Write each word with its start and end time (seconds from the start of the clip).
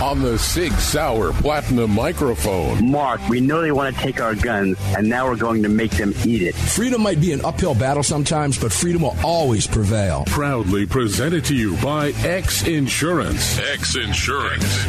on 0.00 0.22
the 0.22 0.38
Sig 0.38 0.72
Sauer 0.72 1.32
Platinum 1.32 1.90
microphone. 1.92 2.90
Mark, 2.90 3.20
we 3.28 3.40
know 3.40 3.60
they 3.60 3.72
want 3.72 3.94
to 3.94 4.02
take 4.02 4.20
our 4.20 4.34
guns, 4.34 4.76
and 4.96 5.08
now 5.08 5.28
we're 5.28 5.36
going 5.36 5.62
to 5.62 5.68
make 5.68 5.92
them 5.92 6.12
eat 6.24 6.42
it. 6.42 6.54
Freedom 6.54 7.02
might 7.02 7.20
be 7.20 7.32
an 7.32 7.44
uphill 7.44 7.74
battle 7.74 8.02
sometimes, 8.02 8.58
but 8.58 8.72
freedom 8.72 9.02
will 9.02 9.16
always 9.22 9.66
prevail. 9.66 10.24
Proudly 10.26 10.86
presented 10.86 11.44
to 11.46 11.54
you 11.54 11.76
by 11.76 12.08
X 12.24 12.66
Insurance. 12.66 13.58
X 13.58 13.96
Insurance. 13.96 14.82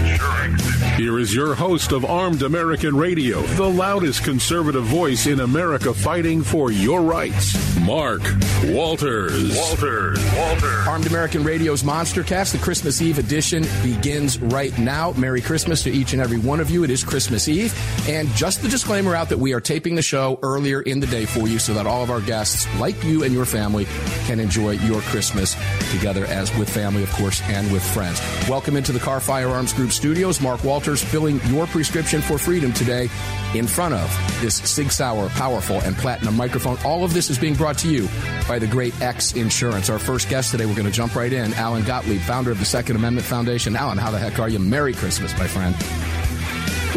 Here 0.97 1.19
is 1.19 1.33
your 1.35 1.55
host 1.55 1.91
of 1.91 2.05
Armed 2.05 2.41
American 2.41 2.95
Radio, 2.95 3.41
the 3.41 3.69
loudest 3.69 4.23
conservative 4.23 4.85
voice 4.85 5.27
in 5.27 5.41
America 5.41 5.93
fighting 5.93 6.41
for 6.41 6.71
your 6.71 7.01
rights, 7.01 7.55
Mark 7.81 8.21
Walters. 8.65 9.55
Walters. 9.55 10.33
Walters. 10.35 10.87
Armed 10.87 11.07
American 11.07 11.43
Radio's 11.43 11.83
Monster 11.83 12.23
Cast, 12.23 12.53
the 12.53 12.59
Christmas 12.59 13.01
Eve 13.01 13.19
edition, 13.19 13.65
begins 13.83 14.39
right 14.39 14.75
now 14.77 14.94
now. 14.95 15.11
Merry 15.17 15.41
Christmas 15.41 15.83
to 15.83 15.91
each 15.91 16.13
and 16.13 16.21
every 16.21 16.37
one 16.37 16.61
of 16.61 16.69
you. 16.69 16.85
It 16.85 16.89
is 16.89 17.03
Christmas 17.03 17.49
Eve. 17.49 17.73
And 18.07 18.29
just 18.29 18.61
the 18.61 18.69
disclaimer 18.69 19.13
out 19.13 19.27
that 19.27 19.37
we 19.37 19.53
are 19.53 19.59
taping 19.59 19.95
the 19.95 20.01
show 20.01 20.39
earlier 20.41 20.81
in 20.81 21.01
the 21.01 21.07
day 21.07 21.25
for 21.25 21.49
you 21.49 21.59
so 21.59 21.73
that 21.73 21.85
all 21.85 22.01
of 22.01 22.09
our 22.09 22.21
guests, 22.21 22.65
like 22.79 23.03
you 23.03 23.23
and 23.23 23.33
your 23.33 23.43
family, 23.43 23.85
can 24.25 24.39
enjoy 24.39 24.71
your 24.71 25.01
Christmas 25.01 25.55
together 25.91 26.25
as 26.27 26.55
with 26.57 26.69
family, 26.69 27.03
of 27.03 27.11
course, 27.11 27.41
and 27.43 27.69
with 27.73 27.83
friends. 27.83 28.21
Welcome 28.49 28.77
into 28.77 28.93
the 28.93 28.99
Kahr 28.99 29.19
Firearms 29.19 29.73
Group 29.73 29.91
studios. 29.91 30.39
Mark 30.39 30.63
Walters 30.63 31.03
filling 31.03 31.41
your 31.47 31.67
prescription 31.67 32.21
for 32.21 32.37
freedom 32.37 32.71
today 32.71 33.09
in 33.53 33.67
front 33.67 33.93
of 33.93 34.09
this 34.41 34.55
Sig 34.55 34.91
Sauer, 34.91 35.27
powerful, 35.29 35.81
and 35.81 35.95
platinum 35.97 36.35
microphone. 36.35 36.77
All 36.85 37.03
of 37.03 37.13
this 37.13 37.29
is 37.29 37.37
being 37.37 37.55
brought 37.55 37.77
to 37.79 37.89
you 37.89 38.07
by 38.47 38.59
the 38.59 38.67
great 38.67 38.99
X 39.01 39.33
Insurance. 39.33 39.89
Our 39.89 39.99
first 39.99 40.29
guest 40.29 40.51
today, 40.51 40.65
we're 40.65 40.75
going 40.75 40.85
to 40.85 40.91
jump 40.91 41.15
right 41.15 41.31
in. 41.31 41.53
Alan 41.55 41.83
Gottlieb, 41.83 42.21
founder 42.21 42.51
of 42.51 42.59
the 42.59 42.65
Second 42.65 42.95
Amendment 42.95 43.25
Foundation. 43.27 43.75
Alan, 43.75 43.97
how 43.97 44.11
the 44.11 44.19
heck 44.19 44.39
are 44.39 44.49
you? 44.49 44.59
Merry 44.59 44.84
Christmas, 44.93 45.37
my 45.37 45.47
friend. 45.47 45.75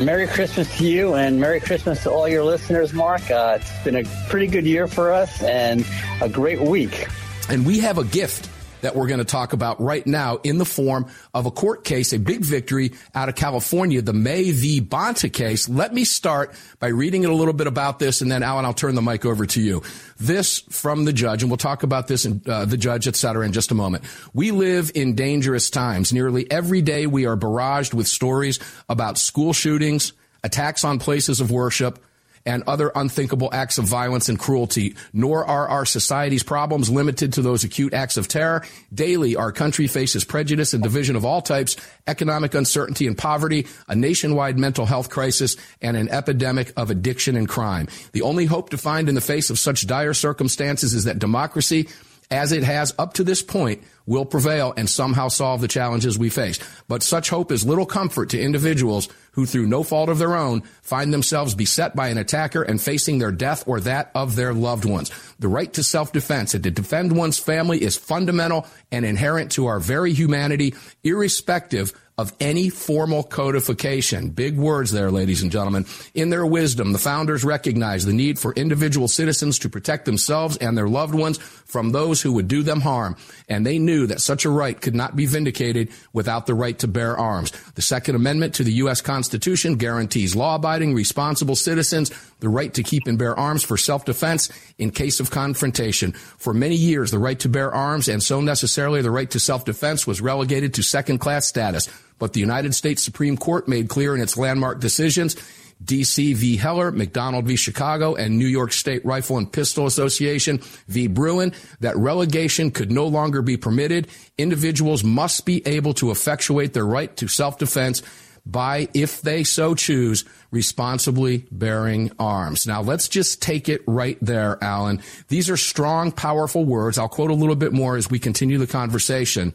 Merry 0.04 0.28
Christmas 0.28 0.78
to 0.78 0.84
you 0.86 1.14
and 1.14 1.40
Merry 1.40 1.60
Christmas 1.60 2.04
to 2.04 2.10
all 2.10 2.28
your 2.28 2.44
listeners, 2.44 2.92
Mark. 2.92 3.30
Uh, 3.30 3.58
it's 3.60 3.84
been 3.84 3.96
a 3.96 4.04
pretty 4.28 4.46
good 4.46 4.64
year 4.64 4.86
for 4.86 5.12
us 5.12 5.42
and 5.42 5.84
a 6.20 6.28
great 6.28 6.60
week. 6.60 7.08
And 7.48 7.66
we 7.66 7.80
have 7.80 7.98
a 7.98 8.04
gift 8.04 8.48
that 8.80 8.96
we're 8.96 9.06
going 9.06 9.18
to 9.18 9.24
talk 9.24 9.52
about 9.52 9.80
right 9.80 10.06
now 10.06 10.36
in 10.44 10.58
the 10.58 10.64
form 10.64 11.06
of 11.34 11.46
a 11.46 11.50
court 11.50 11.84
case, 11.84 12.12
a 12.12 12.18
big 12.18 12.40
victory 12.40 12.92
out 13.14 13.28
of 13.28 13.34
California, 13.34 14.02
the 14.02 14.12
May 14.12 14.50
v. 14.50 14.80
Bonta 14.80 15.32
case. 15.32 15.68
Let 15.68 15.92
me 15.92 16.04
start 16.04 16.54
by 16.78 16.88
reading 16.88 17.24
it 17.24 17.30
a 17.30 17.34
little 17.34 17.54
bit 17.54 17.66
about 17.66 17.98
this, 17.98 18.20
and 18.20 18.30
then 18.30 18.42
Alan, 18.42 18.64
I'll 18.64 18.74
turn 18.74 18.94
the 18.94 19.02
mic 19.02 19.24
over 19.24 19.46
to 19.46 19.60
you. 19.60 19.82
This 20.18 20.60
from 20.70 21.04
the 21.04 21.12
judge, 21.12 21.42
and 21.42 21.50
we'll 21.50 21.58
talk 21.58 21.82
about 21.82 22.08
this 22.08 22.24
and 22.24 22.46
uh, 22.48 22.64
the 22.64 22.76
judge, 22.76 23.06
et 23.08 23.16
cetera, 23.16 23.44
in 23.44 23.52
just 23.52 23.70
a 23.70 23.74
moment. 23.74 24.04
We 24.32 24.50
live 24.50 24.90
in 24.94 25.14
dangerous 25.14 25.70
times. 25.70 26.12
Nearly 26.12 26.50
every 26.50 26.82
day 26.82 27.06
we 27.06 27.26
are 27.26 27.36
barraged 27.36 27.94
with 27.94 28.06
stories 28.06 28.58
about 28.88 29.18
school 29.18 29.52
shootings, 29.52 30.12
attacks 30.42 30.84
on 30.84 30.98
places 30.98 31.40
of 31.40 31.50
worship, 31.50 31.98
and 32.48 32.64
other 32.66 32.90
unthinkable 32.94 33.50
acts 33.52 33.76
of 33.76 33.84
violence 33.84 34.30
and 34.30 34.38
cruelty. 34.38 34.96
Nor 35.12 35.44
are 35.44 35.68
our 35.68 35.84
society's 35.84 36.42
problems 36.42 36.88
limited 36.88 37.34
to 37.34 37.42
those 37.42 37.62
acute 37.62 37.92
acts 37.92 38.16
of 38.16 38.26
terror. 38.26 38.64
Daily, 38.92 39.36
our 39.36 39.52
country 39.52 39.86
faces 39.86 40.24
prejudice 40.24 40.72
and 40.72 40.82
division 40.82 41.14
of 41.14 41.26
all 41.26 41.42
types, 41.42 41.76
economic 42.06 42.54
uncertainty 42.54 43.06
and 43.06 43.18
poverty, 43.18 43.66
a 43.86 43.94
nationwide 43.94 44.58
mental 44.58 44.86
health 44.86 45.10
crisis, 45.10 45.56
and 45.82 45.94
an 45.94 46.08
epidemic 46.08 46.72
of 46.74 46.90
addiction 46.90 47.36
and 47.36 47.50
crime. 47.50 47.86
The 48.12 48.22
only 48.22 48.46
hope 48.46 48.70
to 48.70 48.78
find 48.78 49.10
in 49.10 49.14
the 49.14 49.20
face 49.20 49.50
of 49.50 49.58
such 49.58 49.86
dire 49.86 50.14
circumstances 50.14 50.94
is 50.94 51.04
that 51.04 51.18
democracy, 51.18 51.88
as 52.30 52.52
it 52.52 52.62
has 52.62 52.94
up 52.98 53.14
to 53.14 53.24
this 53.24 53.42
point, 53.42 53.82
will 54.06 54.24
prevail 54.24 54.72
and 54.76 54.88
somehow 54.88 55.28
solve 55.28 55.60
the 55.60 55.68
challenges 55.68 56.18
we 56.18 56.30
face. 56.30 56.58
But 56.88 57.02
such 57.02 57.28
hope 57.28 57.52
is 57.52 57.66
little 57.66 57.86
comfort 57.86 58.30
to 58.30 58.40
individuals 58.40 59.08
who, 59.32 59.46
through 59.46 59.66
no 59.66 59.82
fault 59.82 60.08
of 60.08 60.18
their 60.18 60.34
own, 60.34 60.62
find 60.82 61.12
themselves 61.12 61.54
beset 61.54 61.94
by 61.94 62.08
an 62.08 62.18
attacker 62.18 62.62
and 62.62 62.80
facing 62.80 63.18
their 63.18 63.32
death 63.32 63.68
or 63.68 63.80
that 63.80 64.10
of 64.14 64.34
their 64.34 64.54
loved 64.54 64.84
ones. 64.84 65.10
The 65.38 65.48
right 65.48 65.72
to 65.74 65.82
self-defense 65.82 66.54
and 66.54 66.64
to 66.64 66.70
defend 66.70 67.16
one's 67.16 67.38
family 67.38 67.82
is 67.82 67.96
fundamental 67.96 68.66
and 68.90 69.04
inherent 69.04 69.52
to 69.52 69.66
our 69.66 69.78
very 69.78 70.12
humanity, 70.12 70.74
irrespective 71.04 71.92
of 72.18 72.34
any 72.40 72.68
formal 72.68 73.22
codification. 73.22 74.30
Big 74.30 74.58
words 74.58 74.90
there, 74.90 75.10
ladies 75.10 75.40
and 75.40 75.52
gentlemen. 75.52 75.86
In 76.14 76.30
their 76.30 76.44
wisdom, 76.44 76.92
the 76.92 76.98
founders 76.98 77.44
recognized 77.44 78.08
the 78.08 78.12
need 78.12 78.40
for 78.40 78.52
individual 78.54 79.06
citizens 79.06 79.60
to 79.60 79.68
protect 79.68 80.04
themselves 80.04 80.56
and 80.56 80.76
their 80.76 80.88
loved 80.88 81.14
ones 81.14 81.38
from 81.38 81.92
those 81.92 82.20
who 82.20 82.32
would 82.32 82.48
do 82.48 82.64
them 82.64 82.80
harm. 82.80 83.16
And 83.48 83.64
they 83.64 83.78
knew 83.78 84.08
that 84.08 84.20
such 84.20 84.44
a 84.44 84.50
right 84.50 84.78
could 84.78 84.96
not 84.96 85.14
be 85.14 85.26
vindicated 85.26 85.90
without 86.12 86.46
the 86.46 86.54
right 86.54 86.76
to 86.80 86.88
bear 86.88 87.16
arms. 87.16 87.52
The 87.74 87.82
Second 87.82 88.16
Amendment 88.16 88.54
to 88.56 88.64
the 88.64 88.72
U.S. 88.72 89.00
Constitution 89.00 89.76
guarantees 89.76 90.34
law-abiding, 90.34 90.94
responsible 90.94 91.54
citizens 91.54 92.10
the 92.40 92.48
right 92.48 92.72
to 92.74 92.82
keep 92.82 93.06
and 93.06 93.18
bear 93.18 93.38
arms 93.38 93.62
for 93.62 93.76
self-defense 93.76 94.50
in 94.78 94.90
case 94.90 95.20
of 95.20 95.30
confrontation. 95.30 96.12
For 96.12 96.54
many 96.54 96.76
years, 96.76 97.10
the 97.10 97.18
right 97.18 97.38
to 97.40 97.48
bear 97.48 97.72
arms 97.72 98.08
and 98.08 98.22
so 98.22 98.40
necessarily 98.40 99.02
the 99.02 99.10
right 99.10 99.30
to 99.30 99.40
self-defense 99.40 100.06
was 100.06 100.20
relegated 100.20 100.74
to 100.74 100.82
second-class 100.82 101.46
status. 101.46 101.88
But 102.18 102.32
the 102.32 102.40
United 102.40 102.74
States 102.74 103.02
Supreme 103.02 103.36
Court 103.36 103.68
made 103.68 103.88
clear 103.88 104.14
in 104.14 104.20
its 104.20 104.36
landmark 104.36 104.80
decisions 104.80 105.36
DC 105.84 106.34
v. 106.34 106.56
Heller, 106.56 106.90
McDonald 106.90 107.46
v. 107.46 107.56
Chicago, 107.56 108.14
and 108.14 108.38
New 108.38 108.46
York 108.46 108.72
State 108.72 109.04
Rifle 109.04 109.38
and 109.38 109.50
Pistol 109.50 109.86
Association 109.86 110.58
v. 110.88 111.06
Bruen 111.06 111.52
that 111.80 111.96
relegation 111.96 112.70
could 112.70 112.90
no 112.90 113.06
longer 113.06 113.42
be 113.42 113.56
permitted. 113.56 114.08
Individuals 114.36 115.04
must 115.04 115.46
be 115.46 115.64
able 115.66 115.94
to 115.94 116.10
effectuate 116.10 116.72
their 116.72 116.86
right 116.86 117.16
to 117.16 117.28
self-defense 117.28 118.02
by, 118.44 118.88
if 118.94 119.22
they 119.22 119.44
so 119.44 119.74
choose, 119.74 120.24
responsibly 120.50 121.46
bearing 121.50 122.10
arms. 122.18 122.66
Now, 122.66 122.82
let's 122.82 123.08
just 123.08 123.42
take 123.42 123.68
it 123.68 123.82
right 123.86 124.18
there, 124.22 124.58
Alan. 124.62 125.02
These 125.28 125.50
are 125.50 125.56
strong, 125.56 126.10
powerful 126.10 126.64
words. 126.64 126.98
I'll 126.98 127.08
quote 127.08 127.30
a 127.30 127.34
little 127.34 127.56
bit 127.56 127.72
more 127.72 127.96
as 127.96 128.10
we 128.10 128.18
continue 128.18 128.58
the 128.58 128.66
conversation. 128.66 129.54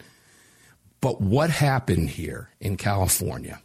But 1.02 1.20
what 1.20 1.50
happened 1.50 2.12
here 2.12 2.50
in 2.60 2.78
California? 2.78 3.60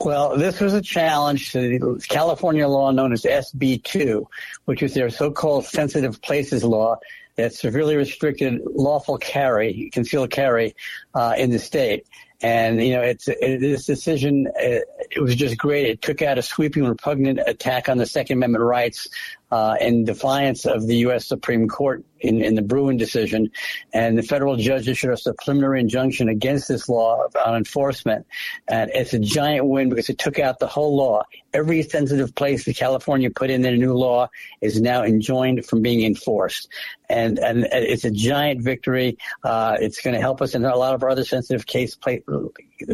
Well, 0.00 0.36
this 0.36 0.60
was 0.60 0.74
a 0.74 0.82
challenge 0.82 1.52
to 1.52 1.78
the 1.78 2.06
California 2.08 2.68
law 2.68 2.90
known 2.90 3.12
as 3.12 3.22
SB2, 3.22 4.24
which 4.66 4.82
is 4.82 4.94
their 4.94 5.10
so-called 5.10 5.64
sensitive 5.64 6.20
places 6.22 6.62
law 6.62 6.96
that 7.36 7.52
severely 7.52 7.96
restricted 7.96 8.60
lawful 8.64 9.18
carry, 9.18 9.90
concealed 9.92 10.30
carry, 10.30 10.74
uh, 11.14 11.34
in 11.36 11.50
the 11.50 11.58
state. 11.58 12.06
And, 12.42 12.82
you 12.82 12.94
know, 12.94 13.02
it's, 13.02 13.28
it, 13.28 13.60
this 13.60 13.86
decision, 13.86 14.46
it, 14.56 14.84
it, 15.10 15.20
was 15.20 15.34
just 15.34 15.56
great. 15.56 15.86
It 15.86 16.02
took 16.02 16.20
out 16.20 16.36
a 16.36 16.42
sweeping, 16.42 16.84
repugnant 16.84 17.40
attack 17.46 17.88
on 17.88 17.96
the 17.96 18.06
Second 18.06 18.38
Amendment 18.38 18.64
rights 18.64 19.08
uh, 19.50 19.76
in 19.80 20.04
defiance 20.04 20.66
of 20.66 20.86
the 20.86 20.96
U.S. 20.98 21.26
Supreme 21.26 21.68
Court 21.68 22.04
in, 22.20 22.42
in 22.42 22.54
the 22.54 22.62
Bruen 22.62 22.96
decision. 22.96 23.50
And 23.92 24.16
the 24.16 24.22
federal 24.22 24.56
judge 24.56 24.88
issued 24.88 25.10
us 25.12 25.26
a 25.26 25.34
preliminary 25.34 25.80
injunction 25.80 26.28
against 26.28 26.68
this 26.68 26.88
law 26.88 27.26
on 27.44 27.56
enforcement. 27.56 28.26
And 28.68 28.90
it's 28.92 29.12
a 29.12 29.18
giant 29.18 29.66
win 29.66 29.88
because 29.88 30.08
it 30.08 30.18
took 30.18 30.38
out 30.38 30.58
the 30.58 30.66
whole 30.66 30.96
law. 30.96 31.22
Every 31.52 31.82
sensitive 31.82 32.34
place 32.34 32.64
that 32.64 32.76
California 32.76 33.30
put 33.30 33.50
in 33.50 33.62
their 33.62 33.76
new 33.76 33.94
law 33.94 34.28
is 34.60 34.80
now 34.80 35.04
enjoined 35.04 35.64
from 35.66 35.82
being 35.82 36.04
enforced. 36.04 36.68
And, 37.08 37.38
and 37.38 37.68
it's 37.70 38.04
a 38.04 38.10
giant 38.10 38.62
victory. 38.62 39.18
Uh, 39.44 39.76
it's 39.80 40.00
going 40.00 40.14
to 40.14 40.20
help 40.20 40.42
us 40.42 40.54
in 40.54 40.64
a 40.64 40.76
lot 40.76 40.94
of 40.94 41.02
our 41.04 41.10
other 41.10 41.24
sensitive 41.24 41.64
case 41.64 41.94
play, 41.94 42.22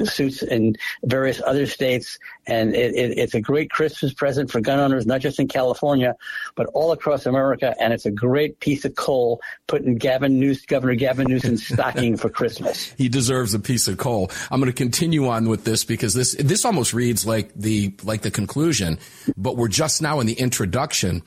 suits 0.05 0.43
in 0.43 0.77
various 1.03 1.41
other 1.45 1.67
states. 1.67 2.19
And 2.47 2.75
it, 2.75 2.95
it, 2.95 3.19
it's 3.19 3.35
a 3.35 3.41
great 3.41 3.71
Christmas 3.71 4.13
present 4.13 4.51
for 4.51 4.61
gun 4.61 4.79
owners, 4.79 5.07
not 5.07 5.23
just 5.23 5.41
in 5.41 5.49
California, 5.49 6.15
but 6.55 6.67
all 6.75 6.93
across 6.93 7.27
America. 7.27 7.75
And 7.81 7.93
it's 7.93 8.07
a 8.07 8.11
great 8.11 8.61
piece 8.61 8.85
of 8.85 8.95
coal 8.95 9.41
putting 9.67 9.97
Gavin 9.97 10.39
News, 10.39 10.65
Governor 10.67 10.95
Gavin 10.95 11.29
Newsom's 11.29 11.67
stocking 11.67 12.17
for 12.17 12.29
Christmas. 12.29 12.93
He 13.03 13.09
deserves 13.09 13.53
a 13.53 13.59
piece 13.59 13.89
of 13.89 13.99
coal. 13.99 14.31
I'm 14.51 14.61
going 14.61 14.71
to 14.71 14.77
continue 14.77 15.27
on 15.27 15.49
with 15.49 15.65
this 15.65 15.85
because 15.85 16.15
this, 16.15 16.37
this 16.39 16.65
almost 16.65 16.95
reads 16.95 17.27
like 17.27 17.53
the, 17.55 17.95
like 18.05 18.23
the 18.23 18.31
conclusion, 18.31 18.99
but 19.37 19.57
we're 19.57 19.69
just 19.69 20.03
now 20.03 20.21
in 20.21 20.27
the 20.27 20.35
introduction 20.35 21.23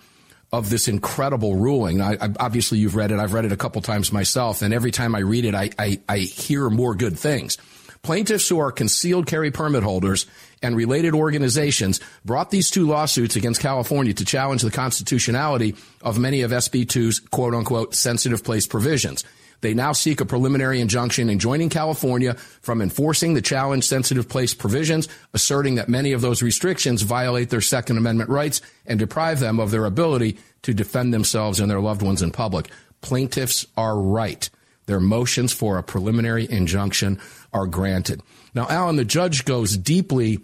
of 0.53 0.69
this 0.69 0.87
incredible 0.87 1.55
ruling. 1.55 2.01
I, 2.01 2.13
I, 2.13 2.29
obviously, 2.39 2.77
you've 2.77 2.95
read 2.95 3.11
it. 3.11 3.19
I've 3.19 3.33
read 3.33 3.45
it 3.45 3.51
a 3.51 3.57
couple 3.57 3.81
times 3.81 4.11
myself, 4.11 4.61
and 4.61 4.73
every 4.73 4.91
time 4.91 5.15
I 5.15 5.19
read 5.19 5.45
it, 5.45 5.53
I, 5.53 5.69
I, 5.77 5.99
I 6.07 6.17
hear 6.19 6.69
more 6.69 6.95
good 6.95 7.19
things. 7.19 7.57
Plaintiffs 8.05 8.47
who 8.47 8.59
are 8.59 8.71
concealed 8.71 9.25
carry 9.25 9.49
permit 9.49 9.81
holders 9.81 10.27
and 10.61 10.75
related 10.75 11.15
organizations 11.15 11.99
brought 12.23 12.51
these 12.51 12.69
two 12.69 12.85
lawsuits 12.85 13.35
against 13.35 13.61
California 13.61 14.13
to 14.13 14.23
challenge 14.23 14.61
the 14.61 14.69
constitutionality 14.69 15.75
of 16.03 16.19
many 16.19 16.43
of 16.43 16.51
SB2's 16.51 17.19
quote 17.19 17.55
unquote 17.55 17.95
sensitive 17.95 18.43
place 18.43 18.67
provisions. 18.67 19.23
They 19.61 19.73
now 19.73 19.91
seek 19.91 20.21
a 20.21 20.25
preliminary 20.25 20.81
injunction 20.81 21.31
enjoining 21.31 21.69
California 21.69 22.35
from 22.35 22.79
enforcing 22.79 23.33
the 23.33 23.41
challenge 23.41 23.85
sensitive 23.85 24.29
place 24.29 24.53
provisions, 24.53 25.07
asserting 25.33 25.73
that 25.73 25.89
many 25.89 26.11
of 26.11 26.21
those 26.21 26.43
restrictions 26.43 27.01
violate 27.01 27.49
their 27.49 27.59
Second 27.59 27.97
Amendment 27.97 28.29
rights 28.29 28.61
and 28.85 28.99
deprive 28.99 29.39
them 29.39 29.59
of 29.59 29.71
their 29.71 29.85
ability 29.85 30.37
to 30.61 30.75
defend 30.75 31.11
themselves 31.11 31.59
and 31.59 31.71
their 31.71 31.81
loved 31.81 32.03
ones 32.03 32.21
in 32.21 32.29
public. 32.29 32.69
Plaintiffs 33.01 33.65
are 33.75 33.99
right. 33.99 34.47
Their 34.85 34.99
motions 34.99 35.51
for 35.51 35.77
a 35.77 35.83
preliminary 35.83 36.49
injunction 36.49 37.19
are 37.53 37.65
granted. 37.65 38.21
Now, 38.53 38.67
Alan, 38.69 38.95
the 38.95 39.05
judge 39.05 39.45
goes 39.45 39.77
deeply 39.77 40.39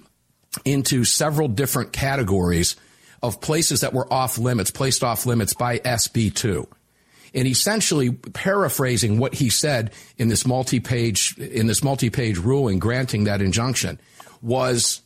into 0.65 1.03
several 1.03 1.47
different 1.47 1.93
categories 1.93 2.75
of 3.23 3.39
places 3.39 3.81
that 3.81 3.93
were 3.93 4.11
off 4.11 4.37
limits, 4.37 4.71
placed 4.71 5.03
off 5.03 5.25
limits 5.25 5.53
by 5.53 5.79
SB2. 5.79 6.65
And 7.33 7.47
essentially 7.47 8.11
paraphrasing 8.11 9.17
what 9.17 9.35
he 9.35 9.49
said 9.49 9.91
in 10.17 10.27
this 10.27 10.45
multi-page, 10.45 11.37
in 11.37 11.67
this 11.67 11.83
multi-page 11.83 12.37
ruling 12.37 12.79
granting 12.79 13.23
that 13.25 13.41
injunction 13.41 13.99
was 14.41 15.01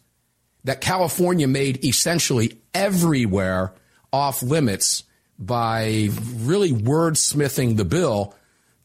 that 0.64 0.82
California 0.82 1.48
made 1.48 1.86
essentially 1.86 2.58
everywhere 2.74 3.74
off 4.12 4.42
limits 4.42 5.04
by 5.38 6.10
really 6.38 6.72
wordsmithing 6.72 7.78
the 7.78 7.86
bill 7.86 8.34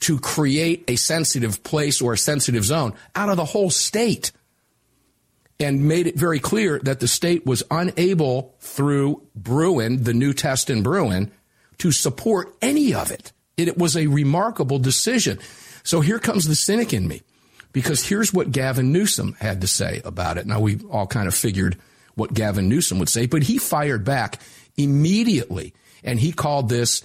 to 0.00 0.18
create 0.18 0.84
a 0.88 0.96
sensitive 0.96 1.62
place 1.62 2.00
or 2.00 2.14
a 2.14 2.18
sensitive 2.18 2.64
zone 2.64 2.94
out 3.14 3.28
of 3.28 3.36
the 3.36 3.44
whole 3.44 3.70
state 3.70 4.32
and 5.60 5.86
made 5.86 6.06
it 6.06 6.16
very 6.16 6.40
clear 6.40 6.78
that 6.80 7.00
the 7.00 7.08
state 7.08 7.44
was 7.44 7.62
unable 7.70 8.54
through 8.60 9.22
Bruen, 9.36 10.02
the 10.02 10.14
new 10.14 10.32
test 10.32 10.70
in 10.70 10.82
Bruen, 10.82 11.30
to 11.78 11.92
support 11.92 12.54
any 12.62 12.94
of 12.94 13.10
it. 13.10 13.32
It, 13.56 13.76
was 13.76 13.94
a 13.94 14.06
remarkable 14.06 14.78
decision. 14.78 15.38
So 15.82 16.00
here 16.00 16.18
comes 16.18 16.46
the 16.46 16.54
cynic 16.54 16.94
in 16.94 17.06
me 17.06 17.20
because 17.72 18.06
here's 18.06 18.32
what 18.32 18.52
Gavin 18.52 18.90
Newsom 18.90 19.36
had 19.38 19.60
to 19.60 19.66
say 19.66 20.00
about 20.02 20.38
it. 20.38 20.46
Now 20.46 20.60
we 20.60 20.78
all 20.90 21.06
kind 21.06 21.28
of 21.28 21.34
figured 21.34 21.76
what 22.14 22.32
Gavin 22.32 22.70
Newsom 22.70 22.98
would 22.98 23.10
say, 23.10 23.26
but 23.26 23.42
he 23.42 23.58
fired 23.58 24.02
back 24.02 24.40
immediately 24.78 25.74
and 26.02 26.18
he 26.18 26.32
called 26.32 26.70
this 26.70 27.04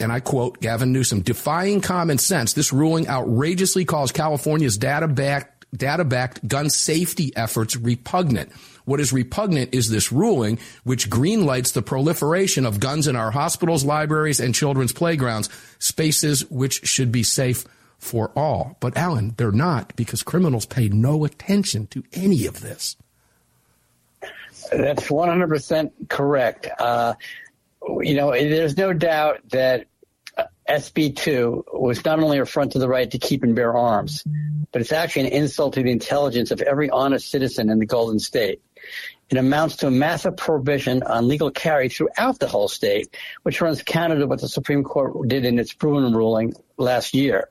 and 0.00 0.12
I 0.12 0.20
quote 0.20 0.60
Gavin 0.60 0.92
Newsom, 0.92 1.20
defying 1.20 1.80
common 1.80 2.18
sense, 2.18 2.52
this 2.52 2.72
ruling 2.72 3.08
outrageously 3.08 3.84
calls 3.84 4.12
California's 4.12 4.78
data 4.78 5.08
backed 5.08 5.56
data 5.76 6.04
backed 6.04 6.46
gun 6.46 6.70
safety 6.70 7.32
efforts 7.36 7.76
repugnant. 7.76 8.52
What 8.84 9.00
is 9.00 9.12
repugnant 9.12 9.74
is 9.74 9.90
this 9.90 10.12
ruling, 10.12 10.58
which 10.84 11.10
greenlights 11.10 11.72
the 11.72 11.82
proliferation 11.82 12.64
of 12.64 12.80
guns 12.80 13.08
in 13.08 13.16
our 13.16 13.32
hospitals, 13.32 13.84
libraries, 13.84 14.40
and 14.40 14.54
children's 14.54 14.92
playgrounds, 14.92 15.48
spaces 15.78 16.48
which 16.50 16.86
should 16.86 17.10
be 17.10 17.24
safe 17.24 17.64
for 17.98 18.30
all. 18.36 18.76
But 18.80 18.96
Alan, 18.96 19.34
they're 19.36 19.50
not 19.50 19.94
because 19.96 20.22
criminals 20.22 20.66
pay 20.66 20.88
no 20.88 21.24
attention 21.24 21.88
to 21.88 22.04
any 22.12 22.46
of 22.46 22.60
this. 22.60 22.96
That's 24.72 25.08
100% 25.08 25.90
correct. 26.08 26.68
Uh, 26.78 27.14
you 28.02 28.14
know, 28.14 28.32
there's 28.32 28.76
no 28.76 28.92
doubt 28.92 29.40
that 29.50 29.86
uh, 30.36 30.44
SB2 30.68 31.64
was 31.72 32.04
not 32.04 32.18
only 32.20 32.38
a 32.38 32.42
affront 32.42 32.72
to 32.72 32.78
the 32.78 32.88
right 32.88 33.10
to 33.10 33.18
keep 33.18 33.42
and 33.42 33.54
bear 33.54 33.76
arms, 33.76 34.24
but 34.72 34.82
it's 34.82 34.92
actually 34.92 35.28
an 35.28 35.32
insult 35.32 35.74
to 35.74 35.82
the 35.82 35.90
intelligence 35.90 36.50
of 36.50 36.60
every 36.60 36.90
honest 36.90 37.30
citizen 37.30 37.70
in 37.70 37.78
the 37.78 37.86
Golden 37.86 38.18
State. 38.18 38.60
It 39.28 39.38
amounts 39.38 39.76
to 39.76 39.88
a 39.88 39.90
massive 39.90 40.36
prohibition 40.36 41.02
on 41.02 41.26
legal 41.26 41.50
carry 41.50 41.88
throughout 41.88 42.38
the 42.38 42.46
whole 42.46 42.68
state, 42.68 43.16
which 43.42 43.60
runs 43.60 43.82
counter 43.82 44.18
to 44.18 44.26
what 44.26 44.40
the 44.40 44.48
Supreme 44.48 44.84
Court 44.84 45.28
did 45.28 45.44
in 45.44 45.58
its 45.58 45.72
Bruen 45.72 46.12
ruling 46.14 46.54
last 46.76 47.14
year. 47.14 47.48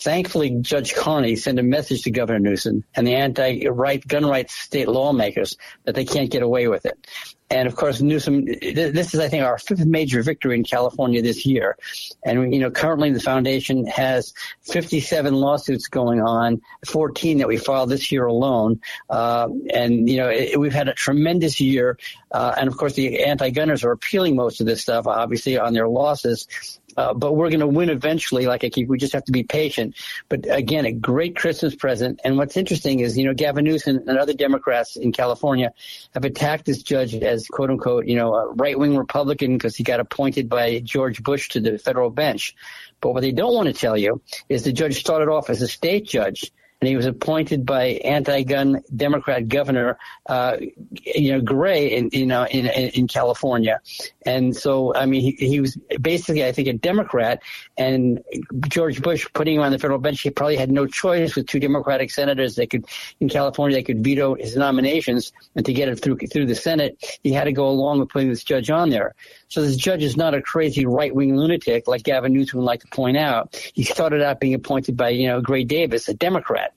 Thankfully, 0.00 0.50
Judge 0.60 0.94
Carney 0.94 1.36
sent 1.36 1.60
a 1.60 1.62
message 1.62 2.02
to 2.02 2.10
Governor 2.10 2.40
Newsom 2.40 2.84
and 2.94 3.06
the 3.06 3.14
anti-right 3.14 4.06
gun 4.06 4.26
rights 4.26 4.54
state 4.54 4.88
lawmakers 4.88 5.56
that 5.84 5.94
they 5.94 6.04
can't 6.04 6.30
get 6.30 6.42
away 6.42 6.66
with 6.66 6.84
it. 6.84 7.06
And 7.54 7.68
of 7.68 7.76
course, 7.76 8.00
Newsom, 8.00 8.46
this 8.46 9.14
is, 9.14 9.20
I 9.20 9.28
think, 9.28 9.44
our 9.44 9.58
fifth 9.58 9.86
major 9.86 10.20
victory 10.22 10.56
in 10.56 10.64
California 10.64 11.22
this 11.22 11.46
year. 11.46 11.76
And, 12.24 12.52
you 12.52 12.58
know, 12.58 12.72
currently 12.72 13.12
the 13.12 13.20
foundation 13.20 13.86
has 13.86 14.34
57 14.62 15.32
lawsuits 15.32 15.86
going 15.86 16.20
on, 16.20 16.62
14 16.84 17.38
that 17.38 17.46
we 17.46 17.56
filed 17.56 17.90
this 17.90 18.10
year 18.10 18.26
alone. 18.26 18.80
Uh, 19.08 19.48
and, 19.72 20.10
you 20.10 20.16
know, 20.16 20.28
it, 20.28 20.58
we've 20.58 20.74
had 20.74 20.88
a 20.88 20.94
tremendous 20.94 21.60
year. 21.60 21.96
Uh, 22.32 22.52
and 22.58 22.66
of 22.66 22.76
course, 22.76 22.94
the 22.94 23.22
anti-gunners 23.22 23.84
are 23.84 23.92
appealing 23.92 24.34
most 24.34 24.60
of 24.60 24.66
this 24.66 24.82
stuff, 24.82 25.06
obviously, 25.06 25.56
on 25.56 25.74
their 25.74 25.86
losses. 25.86 26.48
Uh, 26.96 27.14
but 27.14 27.34
we're 27.34 27.50
going 27.50 27.60
to 27.60 27.66
win 27.66 27.90
eventually. 27.90 28.46
Like 28.46 28.64
I 28.64 28.70
keep, 28.70 28.88
we 28.88 28.98
just 28.98 29.12
have 29.12 29.24
to 29.24 29.32
be 29.32 29.42
patient. 29.42 29.96
But 30.28 30.46
again, 30.48 30.86
a 30.86 30.92
great 30.92 31.36
Christmas 31.36 31.74
present. 31.74 32.20
And 32.24 32.36
what's 32.36 32.56
interesting 32.56 33.00
is, 33.00 33.16
you 33.16 33.24
know, 33.24 33.34
Gavin 33.34 33.64
Newsom 33.64 34.08
and 34.08 34.18
other 34.18 34.34
Democrats 34.34 34.96
in 34.96 35.12
California 35.12 35.72
have 36.14 36.24
attacked 36.24 36.64
this 36.64 36.82
judge 36.82 37.14
as 37.14 37.46
quote 37.48 37.70
unquote, 37.70 38.06
you 38.06 38.16
know, 38.16 38.34
a 38.34 38.52
right 38.52 38.78
wing 38.78 38.96
Republican 38.96 39.56
because 39.56 39.76
he 39.76 39.84
got 39.84 40.00
appointed 40.00 40.48
by 40.48 40.80
George 40.80 41.22
Bush 41.22 41.50
to 41.50 41.60
the 41.60 41.78
federal 41.78 42.10
bench. 42.10 42.54
But 43.00 43.12
what 43.12 43.20
they 43.20 43.32
don't 43.32 43.54
want 43.54 43.66
to 43.66 43.74
tell 43.74 43.96
you 43.96 44.22
is 44.48 44.64
the 44.64 44.72
judge 44.72 45.00
started 45.00 45.28
off 45.28 45.50
as 45.50 45.62
a 45.62 45.68
state 45.68 46.06
judge 46.06 46.52
and 46.80 46.88
he 46.88 46.96
was 46.96 47.06
appointed 47.06 47.64
by 47.64 48.00
anti-gun 48.04 48.82
Democrat 48.94 49.48
Governor, 49.48 49.98
uh, 50.26 50.56
you 51.04 51.32
know, 51.32 51.40
Gray 51.40 51.92
in 51.96 52.10
you 52.12 52.26
know 52.26 52.46
in 52.46 52.66
in 52.66 53.08
California, 53.08 53.80
and 54.26 54.54
so 54.54 54.94
I 54.94 55.06
mean 55.06 55.22
he, 55.22 55.30
he 55.32 55.60
was 55.60 55.76
basically 56.00 56.44
I 56.44 56.52
think 56.52 56.68
a 56.68 56.72
Democrat, 56.74 57.42
and 57.76 58.22
George 58.68 59.02
Bush 59.02 59.26
putting 59.32 59.56
him 59.56 59.62
on 59.62 59.72
the 59.72 59.78
federal 59.78 59.98
bench, 59.98 60.20
he 60.20 60.30
probably 60.30 60.56
had 60.56 60.70
no 60.70 60.86
choice 60.86 61.36
with 61.36 61.46
two 61.46 61.60
Democratic 61.60 62.10
senators 62.10 62.56
that 62.56 62.70
could 62.70 62.84
in 63.20 63.28
California 63.28 63.76
they 63.76 63.82
could 63.82 64.04
veto 64.04 64.34
his 64.34 64.56
nominations, 64.56 65.32
and 65.56 65.64
to 65.64 65.72
get 65.72 65.88
it 65.88 65.96
through 65.96 66.18
through 66.18 66.46
the 66.46 66.54
Senate, 66.54 67.18
he 67.22 67.32
had 67.32 67.44
to 67.44 67.52
go 67.52 67.68
along 67.68 68.00
with 68.00 68.08
putting 68.10 68.28
this 68.28 68.44
judge 68.44 68.70
on 68.70 68.90
there. 68.90 69.14
So 69.48 69.62
this 69.62 69.76
judge 69.76 70.02
is 70.02 70.16
not 70.16 70.34
a 70.34 70.42
crazy 70.42 70.84
right 70.84 71.14
wing 71.14 71.36
lunatic 71.36 71.86
like 71.86 72.02
Gavin 72.02 72.32
Newsom 72.32 72.58
would 72.58 72.66
like 72.66 72.80
to 72.80 72.88
point 72.88 73.16
out. 73.16 73.54
He 73.74 73.84
started 73.84 74.20
out 74.20 74.40
being 74.40 74.54
appointed 74.54 74.96
by, 74.96 75.10
you 75.10 75.28
know, 75.28 75.40
Gray 75.40 75.64
Davis, 75.64 76.08
a 76.08 76.14
Democrat. 76.14 76.73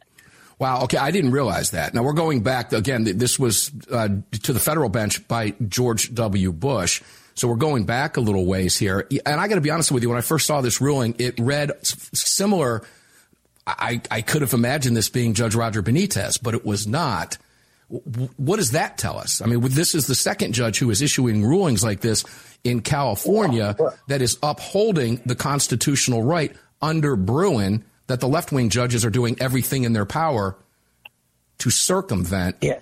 Wow. 0.60 0.84
Okay. 0.84 0.98
I 0.98 1.12
didn't 1.12 1.32
realize 1.32 1.72
that. 1.72 1.94
Now 1.94 2.04
we're 2.04 2.14
going 2.14 2.42
back 2.42 2.74
again. 2.74 3.04
This 3.04 3.38
was 3.38 3.72
uh, 3.92 4.10
to 4.44 4.54
the 4.54 4.60
federal 4.60 4.90
bench 4.90 5.28
by 5.28 5.54
George 5.68 6.14
W. 6.14 6.52
Bush. 6.52 7.02
So 7.36 7.48
we're 7.48 7.56
going 7.56 7.86
back 7.86 8.18
a 8.18 8.22
little 8.22 8.46
ways 8.46 8.78
here. 8.78 9.08
And 9.26 9.40
I 9.40 9.48
got 9.48 9.56
to 9.56 9.62
be 9.62 9.70
honest 9.70 9.92
with 9.92 10.02
you. 10.02 10.10
When 10.10 10.18
I 10.18 10.22
first 10.22 10.48
saw 10.48 10.62
this 10.62 10.82
ruling, 10.82 11.16
it 11.20 11.40
read 11.40 11.72
similar. 11.86 12.84
I, 13.68 14.02
I 14.10 14.22
could 14.22 14.42
have 14.42 14.54
imagined 14.54 14.98
this 14.98 15.10
being 15.10 15.36
Judge 15.36 15.54
Roger 15.54 15.84
Benitez, 15.84 16.42
but 16.42 16.56
it 16.56 16.66
was 16.66 16.88
not. 16.88 17.38
What 17.90 18.56
does 18.58 18.72
that 18.72 18.98
tell 18.98 19.20
us? 19.20 19.42
I 19.42 19.46
mean, 19.46 19.62
this 19.62 19.94
is 19.94 20.08
the 20.08 20.16
second 20.16 20.54
judge 20.54 20.80
who 20.80 20.90
is 20.90 21.02
issuing 21.02 21.46
rulings 21.46 21.84
like 21.84 22.02
this 22.02 22.26
in 22.64 22.82
California 22.82 23.76
that 24.08 24.22
is 24.22 24.38
upholding 24.42 25.22
the 25.26 25.36
constitutional 25.36 26.24
right 26.24 26.54
under 26.82 27.16
Bruen 27.16 27.86
that 28.08 28.20
the 28.20 28.28
left 28.28 28.52
wing 28.52 28.70
judges 28.70 29.06
are 29.06 29.10
doing 29.10 29.38
everything 29.40 29.84
in 29.84 29.94
their 29.94 30.06
power 30.06 30.58
to 31.60 31.70
circumvent. 31.70 32.58
Yeah. 32.62 32.80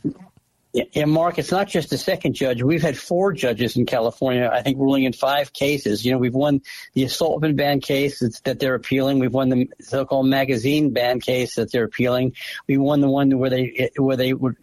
Yeah, 0.92 1.06
Mark, 1.06 1.40
it's 1.40 1.52
not 1.52 1.70
just 1.70 1.90
the 1.90 1.98
second 1.98 2.34
judge. 2.34 2.62
We've 2.62 2.82
had 2.82 2.98
four 2.98 3.32
judges 3.32 3.78
in 3.78 3.86
California, 3.86 4.50
I 4.52 4.62
think, 4.62 4.78
ruling 4.78 5.06
in 5.06 5.14
five 5.14 5.54
cases. 5.54 6.04
You 6.04 6.12
know, 6.12 6.18
we've 6.18 6.34
won 6.34 6.62
the 6.96 7.06
assault 7.06 7.46
ban 7.56 7.80
case 7.80 8.20
that 8.20 8.60
they're 8.60 8.76
appealing. 8.76 9.20
We've 9.20 9.34
won 9.34 9.48
the 9.48 9.70
so-called 9.80 10.28
magazine 10.28 10.90
ban 10.90 11.22
case 11.22 11.56
that 11.56 11.72
they're 11.72 11.86
appealing. 11.86 12.34
We 12.68 12.78
won 12.78 13.00
the 13.00 13.08
one 13.08 13.40
where 13.40 13.50
they 13.50 13.90
where 13.96 14.18
they 14.18 14.34
would 14.34 14.58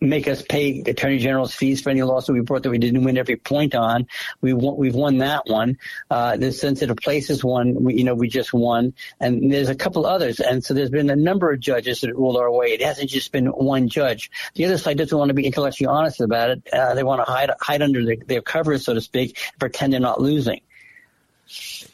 make 0.00 0.28
us 0.28 0.42
pay 0.42 0.82
attorney 0.86 1.18
general's 1.18 1.54
fees 1.54 1.80
for 1.80 1.90
any 1.90 2.02
lawsuit 2.02 2.34
we 2.34 2.40
brought 2.40 2.62
that 2.62 2.70
we 2.70 2.78
didn't 2.78 3.04
win 3.04 3.16
every 3.16 3.36
point 3.36 3.74
on. 3.74 4.06
We 4.40 4.52
won, 4.52 4.76
we've 4.76 4.94
won 4.94 5.18
that 5.18 5.46
one. 5.46 5.78
Uh, 6.10 6.36
the 6.36 6.52
sensitive 6.52 6.96
places 6.96 7.42
one, 7.42 7.82
we, 7.84 7.94
you 7.94 8.04
know, 8.04 8.14
we 8.14 8.28
just 8.28 8.52
won, 8.52 8.94
and 9.20 9.52
there's 9.52 9.68
a 9.68 9.74
couple 9.74 10.06
others. 10.06 10.40
And 10.40 10.64
so 10.64 10.74
there's 10.74 10.90
been 10.90 11.10
a 11.10 11.16
number 11.16 11.52
of 11.52 11.60
judges 11.60 12.00
that 12.02 12.14
ruled 12.14 12.36
our 12.36 12.50
way. 12.50 12.68
It 12.68 12.82
hasn't 12.82 13.10
just 13.10 13.32
been 13.32 13.46
one 13.46 13.88
judge. 13.88 14.30
The 14.54 14.66
other 14.66 14.78
side 14.78 14.98
doesn't 14.98 15.16
want 15.16 15.30
to 15.30 15.34
be 15.34 15.46
intellectually 15.46 15.88
honest 15.88 16.20
about 16.20 16.50
it. 16.50 16.68
Uh, 16.72 16.94
they 16.94 17.02
want 17.02 17.24
to 17.24 17.30
hide 17.30 17.50
hide 17.60 17.82
under 17.82 18.04
their, 18.04 18.16
their 18.26 18.42
covers, 18.42 18.84
so 18.84 18.94
to 18.94 19.00
speak, 19.00 19.38
pretend 19.58 19.92
they're 19.92 20.00
not 20.00 20.20
losing. 20.20 20.60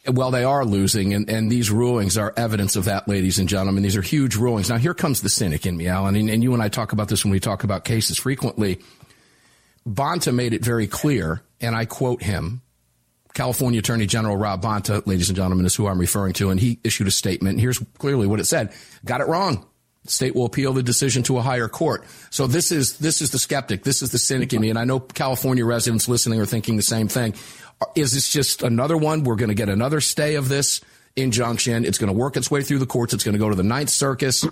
Well, 0.07 0.31
they 0.31 0.43
are 0.43 0.65
losing, 0.65 1.13
and, 1.13 1.29
and 1.29 1.51
these 1.51 1.71
rulings 1.71 2.17
are 2.17 2.33
evidence 2.35 2.75
of 2.75 2.85
that, 2.85 3.07
ladies 3.07 3.39
and 3.39 3.47
gentlemen. 3.47 3.83
These 3.83 3.95
are 3.95 4.01
huge 4.01 4.35
rulings. 4.35 4.69
Now, 4.69 4.77
here 4.77 4.93
comes 4.93 5.21
the 5.21 5.29
cynic 5.29 5.65
in 5.65 5.77
me, 5.77 5.87
Alan, 5.87 6.15
and, 6.15 6.29
and 6.29 6.43
you 6.43 6.53
and 6.53 6.61
I 6.61 6.67
talk 6.67 6.91
about 6.91 7.07
this 7.07 7.23
when 7.23 7.31
we 7.31 7.39
talk 7.39 7.63
about 7.63 7.85
cases 7.85 8.17
frequently. 8.17 8.81
Bonta 9.87 10.33
made 10.33 10.53
it 10.53 10.63
very 10.63 10.87
clear, 10.87 11.41
and 11.61 11.75
I 11.75 11.85
quote 11.85 12.21
him 12.21 12.61
California 13.33 13.79
Attorney 13.79 14.07
General 14.07 14.35
Rob 14.35 14.61
Bonta, 14.61 15.05
ladies 15.05 15.29
and 15.29 15.35
gentlemen, 15.35 15.65
is 15.65 15.75
who 15.75 15.87
I'm 15.87 15.99
referring 15.99 16.33
to, 16.33 16.49
and 16.49 16.59
he 16.59 16.79
issued 16.83 17.07
a 17.07 17.11
statement. 17.11 17.59
Here's 17.59 17.79
clearly 17.97 18.27
what 18.27 18.39
it 18.39 18.45
said. 18.45 18.73
Got 19.03 19.21
it 19.21 19.27
wrong. 19.27 19.65
State 20.07 20.35
will 20.35 20.45
appeal 20.45 20.73
the 20.73 20.83
decision 20.83 21.23
to 21.23 21.37
a 21.37 21.41
higher 21.41 21.67
court. 21.67 22.03
So 22.29 22.47
this 22.47 22.71
is 22.71 22.97
this 22.97 23.21
is 23.21 23.31
the 23.31 23.39
skeptic. 23.39 23.83
This 23.83 24.01
is 24.01 24.11
the 24.11 24.19
cynic 24.19 24.53
in 24.53 24.61
me, 24.61 24.69
and 24.69 24.79
I 24.79 24.83
know 24.83 24.99
California 24.99 25.65
residents 25.65 26.07
listening 26.07 26.39
are 26.39 26.45
thinking 26.45 26.77
the 26.77 26.83
same 26.83 27.07
thing. 27.07 27.33
Is 27.95 28.13
this 28.13 28.31
just 28.31 28.63
another 28.63 28.97
one? 28.97 29.23
We're 29.23 29.35
going 29.35 29.49
to 29.49 29.55
get 29.55 29.69
another 29.69 29.99
stay 30.01 30.35
of 30.35 30.47
this 30.47 30.81
injunction. 31.15 31.85
It's 31.85 31.97
going 31.97 32.11
to 32.11 32.17
work 32.17 32.35
its 32.37 32.51
way 32.51 32.61
through 32.61 32.79
the 32.79 32.85
courts. 32.85 33.13
It's 33.13 33.23
going 33.23 33.33
to 33.33 33.39
go 33.39 33.49
to 33.49 33.55
the 33.55 33.63
Ninth 33.63 33.89
Circus. 33.89 34.45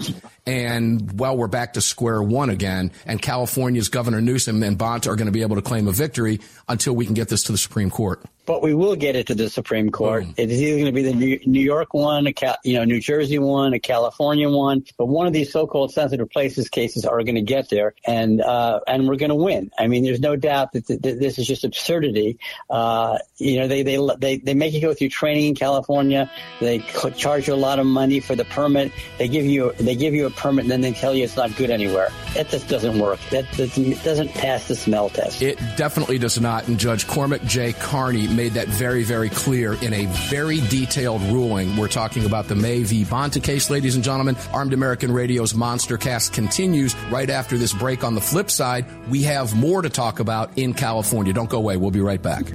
And, 0.46 1.20
well, 1.20 1.38
we're 1.38 1.48
back 1.48 1.74
to 1.74 1.82
square 1.82 2.22
one 2.22 2.50
again. 2.50 2.92
And 3.06 3.22
California's 3.22 3.90
Governor 3.90 4.22
Newsom 4.22 4.64
and 4.64 4.78
Bonta 4.78 5.08
are 5.08 5.16
going 5.16 5.28
to 5.28 5.32
be 5.32 5.42
able 5.42 5.58
to 5.58 5.62
claim 5.62 5.88
a 5.88 5.92
victory 5.92 6.40
until 6.68 6.94
we 6.94 7.06
can 7.06 7.14
get 7.14 7.30
this 7.30 7.44
to 7.44 7.52
the 7.52 7.58
Supreme 7.58 7.90
Court 7.90 8.24
but 8.46 8.62
we 8.62 8.74
will 8.74 8.96
get 8.96 9.16
it 9.16 9.28
to 9.28 9.36
the 9.36 9.50
Supreme 9.50 9.90
Court. 9.90 10.26
Mm. 10.26 10.34
It 10.38 10.52
is 10.52 10.62
either 10.62 10.78
going 10.80 10.86
to 10.86 10.92
be 10.92 11.04
the 11.04 11.42
New 11.46 11.62
York 11.62 11.94
one, 11.94 12.28
a 12.28 12.34
Cal, 12.34 12.58
you 12.64 12.76
know, 12.76 12.84
New 12.84 13.00
Jersey 13.00 13.40
one, 13.40 13.74
a 13.74 13.80
California 13.80 14.50
one, 14.50 14.86
but 14.98 15.06
one 15.06 15.28
of 15.28 15.34
these 15.34 15.52
so-called 15.52 15.92
sensitive 15.92 16.30
places 16.30 16.70
cases 16.70 17.06
are 17.06 17.24
going 17.24 17.36
to 17.36 17.42
get 17.42 17.70
there, 17.70 17.94
and 18.06 18.42
uh, 18.42 18.80
and 18.88 19.08
we're 19.08 19.16
going 19.16 19.30
to 19.30 19.36
win. 19.36 19.72
I 19.78 19.88
mean, 19.88 20.04
there's 20.04 20.20
no 20.20 20.36
doubt 20.36 20.74
that, 20.74 20.88
th- 20.88 21.02
that 21.02 21.20
this 21.20 21.40
is 21.40 21.48
just 21.48 21.64
absurdity. 21.64 22.40
Uh, 22.70 23.18
you 23.38 23.60
know, 23.60 23.68
they, 23.68 23.84
they 23.84 23.98
they 24.18 24.38
they 24.38 24.54
make 24.54 24.74
you 24.74 24.82
go 24.82 24.94
through 24.94 25.10
training 25.10 25.48
in 25.48 25.56
California. 25.56 26.30
They 26.60 26.80
charge 26.80 27.48
you 27.48 27.54
a 27.54 27.56
lot 27.56 27.80
of 27.80 27.86
money 27.86 28.20
for 28.20 28.36
the 28.36 28.46
permit. 28.46 28.92
They 29.18 29.28
give 29.28 29.46
you 29.46 29.74
they 29.80 29.96
give 29.96 30.14
you 30.14 30.26
a 30.26 30.32
permit, 30.32 30.66
and 30.66 30.72
then 30.72 30.82
they 30.82 30.94
tell 30.94 31.14
you 31.14 31.24
it's 31.24 31.38
not 31.38 31.56
good 31.56 31.70
anywhere. 31.70 32.10
That 32.34 32.50
just 32.50 32.68
doesn't 32.68 33.00
work. 33.00 33.20
That, 33.32 33.50
that 33.54 34.02
doesn't 34.04 34.30
pass 34.30 34.68
the 34.68 34.76
smell 34.76 35.10
test. 35.10 35.42
It 35.42 35.60
definitely 35.78 36.18
does 36.18 36.40
not. 36.40 36.68
And 36.68 36.80
Judge 36.80 37.08
Cormac 37.08 37.44
J. 37.44 37.74
Carney 37.74 38.28
made 38.36 38.54
that 38.54 38.68
very, 38.68 39.04
very 39.04 39.30
clear 39.30 39.74
in 39.74 39.94
a 39.94 40.06
very 40.30 40.60
detailed 40.70 41.22
ruling. 41.24 41.78
We're 41.78 41.88
talking 41.88 42.26
about 42.26 42.48
the 42.48 42.56
May 42.56 42.84
v. 42.84 43.06
Bonta 43.06 43.42
case, 43.42 43.70
ladies 43.70 43.96
and 43.96 44.04
gentlemen. 44.04 44.36
Armed 44.52 44.74
American 44.74 45.12
Radio's 45.12 45.54
Monster 45.54 45.98
Cast 45.98 46.34
continues 46.34 46.96
right 47.12 47.30
after 47.30 47.58
this 47.58 47.74
break. 47.74 48.04
On 48.04 48.16
the 48.16 48.22
flip 48.22 48.50
side, 48.50 48.86
we 49.10 49.24
have 49.24 49.56
more 49.56 49.82
to 49.82 49.90
talk 49.90 50.20
about 50.20 50.58
in 50.58 50.74
California. 50.74 51.34
Don't 51.34 51.50
go 51.50 51.58
away. 51.58 51.78
We'll 51.78 51.92
be 51.92 52.02
right 52.02 52.22
back. 52.22 52.46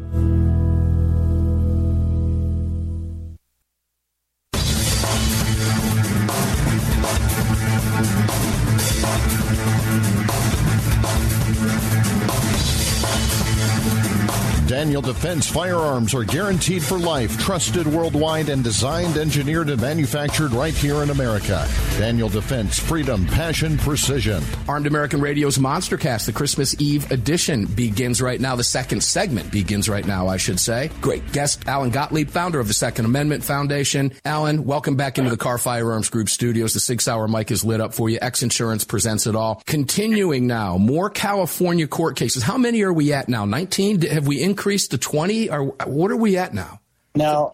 Defense 15.09 15.49
firearms 15.49 16.15
are 16.15 16.23
guaranteed 16.23 16.83
for 16.83 16.99
life, 16.99 17.39
trusted 17.39 17.87
worldwide, 17.87 18.51
and 18.51 18.63
designed, 18.63 19.17
engineered, 19.17 19.71
and 19.71 19.81
manufactured 19.81 20.53
right 20.53 20.75
here 20.75 21.03
in 21.03 21.11
America. 21.11 21.67
Daniel 21.97 22.29
Defense, 22.29 22.79
freedom, 22.79 23.25
passion, 23.27 23.79
precision. 23.79 24.43
Armed 24.69 24.87
American 24.87 25.21
Radio's 25.21 25.57
Monstercast, 25.57 26.27
the 26.27 26.33
Christmas 26.33 26.79
Eve 26.81 27.11
edition, 27.11 27.65
begins 27.65 28.21
right 28.21 28.41
now. 28.41 28.55
The 28.55 28.65
second 28.65 29.03
segment 29.03 29.51
begins 29.51 29.89
right 29.89 30.07
now, 30.07 30.29
I 30.29 30.37
should 30.37 30.61
say. 30.61 30.91
Great 31.01 31.33
guest, 31.33 31.67
Alan 31.67 31.91
Gottlieb, 31.91 32.29
founder 32.29 32.61
of 32.61 32.69
the 32.69 32.75
Second 32.75 33.07
Amendment 33.07 33.43
Foundation. 33.43 34.13
Alan, 34.27 34.65
welcome 34.65 34.97
back 34.97 35.17
into 35.19 35.31
the 35.31 35.39
Kahr 35.39 35.59
Firearms 35.59 36.11
Group 36.11 36.29
studios. 36.29 36.75
The 36.75 36.81
Sig 36.81 37.01
Sauer 37.01 37.29
mic 37.29 37.51
is 37.51 37.65
lit 37.65 37.81
up 37.81 37.95
for 37.95 38.11
you. 38.11 38.19
X 38.21 38.43
Insurance 38.43 38.85
presents 38.85 39.27
it 39.27 39.35
all. 39.35 39.63
Continuing 39.65 40.47
now, 40.47 40.77
more 40.77 41.09
California 41.09 41.87
court 41.87 42.17
cases. 42.17 42.43
How 42.43 42.59
many 42.59 42.83
are 42.83 42.93
we 42.93 43.15
at 43.15 43.29
now? 43.29 43.47
19? 43.47 44.03
Have 44.03 44.27
we 44.27 44.43
increased? 44.43 44.69
increased 44.69 44.93
to 44.99 45.09
20 45.09 45.51
or 45.51 45.65
what 45.65 46.11
are 46.11 46.17
we 46.17 46.37
at 46.37 46.55
now? 46.55 46.81
No, 47.15 47.53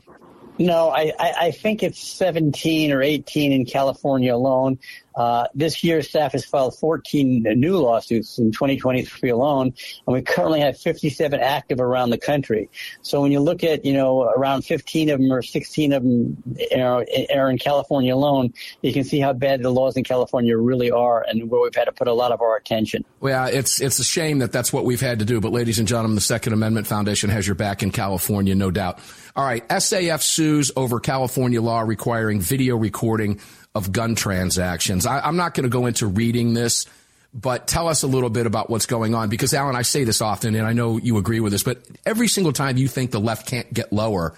no, 0.59 0.91
I, 0.91 1.13
I 1.19 1.51
think 1.51 1.83
it's 1.83 1.99
17 1.99 2.93
or 2.93 3.03
18 3.03 3.53
in 3.53 3.65
California 3.65 4.35
alone. 4.35 4.79
Uh, 5.17 5.47
this 5.55 5.85
year, 5.85 5.99
SAF 6.01 6.33
has 6.33 6.45
filed 6.45 6.77
14 6.79 7.43
new 7.57 7.79
lawsuits 7.79 8.39
in 8.39 8.51
2023 8.53 9.31
alone, 9.31 9.73
and 10.07 10.15
we 10.15 10.23
currently 10.23 10.61
have 10.61 10.77
57 10.77 11.41
active 11.41 11.81
around 11.81 12.11
the 12.11 12.19
country. 12.19 12.69
So 13.03 13.21
when 13.21 13.33
you 13.33 13.41
look 13.41 13.63
at, 13.63 13.85
you 13.85 13.93
know, 13.93 14.23
around 14.23 14.63
15 14.63 15.11
of 15.11 15.21
them 15.21 15.33
or 15.33 15.43
16 15.43 15.93
of 15.93 16.03
them 16.03 16.43
know, 16.73 17.05
are 17.35 17.51
in 17.51 17.59
California 17.59 18.15
alone, 18.15 18.53
you 18.83 18.93
can 18.93 19.05
see 19.05 19.21
how 19.21 19.33
bad 19.33 19.63
the 19.63 19.71
laws 19.71 19.97
in 19.97 20.05
California 20.05 20.57
really 20.57 20.91
are 20.91 21.25
and 21.29 21.51
where 21.51 21.61
we've 21.61 21.75
had 21.75 21.85
to 21.85 21.93
put 21.93 22.09
a 22.09 22.13
lot 22.13 22.33
of 22.33 22.41
our 22.41 22.57
attention. 22.57 23.05
Well, 23.21 23.47
it's, 23.47 23.81
it's 23.81 23.99
a 23.99 24.05
shame 24.05 24.41
that 24.41 24.53
that's 24.53 24.73
what 24.73 24.85
we've 24.85 25.01
had 25.01 25.21
to 25.21 25.25
do. 25.25 25.41
But 25.41 25.53
ladies 25.53 25.79
and 25.79 25.87
gentlemen, 25.87 26.15
the 26.15 26.21
Second 26.21 26.53
Amendment 26.53 26.87
Foundation 26.87 27.31
has 27.31 27.47
your 27.47 27.55
back 27.55 27.83
in 27.83 27.91
California, 27.91 28.55
no 28.55 28.71
doubt. 28.71 28.99
All 29.37 29.45
right. 29.45 29.67
SAF 29.69 30.23
sues 30.23 30.71
over 30.77 31.01
California 31.01 31.61
law 31.61 31.81
requiring 31.81 32.41
video 32.41 32.77
recording 32.77 33.41
of 33.75 33.93
gun 33.93 34.15
transactions. 34.15 35.07
I, 35.07 35.27
am 35.27 35.37
not 35.37 35.55
going 35.55 35.65
to 35.65 35.71
go 35.71 35.87
into 35.87 36.07
reading 36.07 36.55
this, 36.55 36.87
but 37.33 37.67
tell 37.67 37.89
us 37.89 38.03
a 38.03 38.07
little 38.07 38.31
bit 38.31 38.47
about 38.47 38.71
what's 38.71 38.87
going 38.87 39.15
on 39.15 39.29
because 39.29 39.53
Alan, 39.53 39.75
I 39.75 39.83
say 39.83 40.05
this 40.05 40.21
often 40.21 40.55
and 40.55 40.67
I 40.67 40.73
know 40.73 40.99
you 40.99 41.19
agree 41.19 41.41
with 41.41 41.53
this, 41.53 41.65
but 41.65 41.79
every 42.07 42.29
single 42.29 42.53
time 42.53 42.77
you 42.77 42.87
think 42.87 43.11
the 43.11 43.21
left 43.21 43.47
can't 43.47 43.73
get 43.73 43.93
lower 43.93 44.35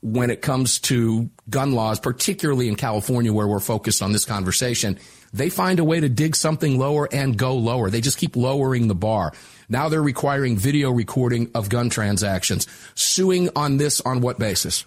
when 0.00 0.30
it 0.30 0.42
comes 0.42 0.78
to 0.78 1.28
gun 1.50 1.72
laws, 1.72 2.00
particularly 2.00 2.68
in 2.68 2.76
California 2.76 3.32
where 3.32 3.48
we're 3.48 3.60
focused 3.60 4.00
on 4.00 4.12
this 4.12 4.24
conversation, 4.24 4.98
they 5.32 5.50
find 5.50 5.78
a 5.78 5.84
way 5.84 6.00
to 6.00 6.08
dig 6.08 6.36
something 6.36 6.78
lower 6.78 7.08
and 7.12 7.36
go 7.36 7.56
lower. 7.56 7.90
They 7.90 8.00
just 8.00 8.18
keep 8.18 8.36
lowering 8.36 8.88
the 8.88 8.94
bar. 8.94 9.32
Now 9.68 9.88
they're 9.88 10.02
requiring 10.02 10.56
video 10.56 10.90
recording 10.90 11.50
of 11.54 11.68
gun 11.68 11.90
transactions. 11.90 12.66
Suing 12.94 13.50
on 13.54 13.76
this 13.76 14.00
on 14.00 14.20
what 14.20 14.38
basis? 14.38 14.86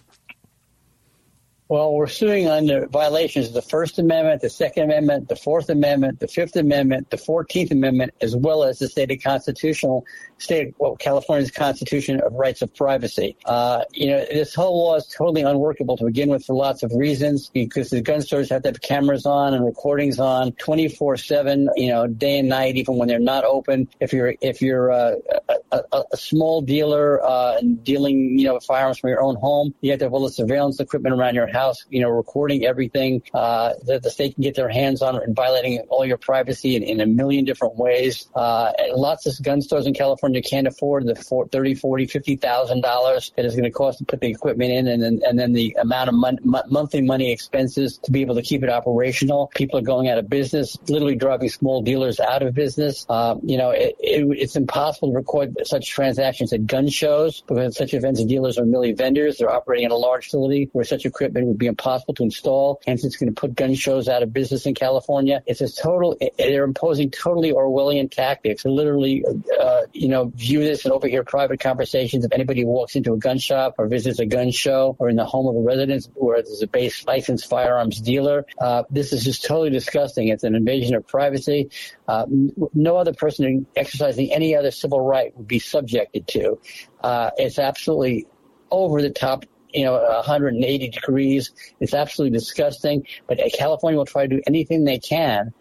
Well, 1.68 1.94
we're 1.94 2.08
suing 2.08 2.48
under 2.48 2.86
violations 2.86 3.48
of 3.48 3.54
the 3.54 3.62
First 3.62 3.98
Amendment, 3.98 4.42
the 4.42 4.50
Second 4.50 4.84
Amendment, 4.84 5.28
the 5.28 5.36
Fourth 5.36 5.70
Amendment, 5.70 6.20
the 6.20 6.28
Fifth 6.28 6.56
Amendment, 6.56 7.10
the 7.10 7.16
Fourteenth 7.16 7.70
Amendment, 7.70 8.12
as 8.20 8.36
well 8.36 8.64
as 8.64 8.78
the 8.78 8.88
state 8.88 9.22
constitutional 9.22 10.04
state, 10.42 10.74
well, 10.78 10.96
California's 10.96 11.50
Constitution 11.50 12.20
of 12.20 12.32
Rights 12.34 12.62
of 12.62 12.74
Privacy. 12.74 13.36
Uh, 13.44 13.84
you 13.92 14.08
know, 14.08 14.18
this 14.30 14.54
whole 14.54 14.84
law 14.84 14.96
is 14.96 15.06
totally 15.06 15.42
unworkable 15.42 15.96
to 15.96 16.04
begin 16.04 16.28
with 16.28 16.44
for 16.44 16.54
lots 16.54 16.82
of 16.82 16.92
reasons 16.92 17.48
because 17.48 17.90
the 17.90 18.00
gun 18.00 18.20
stores 18.20 18.50
have 18.50 18.62
to 18.62 18.68
have 18.70 18.80
cameras 18.80 19.24
on 19.24 19.54
and 19.54 19.64
recordings 19.64 20.18
on 20.18 20.52
24/7, 20.52 21.68
you 21.76 21.88
know, 21.88 22.06
day 22.06 22.38
and 22.38 22.48
night, 22.48 22.76
even 22.76 22.96
when 22.96 23.08
they're 23.08 23.18
not 23.18 23.44
open. 23.44 23.88
If 24.00 24.12
you're 24.12 24.34
if 24.40 24.60
you're 24.60 24.92
uh, 24.92 25.14
a, 25.48 25.80
a, 25.92 26.02
a, 26.12 26.16
small 26.16 26.60
dealer 26.60 27.24
uh, 27.24 27.60
dealing, 27.82 28.38
you 28.38 28.46
know, 28.46 28.58
firearms 28.60 28.98
from 28.98 29.10
your 29.10 29.22
own 29.22 29.36
home, 29.36 29.74
you 29.80 29.90
have 29.90 30.00
to 30.00 30.06
have 30.06 30.12
all 30.12 30.24
the 30.24 30.30
surveillance 30.30 30.80
equipment 30.80 31.14
around 31.14 31.34
your 31.34 31.46
house 31.52 31.84
you 31.90 32.00
know, 32.00 32.08
recording 32.08 32.64
everything 32.64 33.22
uh, 33.34 33.74
that 33.84 34.02
the 34.02 34.10
state 34.10 34.34
can 34.34 34.42
get 34.42 34.54
their 34.54 34.68
hands 34.68 35.02
on 35.02 35.16
and 35.16 35.34
violating 35.34 35.80
all 35.88 36.04
your 36.04 36.16
privacy 36.16 36.76
in, 36.76 36.82
in 36.82 37.00
a 37.00 37.06
million 37.06 37.44
different 37.44 37.76
ways. 37.76 38.28
Uh, 38.34 38.72
lots 38.94 39.26
of 39.26 39.42
gun 39.42 39.60
stores 39.60 39.86
in 39.86 39.94
California 39.94 40.42
can't 40.42 40.66
afford 40.66 41.06
the 41.06 41.14
four, 41.14 41.46
30, 41.48 41.74
40, 41.74 42.06
50,000 42.06 42.80
dollars 42.80 43.32
that 43.36 43.44
it's 43.44 43.54
going 43.54 43.64
to 43.64 43.70
cost 43.70 43.98
to 43.98 44.04
put 44.04 44.20
the 44.20 44.28
equipment 44.28 44.70
in, 44.70 44.86
and 44.88 45.02
then 45.02 45.20
and 45.26 45.38
then 45.38 45.52
the 45.52 45.76
amount 45.80 46.08
of 46.08 46.14
mon- 46.14 46.38
monthly 46.42 47.02
money 47.02 47.32
expenses 47.32 47.98
to 47.98 48.10
be 48.10 48.20
able 48.22 48.34
to 48.34 48.42
keep 48.42 48.62
it 48.62 48.70
operational. 48.70 49.50
People 49.54 49.78
are 49.78 49.82
going 49.82 50.08
out 50.08 50.18
of 50.18 50.28
business, 50.28 50.76
literally 50.88 51.16
driving 51.16 51.48
small 51.48 51.82
dealers 51.82 52.20
out 52.20 52.42
of 52.42 52.54
business. 52.54 53.06
Uh, 53.08 53.36
you 53.42 53.56
know, 53.56 53.70
it, 53.70 53.94
it, 54.00 54.24
it's 54.38 54.56
impossible 54.56 55.10
to 55.10 55.14
record 55.14 55.56
such 55.64 55.88
transactions 55.90 56.52
at 56.52 56.66
gun 56.66 56.88
shows 56.88 57.42
because 57.42 57.76
such 57.76 57.94
events 57.94 58.20
and 58.20 58.28
dealers 58.28 58.58
are 58.58 58.64
merely 58.64 58.92
vendors. 58.92 59.38
They're 59.38 59.50
operating 59.50 59.86
at 59.86 59.90
a 59.90 59.96
large 59.96 60.24
facility 60.24 60.68
where 60.72 60.84
such 60.84 61.04
equipment 61.04 61.41
it 61.42 61.46
would 61.46 61.58
be 61.58 61.66
impossible 61.66 62.14
to 62.14 62.22
install. 62.22 62.80
Hence, 62.86 63.04
it's 63.04 63.16
going 63.16 63.32
to 63.32 63.40
put 63.40 63.54
gun 63.54 63.74
shows 63.74 64.08
out 64.08 64.22
of 64.22 64.32
business 64.32 64.66
in 64.66 64.74
California. 64.74 65.42
It's 65.46 65.60
a 65.60 65.70
total, 65.70 66.16
they're 66.38 66.64
imposing 66.64 67.10
totally 67.10 67.52
Orwellian 67.52 68.10
tactics. 68.10 68.64
Literally, 68.64 69.24
uh, 69.60 69.82
you 69.92 70.08
know, 70.08 70.32
view 70.34 70.60
this 70.60 70.84
and 70.84 70.92
overhear 70.92 71.24
private 71.24 71.60
conversations. 71.60 72.24
If 72.24 72.32
anybody 72.32 72.62
who 72.62 72.68
walks 72.68 72.96
into 72.96 73.12
a 73.12 73.18
gun 73.18 73.38
shop 73.38 73.74
or 73.78 73.86
visits 73.88 74.18
a 74.18 74.26
gun 74.26 74.50
show 74.50 74.96
or 74.98 75.08
in 75.08 75.16
the 75.16 75.24
home 75.24 75.46
of 75.46 75.56
a 75.56 75.60
residence 75.60 76.08
where 76.14 76.42
there's 76.42 76.62
a 76.62 76.66
base 76.66 77.04
licensed 77.06 77.48
firearms 77.48 78.00
dealer, 78.00 78.46
uh, 78.60 78.84
this 78.90 79.12
is 79.12 79.24
just 79.24 79.44
totally 79.44 79.70
disgusting. 79.70 80.28
It's 80.28 80.44
an 80.44 80.54
invasion 80.54 80.94
of 80.94 81.06
privacy. 81.06 81.70
Uh, 82.06 82.26
no 82.74 82.96
other 82.96 83.14
person 83.14 83.66
exercising 83.76 84.32
any 84.32 84.54
other 84.54 84.70
civil 84.70 85.00
right 85.00 85.36
would 85.36 85.48
be 85.48 85.58
subjected 85.58 86.26
to. 86.28 86.58
Uh, 87.02 87.30
it's 87.36 87.58
absolutely 87.58 88.26
over 88.70 89.02
the 89.02 89.10
top 89.10 89.44
you 89.72 89.84
know, 89.84 89.94
180 89.94 90.88
degrees. 90.88 91.50
It's 91.80 91.94
absolutely 91.94 92.38
disgusting. 92.38 93.06
But 93.26 93.38
California 93.54 93.98
will 93.98 94.06
try 94.06 94.26
to 94.26 94.36
do 94.36 94.42
anything 94.46 94.84
they 94.84 94.98
can 94.98 95.52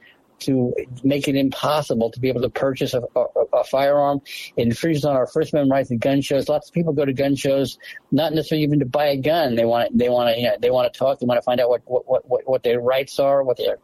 to 0.41 0.73
make 1.03 1.27
it 1.27 1.35
impossible 1.35 2.11
to 2.11 2.19
be 2.19 2.29
able 2.29 2.41
to 2.41 2.49
purchase 2.49 2.93
a, 2.93 3.01
a, 3.15 3.25
a 3.53 3.63
firearm. 3.63 4.21
It 4.57 4.63
infringes 4.63 5.05
on 5.05 5.15
our 5.15 5.27
First 5.27 5.53
Amendment 5.53 5.71
rights 5.71 5.91
at 5.91 5.99
gun 5.99 6.21
shows. 6.21 6.49
Lots 6.49 6.69
of 6.69 6.73
people 6.73 6.93
go 6.93 7.05
to 7.05 7.13
gun 7.13 7.35
shows 7.35 7.77
not 8.11 8.33
necessarily 8.33 8.63
even 8.63 8.79
to 8.79 8.85
buy 8.85 9.07
a 9.07 9.17
gun. 9.17 9.55
They 9.55 9.65
want 9.65 9.97
they 9.97 10.09
want 10.09 10.33
to 10.33 10.41
you 10.41 10.47
know, 10.47 10.55
they 10.59 10.71
want 10.71 10.91
to 10.91 10.97
talk. 10.97 11.19
They 11.19 11.25
want 11.25 11.37
to 11.37 11.43
find 11.43 11.61
out 11.61 11.69
what 11.69 11.81
what 11.85 12.27
what, 12.27 12.41
what 12.45 12.63
their 12.63 12.79
rights 12.79 13.19
are, 13.19 13.43
what 13.43 13.57
their 13.57 13.77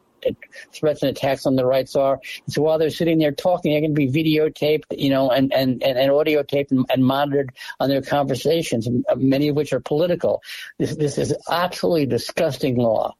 threats 0.72 1.02
and 1.02 1.10
attacks 1.10 1.46
on 1.46 1.56
their 1.56 1.66
rights 1.66 1.96
are. 1.96 2.20
So 2.48 2.62
while 2.62 2.78
they're 2.78 2.90
sitting 2.90 3.20
there 3.20 3.32
talking, 3.32 3.72
they're 3.72 3.82
going 3.82 3.96
to 3.96 4.12
be 4.12 4.12
videotaped, 4.12 4.84
you 4.92 5.10
know, 5.10 5.30
and, 5.30 5.54
and, 5.54 5.82
and, 5.84 5.98
and 5.98 6.12
audio 6.12 6.44
taped 6.44 6.72
and, 6.72 6.86
and 6.90 7.04
monitored 7.04 7.52
on 7.80 7.90
their 7.90 8.02
conversations, 8.02 8.88
many 9.16 9.50
of 9.50 9.56
which 9.56 9.74
are 9.74 9.80
political. 9.80 10.42
This, 10.78 10.96
this 10.96 11.18
is 11.18 11.36
absolutely 11.50 12.06
disgusting 12.06 12.78
law. 12.78 13.16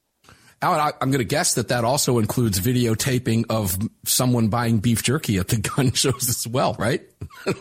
Alan, 0.60 0.80
I, 0.80 0.92
am 1.02 1.12
going 1.12 1.20
to 1.20 1.24
guess 1.24 1.54
that 1.54 1.68
that 1.68 1.84
also 1.84 2.18
includes 2.18 2.60
videotaping 2.60 3.46
of 3.50 3.78
someone 4.06 4.48
buying 4.48 4.80
beef 4.80 5.04
jerky 5.04 5.38
at 5.38 5.50
the 5.50 5.58
gun 5.58 5.92
shows 5.94 6.30
as 6.30 6.48
well, 6.48 6.76
right? 6.80 7.02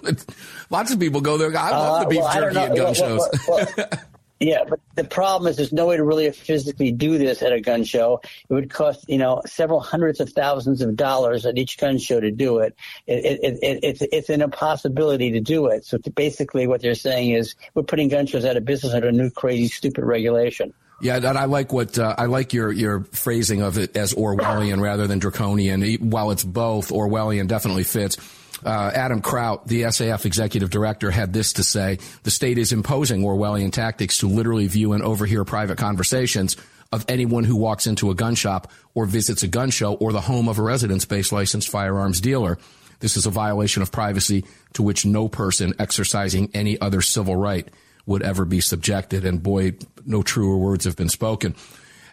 Lots 0.71 0.93
of 0.93 0.99
people 0.99 1.21
go 1.21 1.37
there. 1.37 1.55
I 1.57 1.71
love 1.71 1.95
uh, 1.95 2.05
the 2.05 2.09
beef 2.09 2.21
well, 2.21 2.35
jerky 2.35 2.59
at 2.59 2.69
gun 2.69 2.85
well, 2.85 2.95
shows. 2.95 3.29
Well, 3.47 3.67
yeah, 4.39 4.65
but 4.69 4.81
the 4.97 5.05
problem 5.05 5.49
is 5.49 5.57
there's 5.57 5.73
no 5.73 5.87
way 5.87 5.97
to 5.97 6.05
really 6.05 6.31
physically 6.31 6.93
do 6.93 7.17
this 7.17 7.43
at 7.43 7.53
a 7.53 7.61
gun 7.61 7.85
show. 7.85 8.21
It 8.49 8.53
would 8.53 8.71
cost, 8.71 9.09
you 9.09 9.17
know, 9.17 9.41
several 9.47 9.81
hundreds 9.81 10.21
of 10.21 10.31
thousands 10.31 10.83
of 10.83 10.95
dollars 10.95 11.47
at 11.47 11.57
each 11.57 11.79
gun 11.79 11.99
show 11.99 12.21
to 12.21 12.31
do 12.31 12.59
it. 12.59 12.77
it, 13.07 13.41
it, 13.43 13.59
it 13.63 13.81
it's, 13.83 14.03
it's 14.13 14.29
an 14.29 14.43
impossibility 14.43 15.31
to 15.33 15.41
do 15.41 15.69
it. 15.69 15.87
So 15.87 15.99
basically 16.15 16.67
what 16.67 16.83
they're 16.83 16.95
saying 16.95 17.31
is 17.31 17.55
we're 17.75 17.83
putting 17.83 18.09
gun 18.09 18.27
shows 18.27 18.45
out 18.45 18.59
of 18.59 18.65
business 18.67 18.93
under 18.93 19.09
a 19.09 19.13
new 19.13 19.31
crazy, 19.31 19.69
stupid 19.69 20.05
regulation. 20.05 20.75
Yeah, 21.01 21.17
and 21.17 21.27
I 21.27 21.45
like 21.45 21.73
what 21.73 21.99
uh, 21.99 22.15
I 22.17 22.25
like 22.25 22.55
your 22.55 22.73
your 22.73 23.05
phrasing 23.05 23.61
of 23.61 23.77
it 23.77 23.99
as 23.99 24.15
Orwellian 24.15 24.81
rather 24.81 25.07
than 25.07 25.19
draconian. 25.19 25.83
While 25.97 26.31
it's 26.31 26.43
both, 26.43 26.89
Orwellian 26.89 27.49
definitely 27.49 27.85
fits. 27.85 28.17
Uh, 28.65 28.91
Adam 28.95 29.21
Kraut, 29.21 29.67
the 29.67 29.83
SAF 29.83 30.25
executive 30.25 30.71
director, 30.71 31.11
had 31.11 31.33
this 31.33 31.55
to 31.55 31.63
say: 31.63 31.99
the 32.23 32.31
state 32.31 32.59
is 32.59 32.73
imposing 32.73 33.23
Orwellian 33.23 33.73
tactics 33.73 34.19
to 34.19 34.29
literally 34.29 34.67
view 34.67 34.93
and 34.93 35.03
overhear 35.03 35.45
private 35.45 35.79
conversations 35.79 36.57
of 36.93 37.05
anyone 37.09 37.45
who 37.45 37.57
walks 37.57 37.87
into 37.87 38.11
a 38.11 38.15
gun 38.15 38.35
shop 38.35 38.71
or 38.95 39.07
visits 39.07 39.43
a 39.43 39.49
gun 39.49 39.71
show 39.71 39.95
or 39.95 40.13
the 40.13 40.21
home 40.21 40.49
of 40.49 40.59
a 40.59 40.63
residence-based 40.63 41.33
licensed 41.33 41.69
firearms 41.69 42.21
dealer. 42.21 42.59
This 43.01 43.17
is 43.17 43.27
a 43.27 43.31
violation 43.31 43.83
of 43.83 43.93
privacy 43.93 44.45
to 44.75 44.83
which 44.83 45.05
no 45.05 45.29
person 45.29 45.75
exercising 45.79 46.51
any 46.55 46.81
other 46.81 47.03
civil 47.03 47.37
right 47.37 47.69
would 48.07 48.23
ever 48.23 48.45
be 48.45 48.61
subjected. 48.61 49.25
And 49.25 49.43
boy, 49.43 49.75
no 50.07 50.23
truer 50.23 50.57
words 50.57 50.85
have 50.85 50.97
been 50.97 51.09
spoken. 51.09 51.57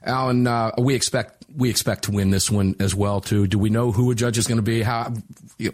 Alan, 0.03 0.47
uh, 0.47 0.71
we 0.77 0.95
expect 0.95 1.42
we 1.55 1.69
expect 1.69 2.05
to 2.05 2.12
win 2.12 2.31
this 2.31 2.50
one 2.50 2.75
as 2.79 2.95
well. 2.95 3.22
Too. 3.22 3.48
Do 3.48 3.60
we 3.60 3.69
know 3.69 3.91
who 3.91 4.12
a 4.12 4.15
judge 4.15 4.38
is 4.38 4.48
going 4.48 4.57
to 4.57 4.63
be? 4.63 4.81
How 4.81 5.13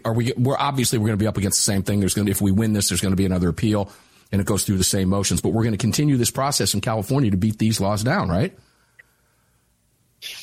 are 0.04 0.12
we? 0.12 0.32
We're 0.36 0.58
obviously 0.58 0.98
we're 0.98 1.08
going 1.08 1.18
to 1.18 1.22
be 1.22 1.26
up 1.26 1.36
against 1.36 1.58
the 1.58 1.64
same 1.64 1.82
thing. 1.82 2.00
There's 2.00 2.14
going 2.14 2.26
to 2.26 2.30
if 2.30 2.40
we 2.40 2.52
win 2.52 2.72
this, 2.72 2.88
there's 2.88 3.00
going 3.00 3.12
to 3.12 3.16
be 3.16 3.26
another 3.26 3.48
appeal, 3.48 3.90
and 4.32 4.40
it 4.40 4.46
goes 4.46 4.64
through 4.64 4.78
the 4.78 4.84
same 4.84 5.08
motions. 5.08 5.40
But 5.40 5.50
we're 5.50 5.62
going 5.62 5.72
to 5.72 5.78
continue 5.78 6.16
this 6.16 6.30
process 6.30 6.74
in 6.74 6.80
California 6.80 7.30
to 7.30 7.36
beat 7.36 7.58
these 7.58 7.80
laws 7.80 8.02
down, 8.02 8.28
right? 8.28 8.56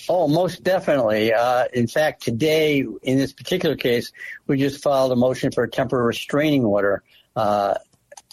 Oh, 0.10 0.28
most 0.28 0.64
definitely. 0.64 1.34
Uh, 1.34 1.66
in 1.74 1.88
fact, 1.88 2.24
today 2.24 2.86
in 3.04 3.18
this 3.18 3.32
particular 3.32 3.76
case, 3.76 4.12
we 4.48 4.58
just 4.58 4.82
filed 4.82 5.12
a 5.12 5.16
motion 5.16 5.52
for 5.52 5.64
a 5.64 5.70
temporary 5.70 6.08
restraining 6.08 6.66
order. 6.66 7.04
Uh, 7.36 7.76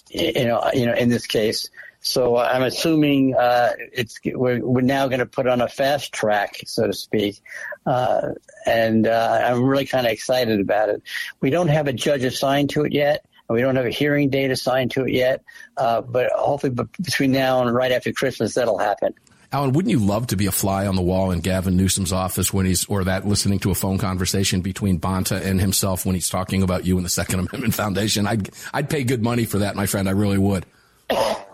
you 0.08 0.44
know, 0.44 0.70
you 0.73 0.87
know, 0.87 0.94
in 0.94 1.08
this 1.08 1.26
case. 1.26 1.70
So 2.06 2.37
I'm 2.37 2.62
assuming 2.62 3.34
uh, 3.34 3.73
it's 3.78 4.18
we're, 4.26 4.62
we're 4.62 4.82
now 4.82 5.08
going 5.08 5.20
to 5.20 5.26
put 5.26 5.46
on 5.46 5.62
a 5.62 5.68
fast 5.68 6.12
track, 6.12 6.61
so 6.66 6.87
to 6.87 6.92
speak, 6.92 7.40
uh, 7.87 8.32
and 8.66 9.06
uh, 9.06 9.40
I'm 9.42 9.64
really 9.64 9.87
kind 9.87 10.06
of 10.06 10.12
excited 10.12 10.61
about 10.61 10.90
it. 10.90 11.02
We 11.40 11.49
don't 11.49 11.68
have 11.68 11.88
a 11.88 11.94
judge 11.94 12.23
assigned 12.23 12.68
to 12.70 12.84
it 12.84 12.92
yet. 12.92 13.25
We 13.49 13.62
don't 13.62 13.76
have 13.76 13.87
a 13.87 13.90
hearing 13.90 14.28
date 14.28 14.50
assigned 14.50 14.90
to 14.92 15.06
it 15.06 15.12
yet, 15.12 15.44
uh, 15.78 16.02
but 16.02 16.30
hopefully 16.32 16.75
between 17.00 17.32
now 17.32 17.62
and 17.62 17.75
right 17.75 17.90
after 17.90 18.12
Christmas, 18.12 18.52
that'll 18.52 18.78
happen. 18.78 19.14
Alan, 19.50 19.73
wouldn't 19.73 19.90
you 19.90 19.99
love 19.99 20.26
to 20.26 20.37
be 20.37 20.44
a 20.44 20.52
fly 20.52 20.87
on 20.87 20.96
the 20.96 21.02
wall 21.02 21.30
in 21.30 21.40
Gavin 21.40 21.75
Newsom's 21.75 22.12
office 22.12 22.52
when 22.52 22.66
he's, 22.66 22.84
or 22.84 23.04
that 23.04 23.26
listening 23.26 23.61
to 23.61 23.70
a 23.70 23.75
phone 23.75 23.96
conversation 23.96 24.61
between 24.61 25.00
Bonta 25.00 25.40
and 25.40 25.58
himself 25.58 26.04
when 26.04 26.14
he's 26.14 26.28
talking 26.28 26.62
about 26.62 26.84
you 26.84 26.99
and 26.99 27.06
the 27.06 27.11
Second 27.11 27.40
Amendment 27.49 27.73
Foundation? 27.73 28.26
I'd, 28.26 28.50
I'd 28.75 28.90
pay 28.90 29.04
good 29.04 29.23
money 29.23 29.46
for 29.46 29.61
that, 29.61 29.75
my 29.75 29.87
friend. 29.87 30.06
I 30.06 30.12
really 30.12 30.38
would. 30.38 30.66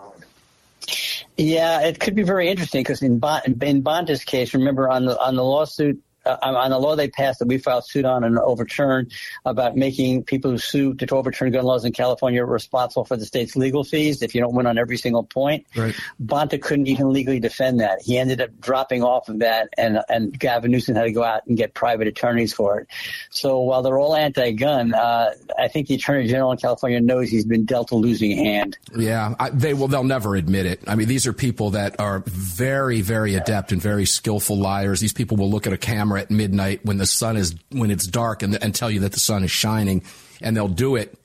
Yeah, 1.41 1.81
it 1.81 1.99
could 1.99 2.13
be 2.13 2.21
very 2.21 2.49
interesting 2.49 2.81
because 2.81 3.01
in, 3.01 3.17
bon- 3.17 3.41
in 3.45 3.81
Bonta's 3.81 4.23
case, 4.23 4.53
remember 4.53 4.87
on 4.87 5.05
the 5.05 5.19
on 5.19 5.35
the 5.35 5.43
lawsuit 5.43 5.99
uh, 6.25 6.37
on 6.41 6.71
the 6.71 6.79
law 6.79 6.95
they 6.95 7.09
passed 7.09 7.39
that 7.39 7.47
we 7.47 7.57
filed 7.57 7.85
suit 7.85 8.05
on 8.05 8.23
and 8.23 8.37
overturned 8.37 9.11
about 9.45 9.75
making 9.75 10.23
people 10.23 10.51
who 10.51 10.57
sue 10.57 10.93
to 10.93 11.15
overturn 11.15 11.51
gun 11.51 11.63
laws 11.63 11.85
in 11.85 11.91
California 11.91 12.43
responsible 12.43 13.05
for 13.05 13.17
the 13.17 13.25
state's 13.25 13.55
legal 13.55 13.83
fees 13.83 14.21
if 14.21 14.35
you 14.35 14.41
don't 14.41 14.53
win 14.53 14.65
on 14.65 14.77
every 14.77 14.97
single 14.97 15.23
point. 15.23 15.65
Right. 15.75 15.95
Bonta 16.23 16.61
couldn't 16.61 16.87
even 16.87 17.11
legally 17.11 17.39
defend 17.39 17.79
that. 17.79 18.01
He 18.01 18.17
ended 18.17 18.41
up 18.41 18.59
dropping 18.59 19.03
off 19.03 19.29
of 19.29 19.39
that, 19.39 19.69
and 19.77 19.99
and 20.09 20.37
Gavin 20.37 20.71
Newsom 20.71 20.95
had 20.95 21.03
to 21.03 21.11
go 21.11 21.23
out 21.23 21.45
and 21.47 21.57
get 21.57 21.73
private 21.73 22.07
attorneys 22.07 22.53
for 22.53 22.79
it. 22.79 22.87
So 23.29 23.59
while 23.59 23.81
they're 23.81 23.97
all 23.97 24.15
anti-gun, 24.15 24.93
uh, 24.93 25.31
I 25.57 25.67
think 25.67 25.87
the 25.87 25.95
Attorney 25.95 26.27
General 26.27 26.51
in 26.51 26.57
California 26.57 26.99
knows 26.99 27.29
he's 27.29 27.45
been 27.45 27.65
dealt 27.65 27.91
a 27.91 27.95
losing 27.95 28.35
hand. 28.37 28.77
Yeah, 28.95 29.35
I, 29.39 29.49
they 29.49 29.73
will. 29.73 29.87
They'll 29.87 30.03
never 30.03 30.35
admit 30.35 30.65
it. 30.65 30.81
I 30.87 30.95
mean, 30.95 31.07
these 31.07 31.27
are 31.27 31.33
people 31.33 31.71
that 31.71 31.99
are 31.99 32.23
very, 32.25 33.01
very 33.01 33.35
adept 33.35 33.71
and 33.71 33.81
very 33.81 34.05
skillful 34.05 34.57
liars. 34.57 34.99
These 34.99 35.13
people 35.13 35.37
will 35.37 35.49
look 35.49 35.67
at 35.67 35.73
a 35.73 35.77
camera 35.77 36.10
camera 36.11 36.21
at 36.21 36.31
midnight 36.31 36.85
when 36.85 36.97
the 36.97 37.05
sun 37.05 37.37
is 37.37 37.55
when 37.71 37.91
it's 37.91 38.05
dark 38.05 38.43
and, 38.43 38.61
and 38.61 38.73
tell 38.75 38.91
you 38.91 39.01
that 39.01 39.11
the 39.11 39.19
sun 39.19 39.43
is 39.43 39.51
shining, 39.51 40.03
and 40.41 40.55
they'll 40.55 40.67
do 40.67 40.95
it 40.95 41.17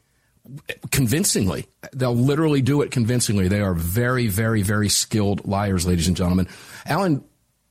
convincingly. 0.91 1.67
They'll 1.93 2.15
literally 2.15 2.63
do 2.63 2.83
it 2.83 2.91
convincingly. 2.91 3.49
They 3.49 3.61
are 3.61 3.75
very, 3.75 4.29
very, 4.29 4.63
very 4.63 4.89
skilled 4.89 5.47
liars, 5.47 5.87
ladies 5.87 6.09
and 6.09 6.17
gentlemen. 6.17 6.49
Alan, 6.85 7.25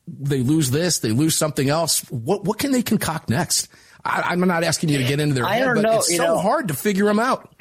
they 0.08 0.42
lose 0.42 0.72
this, 0.72 1.00
they 1.00 1.12
lose 1.12 1.36
something 1.36 1.70
else. 1.70 2.02
What 2.12 2.44
what 2.44 2.60
can 2.60 2.72
they 2.72 2.84
concoct 2.84 3.30
next? 3.30 3.70
I, 4.04 4.34
am 4.34 4.42
not 4.42 4.64
asking 4.64 4.90
you 4.90 5.00
to 5.00 5.04
get 5.04 5.20
into 5.20 5.34
their 5.34 5.46
I 5.46 5.56
head, 5.56 5.74
but 5.74 5.82
know, 5.82 5.98
it's 5.98 6.16
so 6.16 6.24
know, 6.24 6.38
hard 6.38 6.68
to 6.68 6.76
figure 6.76 7.06
them 7.06 7.20
out. 7.20 7.55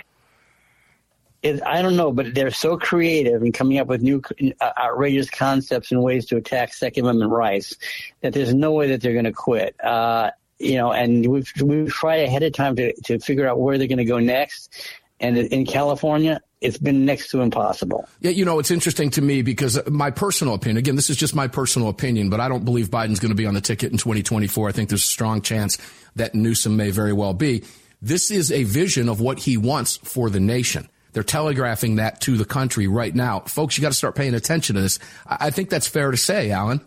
It, 1.45 1.63
I 1.63 1.83
don't 1.83 1.95
know, 1.95 2.11
but 2.11 2.35
they're 2.35 2.51
so 2.51 2.79
creative 2.79 3.43
in 3.43 3.53
coming 3.53 3.79
up 3.79 3.87
with 3.87 4.01
new 4.01 4.23
uh, 4.63 4.71
outrageous 4.79 5.29
concepts 5.29 5.93
and 5.93 6.03
ways 6.03 6.25
to 6.27 6.37
attack 6.37 6.73
Second 6.73 7.05
Amendment 7.05 7.33
rights 7.33 7.77
that 8.23 8.33
there's 8.33 8.55
no 8.55 8.73
way 8.73 8.89
that 8.89 9.03
they're 9.03 9.13
going 9.13 9.27
to 9.27 9.33
quit. 9.33 9.77
Uh, 9.85 10.31
you 10.59 10.77
know, 10.77 10.91
and 10.91 11.27
we've 11.27 11.53
we've 11.61 11.93
tried 11.93 12.21
ahead 12.21 12.43
of 12.43 12.55
time 12.55 12.77
to 12.77 12.95
to 13.03 13.19
figure 13.19 13.47
out 13.47 13.61
where 13.61 13.77
they're 13.77 13.89
going 13.89 13.99
to 13.99 14.07
go 14.07 14.19
next. 14.19 14.75
And 15.21 15.37
in 15.37 15.67
California, 15.67 16.41
it's 16.63 16.79
been 16.79 17.05
next 17.05 17.29
to 17.33 17.43
impossible. 17.43 18.09
Yeah, 18.21 18.31
you 18.31 18.47
know, 18.47 18.59
it's 18.59 18.71
interesting 18.71 19.11
to 19.11 19.23
me 19.23 19.43
because 19.43 19.79
my 19.89 20.11
personal 20.11 20.55
opinion, 20.55 20.79
again, 20.79 20.97
this 20.97 21.11
is 21.11 21.19
just 21.19 21.35
my 21.35 21.47
personal 21.47 21.91
opinion, 21.91 22.31
but 22.31 22.41
I 22.41 22.49
don't 22.49 22.65
believe 22.65 22.89
Biden's 22.89 23.21
going 23.21 23.31
to 23.31 23.37
be 23.37 23.45
on 23.45 23.53
the 23.53 23.61
ticket 23.61 23.93
in 23.93 23.99
2024. 23.99 24.71
I 24.71 24.73
think 24.73 24.89
there's 24.89 25.05
a 25.05 25.07
strong 25.07 25.43
chance 25.43 25.77
that 26.17 26.35
Newsom 26.35 26.79
may 26.79 26.91
very 26.91 27.13
well 27.13 27.35
be. 27.35 27.65
This 28.01 28.31
is 28.31 28.51
a 28.51 28.65
vision 28.65 29.11
of 29.11 29.21
what 29.21 29.41
he 29.41 29.59
wants 29.59 29.99
for 29.99 30.31
the 30.31 30.41
nation. 30.41 30.89
They're 31.15 31.23
telegraphing 31.23 31.97
that 31.97 32.21
to 32.23 32.37
the 32.37 32.45
country 32.45 32.87
right 32.87 33.15
now. 33.15 33.41
Folks, 33.41 33.79
you 33.79 33.83
got 33.83 33.89
to 33.89 33.95
start 33.95 34.17
paying 34.17 34.35
attention 34.35 34.77
to 34.77 34.83
this. 34.83 34.99
I 35.27 35.51
think 35.51 35.71
that's 35.71 35.87
fair 35.87 36.11
to 36.11 36.17
say, 36.17 36.51
Alan. 36.51 36.81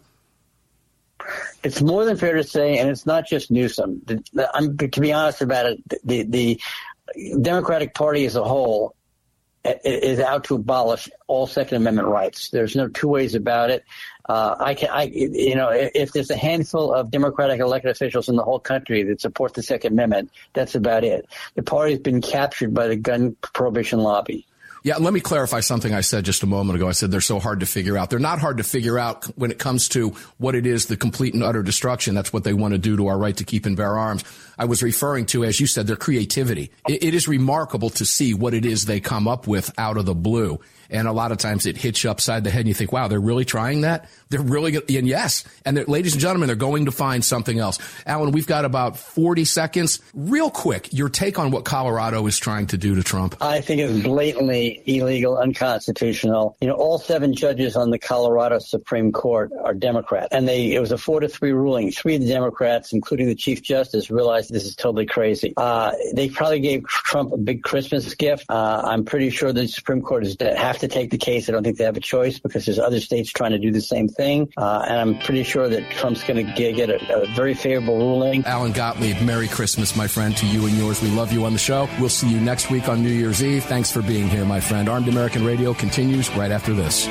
It's 1.64 1.82
more 1.82 2.06
than 2.06 2.18
fair 2.18 2.36
to 2.36 2.44
say, 2.44 2.78
and 2.78 2.90
it's 2.90 3.06
not 3.06 3.26
just 3.26 3.50
Newsom. 3.50 4.02
I'm, 4.54 4.78
to 4.78 5.02
be 5.02 5.12
honest 5.12 5.42
about 5.42 5.66
it, 5.66 5.82
the, 6.04 6.24
the 6.24 6.62
Democratic 7.42 7.94
Party 7.94 8.26
as 8.26 8.36
a 8.36 8.44
whole 8.44 8.96
is 9.84 10.20
out 10.20 10.46
to 10.46 10.56
abolish 10.56 11.10
all 11.28 11.48
Second 11.48 11.78
Amendment 11.78 12.08
rights. 12.08 12.50
There's 12.50 12.76
no 12.76 12.88
two 12.88 13.08
ways 13.08 13.36
about 13.36 13.70
it. 13.70 13.84
Uh, 14.28 14.56
I 14.60 14.74
can, 14.74 14.90
I, 14.90 15.04
you 15.04 15.56
know, 15.56 15.70
if 15.72 16.12
there's 16.12 16.30
a 16.30 16.36
handful 16.36 16.94
of 16.94 17.12
Democratic 17.12 17.60
elected 17.60 17.92
officials 17.92 18.28
in 18.28 18.36
the 18.36 18.44
whole 18.44 18.60
country 18.60 19.04
that 19.04 19.22
support 19.22 19.54
the 19.54 19.64
Second 19.64 19.94
Amendment, 19.94 20.32
that's 20.54 20.76
about 20.76 21.04
it. 21.04 21.28
The 21.56 21.64
party's 21.64 22.00
been 22.00 22.22
captured 22.22 22.74
by 22.74 22.88
the 22.88 22.96
gun 22.96 23.38
prohibition 23.42 24.00
lobby. 24.00 24.46
Yeah, 24.84 24.98
let 24.98 25.12
me 25.12 25.20
clarify 25.20 25.60
something 25.62 25.94
I 25.94 26.02
said 26.02 26.24
just 26.24 26.44
a 26.44 26.46
moment 26.46 26.78
ago. 26.78 26.88
I 26.88 26.92
said 26.92 27.12
they're 27.12 27.20
so 27.20 27.40
hard 27.40 27.60
to 27.62 27.66
figure 27.66 27.98
out. 27.98 28.10
They're 28.10 28.20
not 28.20 28.40
hard 28.40 28.58
to 28.58 28.64
figure 28.64 28.98
out 28.98 29.26
when 29.36 29.52
it 29.52 29.60
comes 29.60 29.90
to 29.90 30.14
what 30.38 30.56
it 30.56 30.66
is, 30.66 30.86
the 30.86 30.96
complete 30.96 31.34
and 31.34 31.44
utter 31.44 31.64
destruction. 31.64 32.16
That's 32.16 32.32
what 32.32 32.44
they 32.44 32.54
want 32.54 32.74
to 32.74 32.78
do 32.78 32.96
to 32.96 33.08
our 33.08 33.18
right 33.18 33.36
to 33.36 33.44
keep 33.44 33.66
and 33.66 33.76
bear 33.76 33.98
arms. 33.98 34.24
I 34.58 34.66
was 34.66 34.84
referring 34.84 35.26
to, 35.28 35.44
as 35.44 35.60
you 35.60 35.68
said, 35.68 35.88
their 35.88 35.98
creativity. 35.98 36.72
it, 36.88 37.04
it 37.04 37.14
is 37.14 37.28
remarkable 37.28 37.90
to 37.92 38.06
see 38.06 38.34
what 38.34 38.54
it 38.54 38.66
is 38.66 38.86
they 38.86 39.00
come 39.00 39.28
up 39.28 39.46
with 39.46 39.74
out 39.78 39.98
of 39.98 40.06
the 40.06 40.16
blue. 40.16 40.60
And 40.90 41.08
a 41.08 41.12
lot 41.12 41.32
of 41.32 41.38
times 41.38 41.66
it 41.66 41.78
hits 41.78 42.04
you 42.04 42.10
upside 42.10 42.44
the 42.44 42.50
head 42.50 42.62
and 42.62 42.68
you 42.68 42.74
think, 42.74 42.92
wow, 42.92 43.08
they're 43.08 43.20
really 43.20 43.46
trying 43.46 43.82
that? 43.82 44.10
They're 44.30 44.42
really 44.42 44.72
going 44.72 44.86
and 44.98 45.08
yes. 45.08 45.44
And 45.66 45.88
ladies 45.88 46.14
and 46.14 46.22
gentlemen, 46.22 46.48
they're 46.48 46.56
going 46.56 46.86
to 46.86 46.92
find 46.92 47.24
something 47.24 47.60
else. 47.60 47.80
Alan, 48.06 48.32
we've 48.32 48.48
got 48.48 48.66
about 48.66 48.98
40 48.98 49.46
seconds. 49.46 50.00
Real 50.14 50.50
quick, 50.50 50.94
your 50.94 51.10
take 51.10 51.40
on 51.40 51.52
what 51.52 51.66
Colorado 51.66 52.26
is 52.28 52.38
trying 52.38 52.68
to 52.68 52.78
do 52.78 52.96
to 52.96 53.04
Trump. 53.04 53.36
I 53.42 53.62
think 53.62 53.82
it's 53.82 54.04
blatantly 54.04 54.82
illegal, 54.86 55.38
unconstitutional. 55.38 56.58
You 56.62 56.68
know, 56.68 56.76
all 56.76 56.98
seven 56.98 57.34
judges 57.34 57.76
on 57.76 57.90
the 57.90 58.00
Colorado 58.00 58.60
Supreme 58.60 59.12
Court 59.12 59.52
are 59.64 59.74
Democrats. 59.74 60.30
And 60.32 60.48
they, 60.48 60.74
it 60.74 60.80
was 60.80 60.92
a 60.92 60.98
four 60.98 61.20
to 61.20 61.28
three 61.28 61.52
ruling. 61.52 61.92
Three 61.92 62.16
of 62.16 62.22
the 62.22 62.28
Democrats, 62.28 62.94
including 62.94 63.28
the 63.28 63.36
Chief 63.36 63.62
Justice, 63.62 64.10
realized 64.10 64.52
this 64.52 64.66
is 64.66 64.76
totally 64.76 65.06
crazy. 65.06 65.54
Uh, 65.56 65.94
they 66.14 66.30
probably 66.30 66.60
gave 66.60 66.86
Trump 66.88 67.32
a 67.34 67.38
big 67.38 67.64
Christmas 67.64 68.14
gift. 68.16 68.46
Uh, 68.50 68.82
I'm 68.84 69.06
pretty 69.06 69.30
sure 69.30 69.54
the 69.54 69.68
Supreme 69.68 70.02
Court 70.02 70.26
is 70.26 70.36
have 70.82 70.90
to 70.90 70.96
take 70.96 71.10
the 71.10 71.18
case. 71.18 71.50
I 71.50 71.52
don't 71.52 71.64
think 71.64 71.78
they 71.78 71.84
have 71.84 71.98
a 71.98 72.02
choice 72.02 72.40
because 72.40 72.66
there's 72.66 72.80
other 72.80 73.00
states 73.00 73.32
trying 73.32 73.52
to 73.52 73.60
do 73.60 73.72
the 73.72 73.82
same 73.82 74.08
thing. 74.08 74.52
Uh, 74.58 74.86
and 74.88 75.00
I'm 75.00 75.20
pretty 75.20 75.44
sure 75.44 75.68
that 75.68 75.90
Trump's 75.92 76.24
going 76.24 76.46
to 76.46 76.54
get, 76.54 76.90
a, 76.90 77.24
a, 77.24 77.36
very 77.36 77.54
favorable 77.54 77.98
ruling. 77.98 78.46
Alan 78.46 78.72
Gottlieb, 78.72 79.22
Merry 79.22 79.48
Christmas, 79.48 79.96
my 79.96 80.08
friend, 80.08 80.36
to 80.38 80.46
you 80.46 80.66
and 80.68 80.78
yours. 80.78 81.02
We 81.02 81.10
love 81.10 81.32
you 81.34 81.46
on 81.46 81.54
the 81.54 81.60
show. 81.60 81.90
We'll 82.00 82.10
see 82.10 82.30
you 82.30 82.40
next 82.40 82.70
week 82.70 82.88
on 82.88 83.02
New 83.02 83.10
Year's 83.10 83.44
Eve. 83.44 83.64
Thanks 83.64 83.92
for 83.92 84.02
being 84.02 84.28
here, 84.28 84.46
my 84.46 84.60
friend. 84.60 84.88
Armed 84.88 85.08
American 85.08 85.46
Radio 85.46 85.74
continues 85.74 86.30
right 86.36 86.52
after 86.52 86.74
this. 86.74 87.08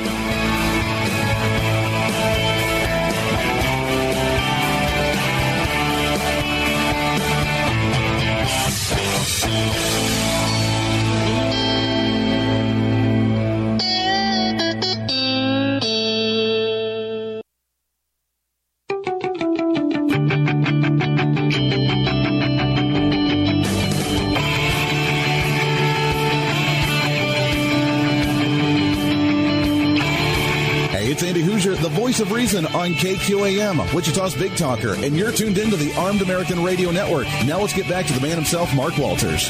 Reason 32.47 32.65
on 32.67 32.93
KQAM, 32.93 33.93
Wichita's 33.93 34.33
Big 34.33 34.55
Talker, 34.55 34.93
and 34.93 35.17
you're 35.17 35.33
tuned 35.33 35.57
into 35.57 35.75
the 35.75 35.93
Armed 35.95 36.21
American 36.21 36.63
Radio 36.63 36.91
Network. 36.91 37.25
Now 37.45 37.59
let's 37.59 37.73
get 37.73 37.89
back 37.89 38.05
to 38.05 38.13
the 38.13 38.21
man 38.21 38.35
himself, 38.37 38.73
Mark 38.73 38.97
Walters. 38.97 39.49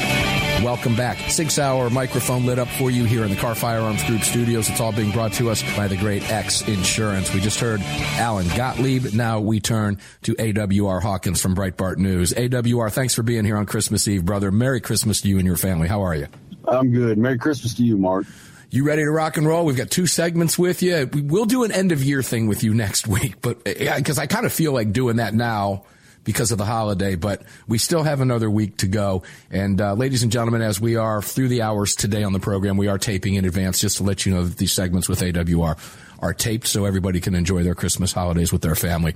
Welcome 0.64 0.96
back. 0.96 1.16
Sig 1.30 1.48
Sauer 1.52 1.90
microphone 1.90 2.44
lit 2.44 2.58
up 2.58 2.66
for 2.66 2.90
you 2.90 3.04
here 3.04 3.22
in 3.22 3.30
the 3.30 3.36
Kahr 3.36 3.54
Firearms 3.54 4.02
Group 4.02 4.22
studios. 4.22 4.68
It's 4.68 4.80
all 4.80 4.90
being 4.90 5.12
brought 5.12 5.32
to 5.34 5.48
us 5.48 5.62
by 5.76 5.86
the 5.86 5.96
great 5.96 6.28
X 6.28 6.66
Insurance. 6.66 7.32
We 7.32 7.38
just 7.38 7.60
heard 7.60 7.80
Alan 8.16 8.48
Gottlieb. 8.56 9.14
Now 9.14 9.38
we 9.38 9.60
turn 9.60 9.98
to 10.22 10.34
AWR 10.34 11.00
Hawkins 11.00 11.40
from 11.40 11.54
Breitbart 11.54 11.98
News. 11.98 12.32
AWR, 12.32 12.90
thanks 12.90 13.14
for 13.14 13.22
being 13.22 13.44
here 13.44 13.58
on 13.58 13.66
Christmas 13.66 14.08
Eve, 14.08 14.24
brother. 14.24 14.50
Merry 14.50 14.80
Christmas 14.80 15.20
to 15.20 15.28
you 15.28 15.38
and 15.38 15.46
your 15.46 15.56
family. 15.56 15.86
How 15.86 16.02
are 16.02 16.16
you? 16.16 16.26
I'm 16.66 16.90
good. 16.90 17.16
Merry 17.16 17.38
Christmas 17.38 17.74
to 17.74 17.84
you, 17.84 17.96
Mark. 17.96 18.26
You 18.70 18.84
ready 18.84 19.02
to 19.02 19.10
rock 19.10 19.38
and 19.38 19.46
roll? 19.46 19.64
We've 19.64 19.78
got 19.78 19.90
two 19.90 20.06
segments 20.06 20.58
with 20.58 20.82
you. 20.82 21.08
We'll 21.10 21.46
do 21.46 21.64
an 21.64 21.72
end 21.72 21.90
of 21.90 22.04
year 22.04 22.22
thing 22.22 22.48
with 22.48 22.62
you 22.62 22.74
next 22.74 23.06
week, 23.06 23.40
but 23.40 23.64
because 23.64 24.18
I 24.18 24.26
kind 24.26 24.44
of 24.44 24.52
feel 24.52 24.72
like 24.72 24.92
doing 24.92 25.16
that 25.16 25.32
now 25.32 25.84
because 26.24 26.52
of 26.52 26.58
the 26.58 26.66
holiday, 26.66 27.14
but 27.14 27.42
we 27.66 27.78
still 27.78 28.02
have 28.02 28.20
another 28.20 28.50
week 28.50 28.76
to 28.78 28.86
go. 28.86 29.22
And 29.50 29.80
uh, 29.80 29.94
ladies 29.94 30.22
and 30.22 30.30
gentlemen, 30.30 30.60
as 30.60 30.78
we 30.78 30.96
are 30.96 31.22
through 31.22 31.48
the 31.48 31.62
hours 31.62 31.94
today 31.94 32.22
on 32.22 32.34
the 32.34 32.40
program, 32.40 32.76
we 32.76 32.88
are 32.88 32.98
taping 32.98 33.36
in 33.36 33.46
advance 33.46 33.80
just 33.80 33.96
to 33.96 34.02
let 34.02 34.26
you 34.26 34.34
know 34.34 34.44
that 34.44 34.58
these 34.58 34.72
segments 34.72 35.08
with 35.08 35.20
AWR 35.20 35.78
are 36.18 36.34
taped 36.34 36.66
so 36.66 36.84
everybody 36.84 37.20
can 37.20 37.34
enjoy 37.34 37.62
their 37.62 37.74
Christmas 37.74 38.12
holidays 38.12 38.52
with 38.52 38.60
their 38.60 38.74
family. 38.74 39.14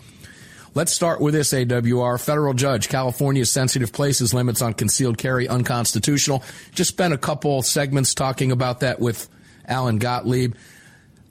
Let's 0.75 0.93
start 0.93 1.21
with 1.21 1.35
this 1.35 1.53
AWR. 1.53 2.19
Federal 2.19 2.55
judge, 2.55 2.89
California's 2.89 3.53
sensitive 3.53 3.93
places 3.93 4.33
limits 4.33 4.63
on 4.63 4.73
concealed 4.73 5.19
carry 5.19 5.47
unconstitutional. 5.47 6.43
Just 6.75 6.89
spent 6.89 7.13
a 7.13 7.19
couple 7.19 7.61
segments 7.61 8.15
talking 8.15 8.51
about 8.51 8.81
that 8.81 8.99
with 8.99 9.29
Alan 9.67 9.99
Gottlieb. 9.99 10.55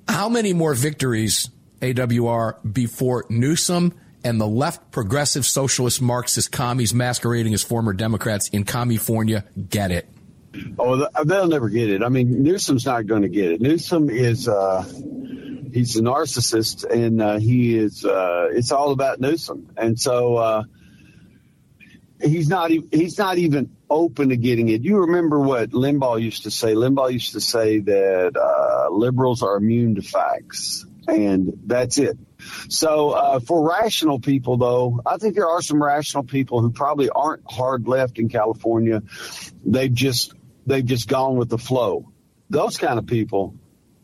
How 0.08 0.30
many 0.30 0.54
more 0.54 0.74
victories, 0.74 1.50
AWR, 1.82 2.58
before 2.74 3.26
Newsom 3.30 3.94
and 4.24 4.40
the 4.40 4.48
left 4.48 4.92
progressive 4.92 5.46
socialist 5.46 6.02
Marxist 6.02 6.52
commies 6.52 6.94
masquerading 6.94 7.54
as 7.54 7.64
former 7.64 7.94
Democrats 7.94 8.50
in 8.50 8.64
California 8.64 9.46
get 9.70 9.92
it? 9.92 10.08
Oh, 10.78 11.08
they'll 11.24 11.48
never 11.48 11.70
get 11.70 11.90
it. 11.90 12.04
I 12.04 12.10
mean, 12.10 12.44
Newsom's 12.44 12.86
not 12.86 13.08
going 13.08 13.22
to 13.22 13.30
get 13.30 13.54
it. 13.54 13.62
Newsom 13.62 14.10
is, 14.10 14.48
uh, 14.48 14.84
he's 15.72 15.96
a 15.96 16.02
narcissist 16.02 16.84
and, 16.90 17.22
uh, 17.22 17.38
he 17.40 17.78
is, 17.78 18.04
uh, 18.04 18.50
it's 18.52 18.72
all 18.72 18.92
about 18.92 19.22
Newsom. 19.22 19.70
And 19.78 19.98
so, 19.98 20.36
uh, 20.36 20.64
he's 22.22 22.50
not, 22.50 22.70
he's 22.70 23.18
not 23.18 23.38
even 23.38 23.72
open 23.92 24.30
to 24.30 24.38
getting 24.38 24.70
it. 24.70 24.84
You 24.84 25.02
remember 25.02 25.40
what 25.40 25.72
Limbaugh 25.72 26.22
used 26.22 26.44
to 26.44 26.52
say? 26.52 26.74
Limbaugh 26.74 27.12
used 27.12 27.34
to 27.34 27.42
say 27.42 27.80
that 27.80 28.38
uh, 28.38 28.90
liberals 28.92 29.44
are 29.44 29.58
immune 29.58 29.96
to 29.96 30.02
facts, 30.02 30.86
and 31.08 31.54
that's 31.66 31.98
it. 31.98 32.18
So 32.70 33.12
uh, 33.12 33.40
for 33.40 33.70
rational 33.70 34.20
people, 34.20 34.58
though, 34.58 35.02
I 35.06 35.18
think 35.18 35.36
there 35.36 35.48
are 35.48 35.62
some 35.62 35.84
rational 35.84 36.24
people 36.24 36.62
who 36.62 36.72
probably 36.72 37.10
aren't 37.10 37.44
hard 37.50 37.88
left 37.88 38.18
in 38.18 38.30
California. 38.30 39.04
They've 39.66 39.94
just 39.94 40.34
they've 40.66 40.86
just 40.86 41.08
gone 41.08 41.36
with 41.36 41.50
the 41.50 41.58
flow. 41.58 42.12
Those 42.50 42.78
kind 42.78 42.98
of 42.98 43.06
people, 43.06 43.56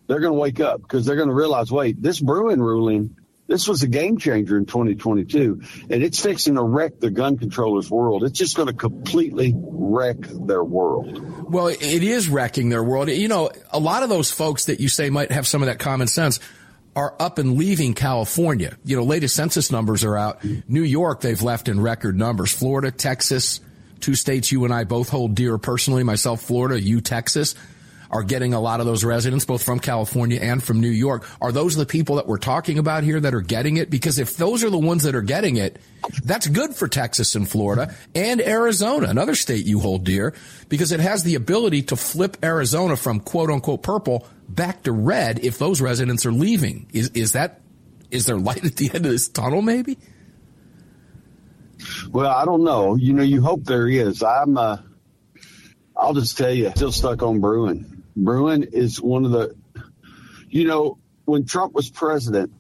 they're 0.08 0.19
going 0.19 0.34
to 0.34 0.39
wake 0.39 0.60
up 0.60 0.82
because 0.82 1.06
they're 1.06 1.15
going 1.15 1.30
to 1.30 1.36
realize, 1.36 1.71
wait, 1.71 2.02
this 2.02 2.19
Bruen 2.19 2.62
ruling 2.62 3.16
this 3.47 3.67
was 3.67 3.83
a 3.83 3.88
game 3.88 4.17
changer 4.17 4.57
in 4.57 4.65
2022, 4.65 5.62
and 5.89 6.03
it's 6.03 6.21
fixing 6.21 6.55
to 6.55 6.63
wreck 6.63 6.99
the 6.99 7.10
gun 7.10 7.38
controllers' 7.38 7.89
world. 7.89 8.23
It's 8.23 8.38
just 8.38 8.55
going 8.55 8.67
to 8.67 8.73
completely 8.73 9.53
wreck 9.55 10.17
their 10.19 10.63
world. 10.63 11.51
Well, 11.51 11.67
it 11.67 11.81
is 11.81 12.29
wrecking 12.29 12.69
their 12.69 12.83
world. 12.83 13.10
You 13.10 13.27
know, 13.27 13.49
a 13.71 13.79
lot 13.79 14.03
of 14.03 14.10
those 14.10 14.31
folks 14.31 14.65
that 14.65 14.79
you 14.79 14.89
say 14.89 15.10
might 15.10 15.31
have 15.31 15.47
some 15.47 15.62
of 15.62 15.67
that 15.67 15.79
common 15.79 16.07
sense 16.07 16.39
are 16.95 17.15
up 17.19 17.38
and 17.38 17.57
leaving 17.57 17.93
California. 17.93 18.77
You 18.83 18.97
know, 18.97 19.03
latest 19.03 19.36
census 19.36 19.71
numbers 19.71 20.03
are 20.03 20.17
out. 20.17 20.43
New 20.67 20.83
York, 20.83 21.21
they've 21.21 21.41
left 21.41 21.69
in 21.69 21.79
record 21.79 22.17
numbers. 22.17 22.51
Florida, 22.51 22.91
Texas, 22.91 23.62
two 23.99 24.15
states 24.15 24.51
you 24.51 24.65
and 24.65 24.73
I 24.73 24.83
both 24.83 25.10
hold 25.10 25.36
dear 25.36 25.57
personally. 25.57 26.03
Myself, 26.03 26.41
Florida, 26.41 26.81
you, 26.81 26.99
Texas 26.99 27.55
are 28.12 28.24
getting 28.24 28.54
a 28.54 28.60
lot 28.60 28.80
of 28.80 28.86
those 28.86 29.04
residents, 29.04 29.46
both 29.46 29.63
from 29.63 29.80
California 29.80 30.39
and 30.39 30.63
from 30.63 30.80
New 30.80 30.89
York. 30.89 31.28
Are 31.41 31.52
those 31.52 31.76
the 31.76 31.86
people 31.86 32.15
that 32.15 32.28
we're 32.28 32.38
talking 32.38 32.78
about 32.78 33.04
here 33.04 33.20
that 33.20 33.34
are 33.34 33.41
getting 33.41 33.78
it? 33.78 33.89
Because 33.89 34.20
if 34.20 34.38
those 34.38 34.63
are 34.63 34.70
the 34.70 34.78
ones 34.78 35.04
that 35.04 35.15
are 35.15 35.22
getting 35.22 35.58
it, 35.58 35.80
that's 36.24 36.48
good 36.48 36.76
for 36.76 36.88
Texas 36.88 37.36
and 37.36 37.50
Florida 37.50 37.93
and 38.15 38.41
Arizona, 38.41 39.08
another 39.08 39.36
state 39.36 39.65
you 39.65 39.80
hold 39.80 40.04
dear, 40.04 40.34
because 40.70 40.91
it 40.91 41.00
has 41.00 41.24
the 41.24 41.36
ability 41.36 41.84
to 41.84 41.96
flip 41.96 42.38
Arizona 42.43 42.96
from 42.96 43.20
quote 43.20 43.50
unquote 43.50 43.84
purple 43.84 44.28
back 44.48 44.84
to 44.84 44.91
red 44.91 45.39
if 45.39 45.58
those 45.58 45.82
residents 45.82 46.26
are 46.26 46.32
leaving. 46.32 46.88
Is, 46.93 47.10
is 47.10 47.34
that, 47.34 47.62
is 48.12 48.26
there 48.26 48.38
light 48.38 48.63
at 48.63 48.76
the 48.78 48.88
end 48.93 49.06
of 49.06 49.12
this 49.12 49.28
tunnel 49.28 49.62
maybe? 49.62 49.98
Well, 52.10 52.32
I 52.32 52.46
don't 52.46 52.63
know. 52.63 52.96
You 52.96 53.13
know, 53.13 53.24
you 53.24 53.41
hope 53.41 53.63
there 53.65 53.88
is. 53.88 54.24
I'm, 54.24 54.58
uh, 54.58 54.78
I'll 55.96 56.13
just 56.13 56.38
tell 56.38 56.52
you, 56.52 56.72
still 56.72 56.91
stuck 56.91 57.22
on 57.24 57.39
Bruen. 57.39 57.96
Bruen 58.17 58.63
is 58.63 59.01
one 59.01 59.25
of 59.25 59.32
the, 59.32 59.56
you 60.49 60.65
know, 60.67 60.97
when 61.25 61.45
Trump 61.45 61.73
was 61.73 61.89
president, 61.89 62.51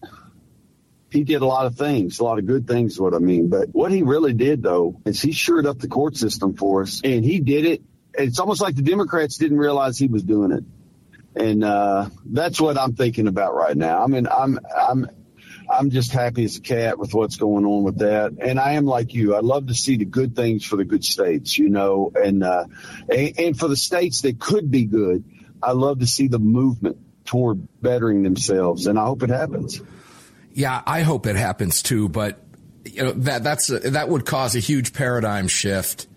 he 1.09 1.23
did 1.23 1.41
a 1.41 1.45
lot 1.45 1.65
of 1.65 1.75
things, 1.75 2.19
a 2.19 2.23
lot 2.23 2.37
of 2.37 2.45
good 2.45 2.67
things, 2.67 2.99
what 2.99 3.13
I 3.13 3.19
mean. 3.19 3.49
But 3.49 3.69
what 3.69 3.91
he 3.91 4.03
really 4.03 4.33
did, 4.33 4.61
though, 4.61 5.01
is 5.05 5.21
he 5.21 5.31
shored 5.31 5.65
up 5.65 5.79
the 5.79 5.87
court 5.87 6.17
system 6.17 6.55
for 6.55 6.83
us, 6.83 7.01
and 7.03 7.23
he 7.23 7.39
did 7.39 7.65
it. 7.65 7.81
It's 8.13 8.39
almost 8.39 8.61
like 8.61 8.75
the 8.75 8.81
Democrats 8.81 9.37
didn't 9.37 9.57
realize 9.57 9.97
he 9.97 10.07
was 10.07 10.23
doing 10.23 10.51
it, 10.51 10.63
and 11.35 11.63
uh, 11.63 12.09
that's 12.25 12.59
what 12.59 12.77
I'm 12.77 12.93
thinking 12.93 13.27
about 13.27 13.55
right 13.55 13.77
now. 13.77 14.03
I 14.03 14.07
mean, 14.07 14.27
I'm 14.27 14.59
I'm 14.75 15.07
I'm 15.69 15.89
just 15.89 16.11
happy 16.11 16.45
as 16.45 16.57
a 16.57 16.61
cat 16.61 16.97
with 16.97 17.13
what's 17.13 17.35
going 17.35 17.65
on 17.65 17.83
with 17.83 17.99
that. 17.99 18.33
And 18.39 18.59
I 18.59 18.73
am 18.73 18.85
like 18.85 19.13
you. 19.13 19.35
I 19.35 19.41
love 19.41 19.67
to 19.67 19.73
see 19.73 19.97
the 19.97 20.05
good 20.05 20.35
things 20.35 20.65
for 20.65 20.77
the 20.77 20.85
good 20.85 21.03
states, 21.03 21.57
you 21.57 21.69
know, 21.69 22.11
and, 22.15 22.43
uh, 22.43 22.65
and, 23.09 23.33
and 23.37 23.59
for 23.59 23.67
the 23.67 23.75
states 23.75 24.21
that 24.21 24.39
could 24.39 24.71
be 24.71 24.85
good. 24.85 25.25
I 25.61 25.71
love 25.71 25.99
to 25.99 26.07
see 26.07 26.27
the 26.27 26.39
movement 26.39 26.97
toward 27.25 27.67
bettering 27.81 28.23
themselves, 28.23 28.87
and 28.87 28.97
I 28.97 29.05
hope 29.05 29.23
it 29.23 29.29
happens. 29.29 29.81
Yeah, 30.53 30.81
I 30.85 31.01
hope 31.01 31.27
it 31.27 31.35
happens 31.35 31.81
too. 31.81 32.09
But 32.09 32.43
you 32.85 33.03
know 33.03 33.11
that 33.11 33.43
that's 33.43 33.67
that 33.67 34.09
would 34.09 34.25
cause 34.25 34.55
a 34.55 34.59
huge 34.59 34.93
paradigm 34.93 35.47
shift 35.47 36.07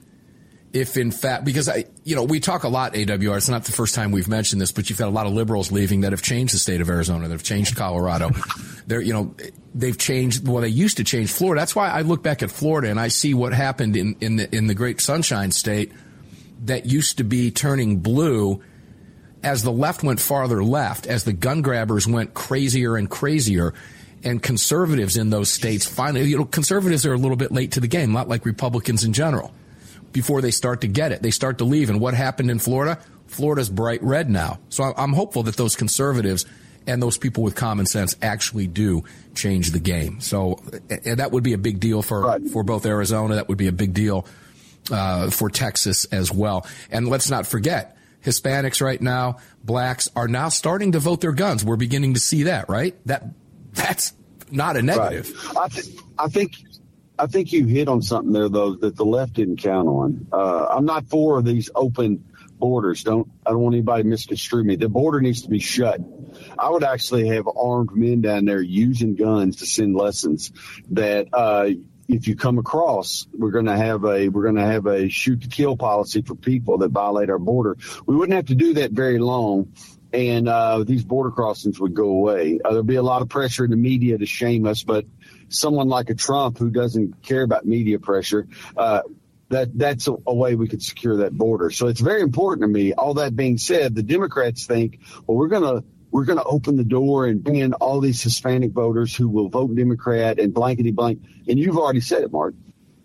if 0.73 0.97
in 0.97 1.11
fact, 1.11 1.45
because 1.45 1.69
I, 1.69 1.87
you 2.05 2.15
know, 2.15 2.23
we 2.23 2.39
talk 2.39 2.63
a 2.63 2.69
lot 2.69 2.95
AWR. 2.95 3.37
It's 3.37 3.49
not 3.49 3.65
the 3.65 3.73
first 3.73 3.95
time 3.95 4.13
we've 4.13 4.29
mentioned 4.29 4.61
this, 4.61 4.71
but 4.71 4.89
you've 4.89 4.99
had 4.99 5.09
a 5.09 5.11
lot 5.11 5.27
of 5.27 5.33
liberals 5.33 5.73
leaving 5.73 6.03
that 6.03 6.13
have 6.13 6.23
changed 6.23 6.55
the 6.55 6.59
state 6.59 6.81
of 6.81 6.89
Arizona, 6.89 7.27
that 7.27 7.35
have 7.35 7.43
changed 7.43 7.77
Colorado. 7.77 8.31
They're, 8.87 9.01
you 9.01 9.13
know, 9.13 9.35
they've 9.75 9.97
changed. 9.97 10.47
Well, 10.47 10.63
they 10.63 10.69
used 10.69 10.97
to 10.99 11.05
change 11.05 11.33
Florida. 11.33 11.61
That's 11.61 11.77
why 11.77 11.89
I 11.89 12.03
look 12.03 12.23
back 12.23 12.43
at 12.43 12.51
Florida 12.51 12.89
and 12.89 12.99
I 12.99 13.09
see 13.09 13.35
what 13.35 13.53
happened 13.53 13.97
in 13.97 14.17
in 14.21 14.37
the 14.37 14.55
in 14.55 14.67
the 14.67 14.75
Great 14.75 15.01
Sunshine 15.01 15.51
State 15.51 15.93
that 16.65 16.87
used 16.87 17.19
to 17.19 17.25
be 17.25 17.51
turning 17.51 17.99
blue 17.99 18.63
as 19.43 19.63
the 19.63 19.73
left 19.73 20.03
went 20.03 20.21
farther 20.21 20.63
left, 20.63 21.07
as 21.07 21.25
the 21.25 21.33
gun 21.33 21.63
grabbers 21.63 22.07
went 22.07 22.35
crazier 22.35 22.97
and 22.97 23.09
crazier 23.09 23.75
and 24.23 24.43
conservatives 24.43 25.17
in 25.17 25.31
those 25.31 25.51
states 25.51 25.87
finally, 25.87 26.29
you 26.29 26.39
know, 26.39 26.45
conservatives 26.45 27.07
are 27.07 27.15
a 27.15 27.19
little 27.19 27.37
bit 27.37 27.53
late 27.53 27.73
to 27.73 27.81
the 27.81 27.89
game, 27.89 28.13
not 28.13 28.29
like 28.29 28.45
Republicans 28.45 29.05
in 29.05 29.13
general 29.13 29.53
before 30.13 30.43
they 30.43 30.51
start 30.51 30.83
to 30.83 30.89
get 30.89 31.13
it. 31.13 31.23
They 31.23 31.31
start 31.31 31.59
to 31.59 31.65
leave. 31.65 31.89
And 31.89 32.01
what 32.01 32.15
happened 32.15 32.51
in 32.51 32.59
Florida? 32.59 33.01
Florida's 33.29 33.71
bright 33.71 34.03
red 34.03 34.29
now. 34.29 34.59
So 34.69 34.93
I'm 34.97 35.13
hopeful 35.13 35.45
that 35.45 35.57
those 35.57 35.77
conservatives 35.77 36.47
and 36.87 37.03
those 37.03 37.17
people 37.17 37.45
with 37.45 37.55
common 37.55 37.87
sense 37.87 38.17
actually 38.21 38.67
do 38.67 39.05
change 39.35 39.71
the 39.71 39.79
game. 39.79 40.21
So 40.21 40.61
and 41.05 41.21
that 41.21 41.31
would 41.31 41.45
be 41.45 41.53
a 41.53 41.59
big 41.59 41.79
deal 41.79 42.03
for, 42.03 42.23
right. 42.23 42.43
for 42.49 42.63
both 42.63 42.87
Arizona. 42.87 43.37
That 43.37 43.49
would 43.49 43.59
be 43.59 43.69
a 43.69 43.73
big 43.73 43.95
deal 43.95 44.27
uh, 44.91 45.31
for 45.31 45.49
Texas 45.49 46.07
as 46.07 46.33
well. 46.33 46.67
And 46.91 47.09
let's 47.09 47.31
not 47.31 47.47
forget, 47.47 47.97
Hispanics 48.25 48.81
right 48.81 49.01
now, 49.01 49.39
blacks 49.65 50.09
are 50.15 50.29
now 50.29 50.49
starting 50.49 50.93
to 50.93 50.99
vote 50.99 51.21
their 51.21 51.33
guns. 51.33 51.65
We're 51.65 51.77
beginning 51.77 52.15
to 52.15 52.21
see 52.21 52.45
that, 52.45 52.69
right? 52.69 52.95
That 53.07 53.25
that's 53.73 54.13
not 54.51 54.77
a 54.77 54.83
negative. 54.83 55.33
Right. 55.47 55.57
I, 55.57 55.69
th- 55.69 55.87
I 56.19 56.29
think 56.29 56.53
I 57.19 57.27
think 57.27 57.53
you 57.53 57.67
hit 57.67 57.89
on 57.89 58.03
something 58.03 58.33
there 58.33 58.49
though 58.49 58.75
that 58.77 58.97
the 58.97 59.05
left 59.05 59.35
didn't 59.35 59.59
count 59.59 59.89
on. 59.89 60.27
Uh, 60.33 60.67
I'm 60.71 60.85
not 60.85 61.07
for 61.07 61.43
these 61.43 61.71
open 61.75 62.25
borders. 62.59 63.03
Don't 63.05 63.31
I 63.45 63.51
don't 63.51 63.61
want 63.61 63.75
anybody 63.75 64.05
to 64.05 64.09
misconstrue 64.09 64.65
me. 64.65 64.77
The 64.77 64.89
border 64.89 65.21
needs 65.21 65.43
to 65.43 65.49
be 65.49 65.59
shut. 65.59 66.01
I 66.59 66.71
would 66.71 66.85
actually 66.85 67.29
have 67.29 67.49
armed 67.49 67.91
men 67.95 68.21
down 68.21 68.45
there 68.45 68.61
using 68.61 69.17
guns 69.17 69.57
to 69.57 69.67
send 69.67 69.97
lessons 69.97 70.53
that 70.91 71.29
uh, 71.33 71.71
if 72.13 72.29
you 72.29 72.37
come 72.37 72.59
across, 72.59 73.27
we're 73.33 73.51
going 73.51 73.67
to 73.67 73.77
have 73.77 74.05
a 74.05 74.29
we're 74.29 74.43
going 74.43 74.57
to 74.57 74.67
have 74.67 74.87
a 74.87 75.09
shoot 75.09 75.43
to 75.43 75.49
kill 75.49 75.77
policy 75.77 76.23
for 76.23 76.35
people 76.35 76.79
that 76.79 76.91
violate 76.91 77.31
our 77.31 77.39
border. 77.39 77.77
We 78.07 78.17
wouldn't 78.17 78.37
have 78.37 78.47
to 78.47 78.55
do 78.55 78.75
that 78.75 78.93
very 78.93 79.19
long 79.19 79.73
and 80.13 80.49
uh, 80.49 80.83
these 80.85 81.05
border 81.05 81.31
crossings 81.31 81.79
would 81.79 81.95
go 81.95 82.09
away. 82.09 82.59
Uh, 82.65 82.71
there'll 82.71 82.83
be 82.83 82.97
a 82.97 83.03
lot 83.03 83.23
of 83.23 83.29
pressure 83.29 83.65
in 83.65 83.71
the 83.71 83.77
media 83.77 84.19
to 84.19 84.27
shame 84.27 84.67
us, 84.67 84.83
but 84.83 85.05
someone 85.49 85.89
like 85.89 86.11
a 86.11 86.15
Trump 86.15 86.59
who 86.59 86.71
doesn't 86.71 87.23
care 87.23 87.43
about 87.43 87.65
media 87.65 87.99
pressure, 87.99 88.49
uh, 88.77 89.03
that 89.51 89.77
that's 89.77 90.07
a, 90.09 90.17
a, 90.27 90.35
way 90.35 90.55
we 90.55 90.69
could 90.69 90.83
secure 90.83 91.19
that 91.19 91.33
border. 91.33 91.71
So 91.71 91.89
it's 91.89 92.01
very 92.01 92.23
important 92.23 92.63
to 92.63 92.69
me. 92.69 92.93
All 92.93 93.15
that 93.15 93.35
being 93.35 93.59
said, 93.59 93.95
the 93.95 94.03
Democrats 94.03 94.67
think, 94.67 95.01
well, 95.27 95.37
we're 95.37 95.49
gonna 95.49 95.83
we're 96.11 96.25
gonna 96.25 96.45
open 96.45 96.77
the 96.77 96.85
door 96.85 97.27
and 97.27 97.43
bring 97.43 97.57
in 97.57 97.73
all 97.75 98.01
these 98.01 98.23
Hispanic 98.23 98.73
voters 98.73 99.15
who 99.15 99.29
will 99.29 99.49
vote 99.49 99.75
Democrat 99.75 100.39
and 100.39 100.53
blankety 100.53 100.91
blank. 100.91 101.23
And 101.49 101.59
you've 101.59 101.79
already 101.79 102.01
said 102.01 102.23
it, 102.23 102.33
Mark. 102.33 102.55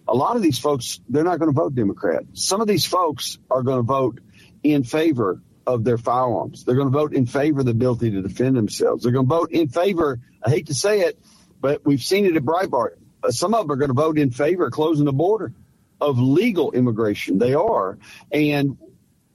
A 0.08 0.14
lot 0.14 0.36
of 0.36 0.42
these 0.42 0.60
folks, 0.60 1.00
they're 1.10 1.24
not 1.24 1.40
going 1.40 1.52
to 1.52 1.60
vote 1.60 1.74
Democrat. 1.74 2.24
Some 2.34 2.62
of 2.62 2.68
these 2.68 2.86
folks 2.86 3.40
are 3.50 3.64
going 3.64 3.80
to 3.80 3.84
vote 3.84 4.20
in 4.62 4.84
favor 4.84 5.42
of 5.66 5.84
their 5.84 5.98
firearms. 5.98 6.64
They're 6.64 6.76
going 6.76 6.92
to 6.92 6.98
vote 6.98 7.14
in 7.14 7.26
favor 7.26 7.62
of 7.62 7.66
the 7.66 7.72
ability 7.72 8.12
to 8.12 8.22
defend 8.22 8.56
themselves. 8.56 9.04
They're 9.04 9.12
going 9.12 9.26
to 9.26 9.36
vote 9.36 9.52
in 9.52 9.68
favor. 9.68 10.20
I 10.44 10.52
hate 10.52 10.68
to 10.68 10.76
say 10.76 11.02
it, 11.02 11.20
but 11.60 11.84
we've 11.86 12.04
seen 12.04 12.26
it 12.26 12.36
at 12.36 12.44
Breitbart. 12.44 12.98
Uh, 13.24 13.32
some 13.32 13.56
of 13.56 13.62
them 13.62 13.72
are 13.72 13.78
going 13.78 13.90
to 13.90 13.96
vote 13.96 14.20
in 14.20 14.30
favor 14.30 14.68
of 14.68 14.74
closing 14.74 15.06
the 15.06 15.14
border 15.14 15.54
of 16.00 16.20
legal 16.20 16.72
immigration. 16.72 17.40
They 17.40 17.56
are. 17.56 17.98
And 18.32 18.78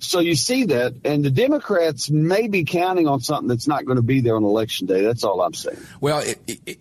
so 0.01 0.21
you 0.21 0.35
see 0.35 0.65
that, 0.65 0.95
and 1.05 1.25
the 1.25 1.31
Democrats 1.31 2.11
may 2.11 2.49
be 2.49 2.65
counting 2.65 3.07
on 3.07 3.21
something 3.21 3.49
that's 3.49 3.69
not 3.69 3.85
going 3.85 3.97
to 3.97 4.03
be 4.03 4.21
there 4.21 4.37
on 4.37 4.45
election 4.45 4.87
day. 4.87 5.03
That's 5.03 5.25
all 5.25 5.41
I'm 5.41 5.55
saying. 5.55 5.79
Well, 6.01 6.21
it, 6.21 6.61
it, 6.67 6.79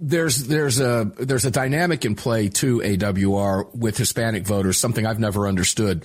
there's 0.00 0.44
there's 0.44 0.80
a 0.80 1.10
there's 1.18 1.44
a 1.44 1.50
dynamic 1.50 2.04
in 2.04 2.14
play 2.14 2.48
to 2.50 2.78
AWR 2.78 3.74
with 3.74 3.96
Hispanic 3.96 4.46
voters. 4.46 4.78
Something 4.78 5.06
I've 5.06 5.18
never 5.18 5.48
understood. 5.48 6.04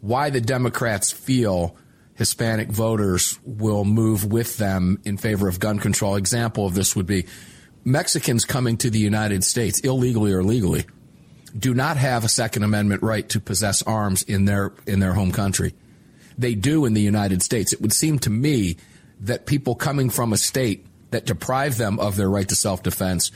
Why 0.00 0.30
the 0.30 0.40
Democrats 0.40 1.12
feel 1.12 1.76
Hispanic 2.14 2.68
voters 2.68 3.38
will 3.44 3.84
move 3.84 4.24
with 4.24 4.56
them 4.56 5.00
in 5.04 5.16
favor 5.16 5.48
of 5.48 5.58
gun 5.58 5.78
control. 5.78 6.16
Example 6.16 6.66
of 6.66 6.74
this 6.74 6.94
would 6.94 7.06
be 7.06 7.26
Mexicans 7.84 8.44
coming 8.44 8.76
to 8.78 8.90
the 8.90 8.98
United 8.98 9.44
States, 9.44 9.80
illegally 9.80 10.32
or 10.32 10.42
legally, 10.42 10.86
do 11.58 11.74
not 11.74 11.96
have 11.96 12.24
a 12.24 12.28
Second 12.28 12.62
Amendment 12.62 13.02
right 13.02 13.28
to 13.30 13.40
possess 13.40 13.82
arms 13.82 14.22
in 14.22 14.44
their 14.44 14.72
in 14.86 15.00
their 15.00 15.12
home 15.12 15.32
country. 15.32 15.74
They 16.36 16.54
do 16.54 16.84
in 16.84 16.94
the 16.94 17.00
United 17.00 17.42
States. 17.42 17.72
It 17.72 17.80
would 17.80 17.92
seem 17.92 18.18
to 18.20 18.30
me 18.30 18.76
that 19.20 19.46
people 19.46 19.74
coming 19.74 20.10
from 20.10 20.32
a 20.32 20.36
state 20.36 20.86
that 21.10 21.26
deprive 21.26 21.76
them 21.76 22.00
of 22.00 22.16
their 22.16 22.28
right 22.28 22.48
to 22.48 22.56
self 22.56 22.82
defense 22.82 23.30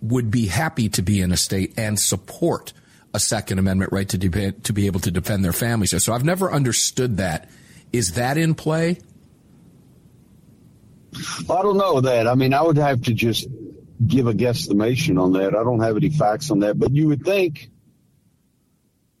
would 0.00 0.30
be 0.30 0.46
happy 0.46 0.88
to 0.88 1.02
be 1.02 1.20
in 1.20 1.30
a 1.30 1.36
state 1.36 1.74
and 1.76 1.98
support 1.98 2.72
a 3.14 3.20
Second 3.20 3.58
Amendment 3.58 3.92
right 3.92 4.08
to, 4.08 4.18
de- 4.18 4.52
to 4.52 4.72
be 4.72 4.86
able 4.86 5.00
to 5.00 5.10
defend 5.10 5.44
their 5.44 5.52
families. 5.52 6.02
So 6.02 6.12
I've 6.12 6.24
never 6.24 6.50
understood 6.50 7.18
that. 7.18 7.48
Is 7.92 8.14
that 8.14 8.36
in 8.36 8.54
play? 8.54 8.98
I 11.14 11.62
don't 11.62 11.76
know 11.76 12.00
that. 12.00 12.26
I 12.26 12.34
mean, 12.34 12.54
I 12.54 12.62
would 12.62 12.78
have 12.78 13.02
to 13.02 13.12
just 13.12 13.46
give 14.06 14.26
a 14.26 14.32
guesstimation 14.32 15.20
on 15.20 15.32
that. 15.34 15.54
I 15.54 15.62
don't 15.62 15.80
have 15.80 15.96
any 15.96 16.08
facts 16.08 16.50
on 16.50 16.60
that, 16.60 16.78
but 16.78 16.92
you 16.92 17.08
would 17.08 17.24
think 17.24 17.70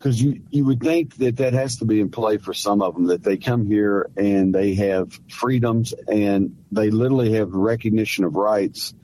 because 0.02 0.20
you 0.20 0.42
you 0.50 0.64
would 0.64 0.80
think 0.80 1.14
that 1.16 1.36
that 1.36 1.52
has 1.52 1.76
to 1.76 1.84
be 1.84 2.00
in 2.00 2.10
play 2.10 2.36
for 2.36 2.52
some 2.52 2.82
of 2.82 2.94
them 2.94 3.06
that 3.06 3.22
they 3.22 3.36
come 3.36 3.66
here 3.66 4.10
and 4.16 4.52
they 4.52 4.74
have 4.74 5.12
freedoms 5.28 5.94
and 6.08 6.56
they 6.72 6.90
literally 6.90 7.34
have 7.34 7.52
recognition 7.52 8.24
of 8.24 8.34
rights 8.34 8.94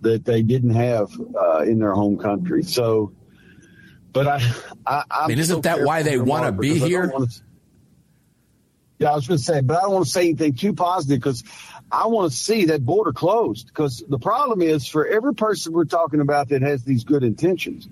that 0.00 0.24
they 0.24 0.40
didn't 0.40 0.74
have 0.74 1.10
uh, 1.38 1.58
in 1.58 1.78
their 1.80 1.92
home 1.92 2.16
country. 2.16 2.62
So, 2.62 3.12
but 4.12 4.26
I, 4.26 4.52
I, 4.86 5.02
I 5.10 5.26
mean, 5.26 5.38
isn't 5.38 5.62
that 5.64 5.82
why 5.82 6.02
they 6.02 6.18
want 6.18 6.46
to 6.46 6.52
be 6.52 6.78
here? 6.78 7.12
Yeah, 8.98 9.12
I 9.12 9.14
was 9.16 9.28
going 9.28 9.38
to 9.38 9.44
say, 9.44 9.60
but 9.60 9.76
I 9.76 9.82
don't 9.82 9.92
want 9.92 10.06
to 10.06 10.10
say 10.10 10.22
anything 10.22 10.54
too 10.54 10.72
positive 10.72 11.20
because 11.20 11.44
I 11.92 12.06
want 12.06 12.32
to 12.32 12.36
see 12.36 12.64
that 12.66 12.84
border 12.84 13.12
closed. 13.12 13.66
Because 13.68 14.02
the 14.08 14.18
problem 14.18 14.60
is, 14.60 14.88
for 14.88 15.06
every 15.06 15.34
person 15.34 15.72
we're 15.72 15.84
talking 15.84 16.20
about 16.20 16.48
that 16.48 16.62
has 16.62 16.84
these 16.84 17.04
good 17.04 17.22
intentions, 17.22 17.86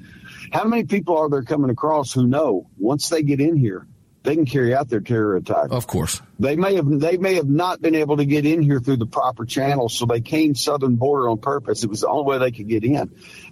how 0.57 0.65
many 0.65 0.85
people 0.85 1.19
are 1.19 1.29
there 1.29 1.43
coming 1.43 1.71
across 1.71 2.13
who 2.13 2.27
know 2.27 2.69
once 2.79 3.09
they 3.09 3.23
get 3.23 3.41
in 3.41 3.57
here, 3.57 3.87
they 4.23 4.35
can 4.35 4.47
carry 4.47 4.75
out 4.75 4.89
their 4.89 5.01
terror 5.01 5.37
attack? 5.37 5.67
Of 5.71 5.87
course, 5.87 6.23
they 6.39 6.57
may 6.57 6.77
have 6.77 6.87
they 6.89 7.17
may 7.17 7.35
have 7.35 7.49
not 7.49 7.83
been 7.83 7.95
able 7.95 8.17
to 8.17 8.25
get 8.25 8.47
in 8.47 8.63
here 8.63 8.81
through 8.81 8.97
the 8.97 9.07
proper 9.07 9.45
channels, 9.45 9.99
so 9.99 10.07
they 10.07 10.21
came 10.21 10.55
southern 10.55 10.97
border 10.97 11.29
on 11.29 11.39
purpose. 11.39 11.85
It 11.85 11.91
was 11.91 12.01
the 12.01 12.09
only 12.09 12.25
way 12.25 12.39
they 12.39 12.51
could 12.51 12.69
get 12.69 12.85
in, 12.85 13.11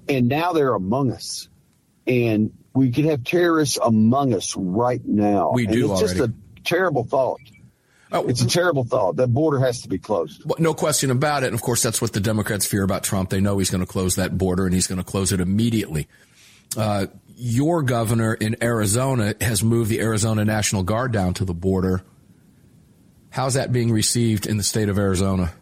and 0.08 0.28
now 0.28 0.52
they're 0.52 0.74
among 0.74 1.12
us, 1.12 1.48
and 2.06 2.52
we 2.74 2.90
could 2.90 3.04
have 3.04 3.22
terrorists 3.22 3.78
among 3.82 4.32
us 4.32 4.56
right 4.56 5.04
now. 5.04 5.52
We 5.52 5.66
do 5.66 5.92
it's 5.92 6.02
already. 6.02 6.18
Just 6.18 6.30
a, 6.30 6.34
terrible 6.64 7.04
thought. 7.04 7.40
Oh, 8.10 8.26
it's 8.26 8.40
a 8.40 8.46
terrible 8.46 8.84
thought. 8.84 9.16
That 9.16 9.28
border 9.28 9.58
has 9.58 9.82
to 9.82 9.88
be 9.88 9.98
closed. 9.98 10.42
No 10.58 10.72
question 10.72 11.10
about 11.10 11.42
it. 11.42 11.48
And 11.48 11.54
of 11.54 11.60
course, 11.60 11.82
that's 11.82 12.00
what 12.00 12.14
the 12.14 12.20
Democrats 12.20 12.64
fear 12.64 12.82
about 12.82 13.02
Trump. 13.02 13.28
They 13.28 13.40
know 13.40 13.58
he's 13.58 13.70
going 13.70 13.82
to 13.82 13.86
close 13.86 14.14
that 14.16 14.38
border 14.38 14.64
and 14.64 14.74
he's 14.74 14.86
going 14.86 14.98
to 14.98 15.04
close 15.04 15.32
it 15.32 15.40
immediately. 15.40 16.08
Uh, 16.76 17.06
your 17.37 17.82
governor 17.82 18.34
in 18.34 18.62
Arizona 18.62 19.34
has 19.40 19.62
moved 19.62 19.90
the 19.90 20.00
Arizona 20.00 20.44
National 20.44 20.82
Guard 20.82 21.12
down 21.12 21.34
to 21.34 21.44
the 21.44 21.54
border. 21.54 22.02
How's 23.30 23.54
that 23.54 23.72
being 23.72 23.90
received 23.90 24.46
in 24.46 24.56
the 24.56 24.62
state 24.62 24.88
of 24.88 24.98
Arizona? 24.98 25.52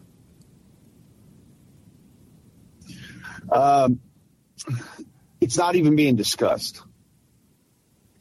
Um, 3.51 3.99
it's 5.41 5.57
not 5.57 5.75
even 5.75 5.95
being 5.95 6.15
discussed. 6.15 6.81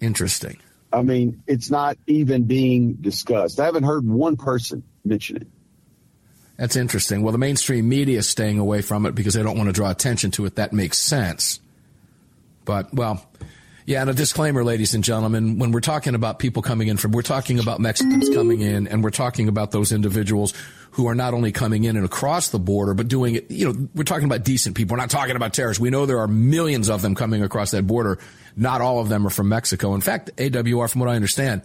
Interesting. 0.00 0.58
I 0.92 1.02
mean, 1.02 1.42
it's 1.46 1.70
not 1.70 1.96
even 2.06 2.44
being 2.44 2.94
discussed. 2.94 3.60
I 3.60 3.64
haven't 3.64 3.84
heard 3.84 4.06
one 4.06 4.36
person 4.36 4.82
mention 5.04 5.36
it. 5.36 5.46
That's 6.58 6.76
interesting. 6.76 7.22
Well, 7.22 7.32
the 7.32 7.38
mainstream 7.38 7.88
media 7.88 8.18
is 8.18 8.28
staying 8.28 8.58
away 8.58 8.82
from 8.82 9.06
it 9.06 9.14
because 9.14 9.34
they 9.34 9.42
don't 9.42 9.56
want 9.56 9.68
to 9.68 9.72
draw 9.72 9.90
attention 9.90 10.30
to 10.32 10.44
it. 10.44 10.56
That 10.56 10.72
makes 10.72 10.98
sense. 10.98 11.60
But, 12.64 12.92
well, 12.94 13.24
yeah, 13.84 14.00
and 14.00 14.10
a 14.10 14.14
disclaimer, 14.14 14.62
ladies 14.62 14.94
and 14.94 15.02
gentlemen, 15.02 15.58
when 15.58 15.72
we're 15.72 15.80
talking 15.80 16.14
about 16.14 16.38
people 16.38 16.62
coming 16.62 16.88
in 16.88 16.96
from, 16.96 17.12
we're 17.12 17.22
talking 17.22 17.58
about 17.58 17.80
Mexicans 17.80 18.28
coming 18.30 18.60
in 18.60 18.86
and 18.86 19.02
we're 19.02 19.10
talking 19.10 19.48
about 19.48 19.72
those 19.72 19.90
individuals 19.90 20.54
who 20.92 21.08
are 21.08 21.14
not 21.14 21.34
only 21.34 21.50
coming 21.50 21.84
in 21.84 21.96
and 21.96 22.04
across 22.04 22.50
the 22.50 22.58
border, 22.58 22.94
but 22.94 23.08
doing 23.08 23.34
it, 23.34 23.50
you 23.50 23.66
know, 23.72 23.88
we're 23.94 24.04
talking 24.04 24.26
about 24.26 24.44
decent 24.44 24.76
people. 24.76 24.94
We're 24.94 25.00
not 25.00 25.10
talking 25.10 25.34
about 25.34 25.52
terrorists. 25.54 25.80
We 25.80 25.90
know 25.90 26.06
there 26.06 26.20
are 26.20 26.28
millions 26.28 26.90
of 26.90 27.02
them 27.02 27.14
coming 27.14 27.42
across 27.42 27.72
that 27.72 27.86
border. 27.86 28.18
Not 28.56 28.80
all 28.80 29.00
of 29.00 29.08
them 29.08 29.26
are 29.26 29.30
from 29.30 29.48
Mexico. 29.48 29.94
In 29.94 30.00
fact, 30.00 30.30
AWR, 30.36 30.88
from 30.90 31.00
what 31.00 31.08
I 31.08 31.16
understand, 31.16 31.62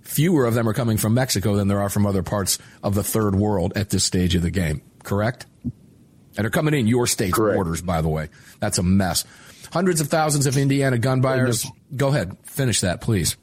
fewer 0.00 0.46
of 0.46 0.54
them 0.54 0.68
are 0.68 0.74
coming 0.74 0.96
from 0.96 1.14
Mexico 1.14 1.54
than 1.54 1.68
there 1.68 1.80
are 1.80 1.90
from 1.90 2.06
other 2.06 2.22
parts 2.22 2.58
of 2.82 2.94
the 2.94 3.04
third 3.04 3.34
world 3.36 3.74
at 3.76 3.90
this 3.90 4.04
stage 4.04 4.34
of 4.34 4.42
the 4.42 4.50
game. 4.50 4.82
Correct? 5.04 5.46
And 5.64 6.44
they're 6.44 6.50
coming 6.50 6.74
in 6.74 6.86
your 6.86 7.06
state's 7.06 7.34
Correct. 7.34 7.56
borders, 7.56 7.82
by 7.82 8.00
the 8.00 8.08
way. 8.08 8.30
That's 8.58 8.78
a 8.78 8.82
mess. 8.82 9.24
Hundreds 9.72 10.02
of 10.02 10.08
thousands 10.08 10.44
of 10.46 10.58
Indiana 10.58 10.98
gun 10.98 11.22
buyers. 11.22 11.66
Go 11.96 12.08
ahead, 12.08 12.36
finish 12.44 12.82
that, 12.82 13.00
please. 13.00 13.38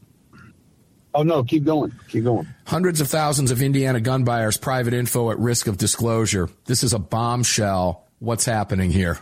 Oh 1.12 1.24
no, 1.24 1.44
keep 1.44 1.63
going, 1.63 1.92
keep 2.08 2.24
going. 2.24 2.48
Hundreds 2.68 3.02
of 3.02 3.08
thousands 3.08 3.50
of 3.50 3.63
Indiana 3.63 4.00
gun 4.00 4.26
buyers' 4.26 4.56
private 4.56 4.94
info 4.94 5.32
at 5.32 5.39
risk 5.39 5.65
of 5.65 5.78
disclosure. 5.78 6.48
This 6.65 6.84
is 6.84 6.94
a 6.94 7.00
bombshell. 7.00 8.08
What's 8.20 8.46
happening 8.46 8.92
here? 8.92 9.18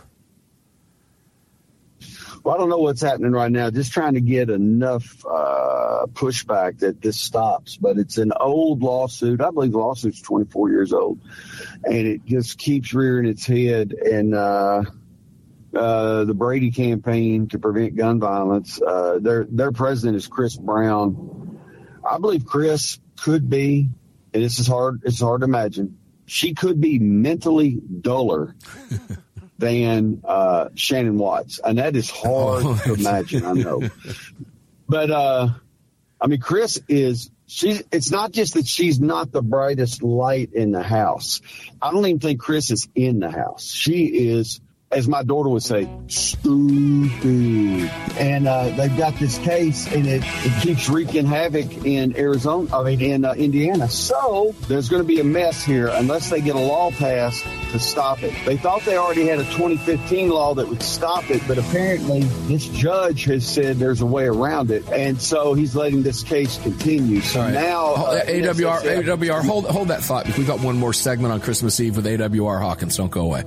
Well, 2.44 2.54
I 2.54 2.58
don't 2.58 2.68
know 2.68 2.78
what's 2.78 3.00
happening 3.00 3.32
right 3.32 3.50
now. 3.50 3.70
Just 3.70 3.92
trying 3.92 4.12
to 4.12 4.20
get 4.20 4.50
enough 4.50 5.24
uh, 5.24 6.06
pushback 6.12 6.80
that 6.80 7.00
this 7.00 7.18
stops. 7.18 7.78
But 7.78 7.96
it's 7.96 8.18
an 8.18 8.32
old 8.38 8.82
lawsuit. 8.82 9.40
I 9.40 9.50
believe 9.50 9.72
the 9.72 9.78
lawsuit's 9.78 10.20
24 10.20 10.70
years 10.70 10.92
old, 10.92 11.20
and 11.84 12.06
it 12.06 12.26
just 12.26 12.58
keeps 12.58 12.92
rearing 12.92 13.26
its 13.26 13.46
head. 13.46 13.92
And 13.94 14.34
uh, 14.34 14.82
uh, 15.74 16.24
the 16.24 16.34
Brady 16.34 16.70
campaign 16.70 17.48
to 17.48 17.58
prevent 17.58 17.96
gun 17.96 18.20
violence. 18.20 18.80
Uh, 18.80 19.18
their 19.20 19.44
their 19.44 19.72
president 19.72 20.16
is 20.16 20.26
Kris 20.26 20.56
Brown. 20.56 21.60
I 22.08 22.18
believe 22.18 22.46
Kris 22.46 22.98
could 23.20 23.50
be, 23.50 23.90
and 24.32 24.42
this 24.42 24.58
is 24.58 24.66
hard. 24.66 25.02
It's 25.04 25.20
hard 25.20 25.42
to 25.42 25.44
imagine. 25.44 25.98
She 26.26 26.54
could 26.54 26.80
be 26.80 26.98
mentally 26.98 27.70
duller 28.00 28.54
than 29.58 30.22
uh, 30.24 30.68
Shannon 30.74 31.18
Watts, 31.18 31.60
and 31.62 31.78
that 31.78 31.96
is 31.96 32.10
hard 32.10 32.64
oh, 32.64 32.80
to 32.84 32.94
imagine. 32.94 33.44
I 33.44 33.52
know, 33.52 33.82
but 34.88 35.10
uh, 35.10 35.48
I 36.20 36.26
mean, 36.26 36.40
Kris 36.40 36.80
is. 36.88 37.30
She's. 37.46 37.82
It's 37.90 38.10
not 38.10 38.32
just 38.32 38.54
that 38.54 38.66
she's 38.66 39.00
not 39.00 39.32
the 39.32 39.42
brightest 39.42 40.02
light 40.02 40.52
in 40.52 40.70
the 40.70 40.82
house. 40.82 41.40
I 41.80 41.90
don't 41.90 42.04
even 42.06 42.20
think 42.20 42.40
Kris 42.40 42.70
is 42.70 42.88
in 42.94 43.20
the 43.20 43.30
house. 43.30 43.70
She 43.70 44.04
is 44.04 44.60
as 44.90 45.06
my 45.06 45.22
daughter 45.22 45.50
would 45.50 45.62
say, 45.62 45.88
stupid. 46.06 47.90
And 48.18 48.48
uh, 48.48 48.70
they've 48.70 48.96
got 48.96 49.14
this 49.16 49.36
case, 49.38 49.86
and 49.92 50.06
it, 50.06 50.22
it 50.24 50.62
keeps 50.62 50.88
wreaking 50.88 51.26
havoc 51.26 51.84
in 51.84 52.16
Arizona, 52.16 52.74
I 52.74 52.82
mean, 52.84 53.00
in 53.02 53.24
uh, 53.26 53.34
Indiana. 53.34 53.90
So 53.90 54.54
there's 54.66 54.88
going 54.88 55.02
to 55.02 55.06
be 55.06 55.20
a 55.20 55.24
mess 55.24 55.62
here 55.62 55.88
unless 55.88 56.30
they 56.30 56.40
get 56.40 56.56
a 56.56 56.60
law 56.60 56.90
passed 56.90 57.44
to 57.72 57.78
stop 57.78 58.22
it. 58.22 58.32
They 58.46 58.56
thought 58.56 58.82
they 58.82 58.96
already 58.96 59.26
had 59.26 59.40
a 59.40 59.44
2015 59.44 60.30
law 60.30 60.54
that 60.54 60.66
would 60.66 60.82
stop 60.82 61.30
it, 61.30 61.42
but 61.46 61.58
apparently 61.58 62.22
this 62.46 62.66
judge 62.68 63.24
has 63.24 63.46
said 63.46 63.76
there's 63.76 64.00
a 64.00 64.06
way 64.06 64.24
around 64.24 64.70
it. 64.70 64.88
And 64.88 65.20
so 65.20 65.52
he's 65.52 65.76
letting 65.76 66.02
this 66.02 66.22
case 66.22 66.58
continue. 66.62 67.20
So 67.20 67.40
right. 67.40 67.52
now. 67.52 67.94
Uh, 67.94 68.24
AWR, 68.24 68.80
AWR, 69.04 69.44
hold, 69.44 69.66
hold 69.66 69.88
that 69.88 70.02
thought. 70.02 70.26
We've 70.38 70.46
got 70.46 70.60
one 70.60 70.78
more 70.78 70.94
segment 70.94 71.34
on 71.34 71.42
Christmas 71.42 71.78
Eve 71.78 71.96
with 71.96 72.06
AWR 72.06 72.58
Hawkins. 72.58 72.96
Don't 72.96 73.10
go 73.10 73.20
away. 73.20 73.44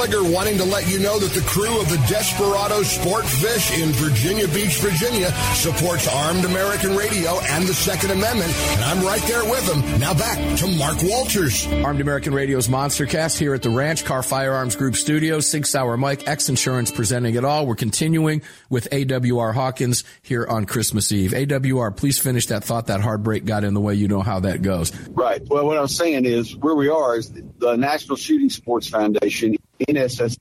Gallagher 0.00 0.32
wanting 0.32 0.56
to 0.56 0.64
let 0.64 0.88
you 0.88 0.98
know 0.98 1.18
that 1.18 1.34
the 1.34 1.46
crew 1.46 1.78
of 1.78 1.86
the 1.90 1.98
Desperado 2.08 2.82
Sport 2.82 3.26
Fish 3.26 3.78
in 3.78 3.90
Virginia 3.90 4.48
Beach, 4.48 4.78
Virginia 4.78 5.30
supports 5.52 6.08
Armed 6.08 6.42
American 6.46 6.96
Radio 6.96 7.38
and 7.50 7.68
the 7.68 7.74
Second 7.74 8.12
Amendment, 8.12 8.50
and 8.50 8.84
I'm 8.84 9.04
right 9.04 9.20
there 9.24 9.44
with 9.44 9.66
them. 9.66 10.00
Now 10.00 10.14
back 10.14 10.38
to 10.60 10.66
Mark 10.78 10.96
Walters. 11.02 11.66
Armed 11.66 12.00
American 12.00 12.32
Radio's 12.32 12.66
Monster 12.66 13.04
Cast 13.04 13.38
here 13.38 13.52
at 13.52 13.60
the 13.60 13.68
Ranch 13.68 14.06
Kahr 14.06 14.22
Firearms 14.22 14.74
Group 14.74 14.96
Studios. 14.96 15.46
Sig 15.46 15.66
Sauer 15.66 15.98
Mike, 15.98 16.26
X 16.26 16.48
Insurance 16.48 16.90
presenting 16.90 17.34
it 17.34 17.44
all. 17.44 17.66
We're 17.66 17.74
continuing 17.74 18.40
with 18.70 18.88
AWR 18.88 19.52
Hawkins 19.52 20.04
here 20.22 20.46
on 20.46 20.64
Christmas 20.64 21.12
Eve. 21.12 21.32
AWR, 21.32 21.94
please 21.94 22.18
finish 22.18 22.46
that 22.46 22.64
thought. 22.64 22.86
That 22.86 23.02
heartbreak 23.02 23.44
got 23.44 23.64
in 23.64 23.74
the 23.74 23.82
way. 23.82 23.96
You 23.96 24.08
know 24.08 24.22
how 24.22 24.40
that 24.40 24.62
goes. 24.62 24.96
Right. 25.08 25.42
Well, 25.46 25.66
what 25.66 25.76
I'm 25.76 25.88
saying 25.88 26.24
is 26.24 26.56
where 26.56 26.74
we 26.74 26.88
are 26.88 27.18
is 27.18 27.30
the 27.58 27.76
National 27.76 28.16
Shooting 28.16 28.48
Sports 28.48 28.88
Foundation 28.88 29.56
NSS, 29.86 30.36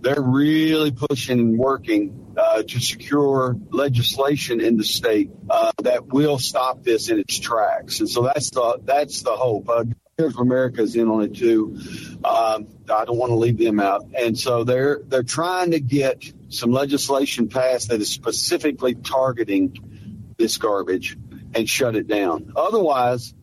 they're 0.00 0.20
really 0.20 0.92
pushing 0.92 1.40
and 1.40 1.58
working 1.58 2.34
uh, 2.36 2.62
to 2.62 2.80
secure 2.80 3.56
legislation 3.70 4.60
in 4.60 4.76
the 4.76 4.84
state 4.84 5.30
uh, 5.48 5.72
that 5.82 6.06
will 6.06 6.38
stop 6.38 6.82
this 6.82 7.08
in 7.08 7.18
its 7.18 7.38
tracks. 7.38 8.00
And 8.00 8.08
so 8.08 8.22
that's 8.22 8.50
the 8.50 8.80
that's 8.84 9.22
the 9.22 9.32
hope. 9.32 9.68
Uh, 9.68 9.84
Here's 10.16 10.36
America 10.36 10.80
is 10.80 10.94
in 10.94 11.08
on 11.08 11.22
it 11.22 11.34
too. 11.34 11.76
Um, 12.22 12.68
I 12.88 13.04
don't 13.04 13.16
want 13.16 13.30
to 13.30 13.36
leave 13.36 13.58
them 13.58 13.80
out. 13.80 14.06
And 14.16 14.38
so 14.38 14.62
they're 14.62 15.00
they're 15.04 15.24
trying 15.24 15.72
to 15.72 15.80
get 15.80 16.22
some 16.50 16.70
legislation 16.70 17.48
passed 17.48 17.88
that 17.88 18.00
is 18.00 18.10
specifically 18.10 18.94
targeting 18.94 20.32
this 20.38 20.56
garbage 20.56 21.16
and 21.54 21.68
shut 21.68 21.96
it 21.96 22.06
down. 22.06 22.52
Otherwise, 22.54 23.34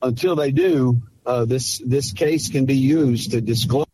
until 0.00 0.36
they 0.36 0.52
do, 0.52 1.02
uh, 1.26 1.44
this 1.44 1.82
this 1.84 2.14
case 2.14 2.48
can 2.48 2.64
be 2.64 2.78
used 2.78 3.32
to 3.32 3.42
disclose 3.42 3.85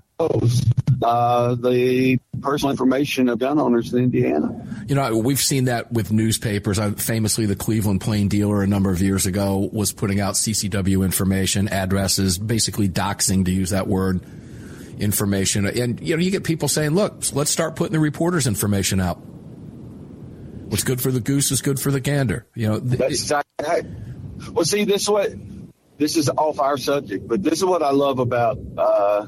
uh, 1.02 1.54
the 1.54 2.18
personal 2.40 2.70
information 2.70 3.28
of 3.28 3.38
gun 3.38 3.58
owners 3.58 3.92
in 3.92 4.04
Indiana. 4.04 4.85
You 4.88 4.94
know, 4.94 5.16
we've 5.16 5.38
seen 5.38 5.64
that 5.64 5.92
with 5.92 6.12
newspapers. 6.12 6.78
I, 6.78 6.90
famously, 6.90 7.46
the 7.46 7.56
Cleveland 7.56 8.00
Plain 8.00 8.28
Dealer 8.28 8.62
a 8.62 8.66
number 8.66 8.90
of 8.90 9.00
years 9.00 9.26
ago 9.26 9.68
was 9.72 9.92
putting 9.92 10.20
out 10.20 10.35
CCW 10.35 11.04
information, 11.04 11.68
addresses, 11.68 12.38
basically 12.38 12.88
doxing, 12.88 13.44
to 13.44 13.50
use 13.50 13.70
that 13.70 13.87
word, 13.87 14.20
information. 14.98 15.66
And, 15.66 16.00
you 16.00 16.16
know, 16.16 16.22
you 16.22 16.30
get 16.30 16.44
people 16.44 16.68
saying, 16.68 16.90
look, 16.90 17.22
let's 17.32 17.50
start 17.50 17.76
putting 17.76 17.92
the 17.92 18.00
reporters' 18.00 18.46
information 18.46 19.00
out. 19.00 19.16
What's 19.16 20.85
good 20.85 21.00
for 21.00 21.11
the 21.11 21.20
goose 21.20 21.50
is 21.50 21.61
good 21.61 21.78
for 21.78 21.90
the 21.90 22.00
gander. 22.00 22.46
You 22.54 22.68
know, 22.68 22.80
th- 22.80 22.98
that's 22.98 23.12
exactly 23.12 23.90
Well, 24.52 24.64
see, 24.64 24.85
this 24.85 25.08
what 25.08 25.32
this 25.98 26.16
is 26.16 26.30
off 26.30 26.58
our 26.61 26.78
subject, 26.78 27.28
but 27.28 27.42
this 27.42 27.54
is 27.54 27.64
what 27.64 27.82
I 27.82 27.90
love 27.90 28.18
about 28.18 28.58
uh, 28.78 29.26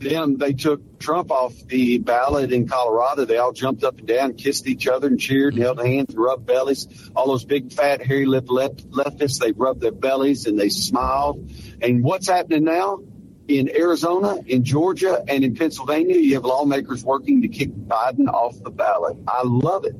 them, 0.00 0.36
they 0.36 0.52
took 0.52 0.98
Trump 0.98 1.30
off 1.30 1.54
the 1.66 1.98
ballot 1.98 2.52
in 2.52 2.66
Colorado. 2.66 3.24
They 3.24 3.38
all 3.38 3.52
jumped 3.52 3.84
up 3.84 3.98
and 3.98 4.06
down, 4.08 4.34
kissed 4.34 4.66
each 4.66 4.86
other, 4.86 5.06
and 5.06 5.20
cheered, 5.20 5.54
and 5.54 5.62
held 5.62 5.84
hands, 5.84 6.14
and 6.14 6.18
rubbed 6.18 6.46
bellies. 6.46 6.88
All 7.14 7.28
those 7.28 7.44
big, 7.44 7.72
fat, 7.72 8.04
hairy 8.04 8.26
lipped 8.26 8.50
left, 8.50 8.90
leftists, 8.90 9.38
they 9.38 9.52
rubbed 9.52 9.80
their 9.80 9.92
bellies 9.92 10.46
and 10.46 10.58
they 10.58 10.68
smiled. 10.68 11.50
And 11.80 12.02
what's 12.02 12.28
happening 12.28 12.64
now? 12.64 13.00
In 13.48 13.68
Arizona, 13.74 14.38
in 14.46 14.62
Georgia, 14.62 15.24
and 15.26 15.42
in 15.42 15.56
Pennsylvania, 15.56 16.16
you 16.16 16.34
have 16.34 16.44
lawmakers 16.44 17.02
working 17.02 17.42
to 17.42 17.48
kick 17.48 17.70
Biden 17.70 18.28
off 18.28 18.62
the 18.62 18.70
ballot. 18.70 19.16
I 19.26 19.42
love 19.44 19.84
it. 19.84 19.96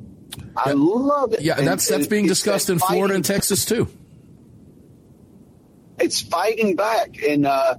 I 0.55 0.69
yeah. 0.69 0.75
love 0.77 1.33
it. 1.33 1.41
Yeah, 1.41 1.57
and 1.57 1.67
that's 1.67 1.87
that's 1.87 2.07
being 2.07 2.27
discussed 2.27 2.69
in 2.69 2.79
Florida 2.79 3.13
and 3.13 3.25
Texas 3.25 3.65
too. 3.65 3.89
It's 5.99 6.21
fighting 6.21 6.75
back, 6.75 7.21
and 7.21 7.45
uh, 7.45 7.75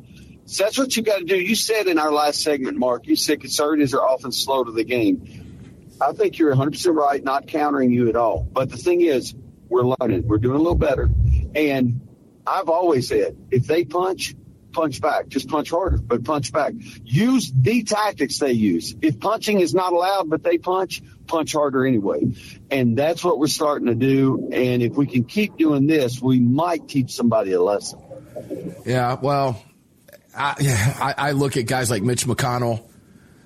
so 0.46 0.64
that's 0.64 0.78
what 0.78 0.96
you 0.96 1.02
got 1.02 1.18
to 1.18 1.24
do. 1.24 1.36
You 1.36 1.54
said 1.54 1.86
in 1.86 1.98
our 1.98 2.12
last 2.12 2.42
segment, 2.42 2.78
Mark, 2.78 3.06
you 3.06 3.16
said 3.16 3.40
conservatives 3.40 3.94
are 3.94 4.02
often 4.02 4.32
slow 4.32 4.64
to 4.64 4.72
the 4.72 4.84
game. 4.84 5.96
I 6.00 6.12
think 6.12 6.38
you're 6.38 6.54
100% 6.54 6.94
right, 6.94 7.22
not 7.22 7.46
countering 7.46 7.92
you 7.92 8.08
at 8.08 8.16
all. 8.16 8.46
But 8.50 8.70
the 8.70 8.76
thing 8.76 9.02
is, 9.02 9.34
we're 9.68 9.84
learning. 9.84 10.26
We're 10.26 10.38
doing 10.38 10.56
a 10.56 10.58
little 10.58 10.74
better. 10.74 11.08
And 11.54 12.08
I've 12.46 12.68
always 12.68 13.08
said, 13.08 13.36
if 13.50 13.66
they 13.66 13.84
punch, 13.84 14.34
punch 14.72 15.00
back. 15.00 15.28
Just 15.28 15.48
punch 15.48 15.70
harder, 15.70 15.98
but 15.98 16.24
punch 16.24 16.52
back. 16.52 16.72
Use 17.04 17.52
the 17.54 17.84
tactics 17.84 18.38
they 18.38 18.52
use. 18.52 18.96
If 19.00 19.20
punching 19.20 19.60
is 19.60 19.74
not 19.74 19.92
allowed, 19.92 20.28
but 20.28 20.42
they 20.42 20.58
punch, 20.58 21.02
punch 21.26 21.52
harder 21.52 21.86
anyway. 21.86 22.34
And 22.70 22.96
that's 22.96 23.22
what 23.22 23.38
we're 23.38 23.46
starting 23.46 23.86
to 23.86 23.94
do. 23.94 24.50
And 24.52 24.82
if 24.82 24.94
we 24.94 25.06
can 25.06 25.24
keep 25.24 25.56
doing 25.56 25.86
this, 25.86 26.20
we 26.20 26.40
might 26.40 26.88
teach 26.88 27.12
somebody 27.12 27.52
a 27.52 27.62
lesson. 27.62 28.00
Yeah, 28.84 29.16
well, 29.20 29.62
I, 30.36 31.14
I 31.16 31.30
look 31.32 31.56
at 31.56 31.66
guys 31.66 31.90
like 31.90 32.02
Mitch 32.02 32.26
McConnell, 32.26 32.88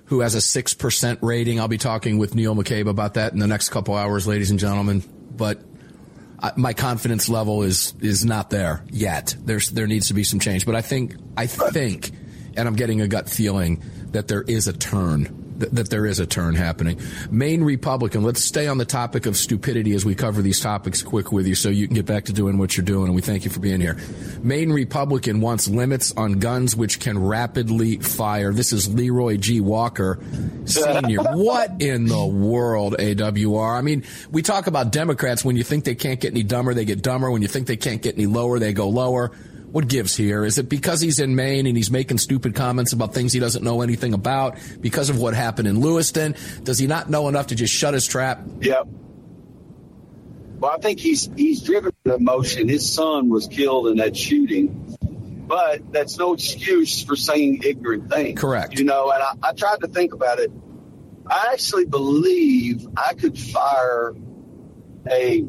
who 0.05 0.21
has 0.21 0.35
a 0.35 0.39
6% 0.39 1.17
rating. 1.21 1.59
I'll 1.59 1.67
be 1.67 1.77
talking 1.77 2.17
with 2.17 2.33
Neil 2.35 2.55
McCabe 2.55 2.87
about 2.87 3.15
that 3.15 3.33
in 3.33 3.39
the 3.39 3.47
next 3.47 3.69
couple 3.69 3.95
hours, 3.95 4.27
ladies 4.27 4.51
and 4.51 4.59
gentlemen. 4.59 5.03
But 5.35 5.61
my 6.55 6.73
confidence 6.73 7.29
level 7.29 7.63
is 7.63 7.93
is 7.99 8.23
not 8.23 8.49
there 8.49 8.83
yet. 8.89 9.35
There's 9.39 9.69
there 9.71 9.87
needs 9.87 10.07
to 10.07 10.13
be 10.13 10.23
some 10.23 10.39
change, 10.39 10.65
but 10.65 10.75
I 10.75 10.81
think 10.81 11.15
I 11.35 11.47
think, 11.47 12.11
and 12.55 12.67
I'm 12.67 12.75
getting 12.75 13.01
a 13.01 13.07
gut 13.07 13.29
feeling 13.29 13.83
that 14.11 14.27
there 14.27 14.43
is 14.43 14.67
a 14.67 14.73
turn 14.73 15.46
that, 15.59 15.75
that 15.75 15.89
there 15.89 16.05
is 16.05 16.19
a 16.19 16.25
turn 16.25 16.55
happening. 16.55 16.99
Maine 17.29 17.63
Republican, 17.63 18.23
let's 18.23 18.43
stay 18.43 18.67
on 18.67 18.77
the 18.77 18.85
topic 18.85 19.25
of 19.25 19.37
stupidity 19.37 19.93
as 19.93 20.05
we 20.05 20.15
cover 20.15 20.41
these 20.41 20.59
topics 20.59 21.01
quick 21.01 21.31
with 21.31 21.47
you 21.47 21.55
so 21.55 21.69
you 21.69 21.87
can 21.87 21.95
get 21.95 22.05
back 22.05 22.25
to 22.25 22.33
doing 22.33 22.57
what 22.57 22.77
you're 22.77 22.85
doing, 22.85 23.05
and 23.05 23.15
we 23.15 23.21
thank 23.21 23.45
you 23.45 23.51
for 23.51 23.59
being 23.59 23.81
here. 23.81 23.97
Maine 24.41 24.71
Republican 24.71 25.41
wants 25.41 25.67
limits 25.67 26.11
on 26.15 26.39
guns 26.39 26.75
which 26.75 26.99
can 26.99 27.17
rapidly 27.19 27.97
fire. 27.97 28.53
This 28.53 28.73
is 28.73 28.93
Leroy 28.93 29.37
G. 29.37 29.61
Walker, 29.61 30.19
Sr. 30.65 31.23
what 31.33 31.81
in 31.81 32.05
the 32.05 32.25
world, 32.25 32.95
AWR? 32.97 33.77
I 33.77 33.81
mean, 33.81 34.03
we 34.31 34.41
talk 34.41 34.67
about 34.67 34.91
Democrats 34.91 35.43
when 35.43 35.55
you 35.55 35.63
think 35.63 35.83
they 35.85 35.95
can't 35.95 36.19
get 36.19 36.31
any 36.31 36.43
dumber, 36.43 36.73
they 36.73 36.85
get 36.85 37.01
dumber. 37.01 37.31
When 37.31 37.41
you 37.41 37.47
think 37.47 37.67
they 37.67 37.77
can't 37.77 38.01
get 38.01 38.15
any 38.15 38.25
lower, 38.25 38.59
they 38.59 38.73
go 38.73 38.89
lower. 38.89 39.31
What 39.71 39.87
gives 39.87 40.15
here? 40.15 40.45
Is 40.45 40.57
it 40.57 40.69
because 40.69 41.01
he's 41.01 41.19
in 41.19 41.35
Maine 41.35 41.67
and 41.67 41.75
he's 41.75 41.91
making 41.91 42.19
stupid 42.19 42.55
comments 42.55 42.93
about 42.93 43.13
things 43.13 43.33
he 43.33 43.39
doesn't 43.39 43.63
know 43.63 43.81
anything 43.81 44.13
about 44.13 44.57
because 44.79 45.09
of 45.09 45.19
what 45.19 45.33
happened 45.33 45.67
in 45.67 45.81
Lewiston? 45.81 46.35
Does 46.63 46.79
he 46.79 46.87
not 46.87 47.09
know 47.09 47.27
enough 47.27 47.47
to 47.47 47.55
just 47.55 47.73
shut 47.73 47.93
his 47.93 48.07
trap? 48.07 48.41
Yep. 48.61 48.87
Well, 50.59 50.71
I 50.71 50.77
think 50.79 50.99
he's 50.99 51.29
he's 51.35 51.61
driven 51.61 51.91
the 52.03 52.15
emotion. 52.15 52.67
His 52.67 52.91
son 52.91 53.29
was 53.29 53.47
killed 53.47 53.87
in 53.89 53.97
that 53.97 54.15
shooting, 54.17 54.97
but 55.47 55.91
that's 55.91 56.17
no 56.17 56.33
excuse 56.33 57.03
for 57.03 57.15
saying 57.15 57.61
ignorant 57.63 58.09
things. 58.09 58.39
Correct. 58.39 58.79
You 58.79 58.85
know, 58.85 59.11
and 59.11 59.21
I, 59.21 59.49
I 59.49 59.53
tried 59.53 59.81
to 59.81 59.87
think 59.87 60.13
about 60.13 60.39
it. 60.39 60.51
I 61.27 61.49
actually 61.51 61.85
believe 61.85 62.87
I 62.95 63.13
could 63.13 63.37
fire 63.37 64.15
a 65.11 65.45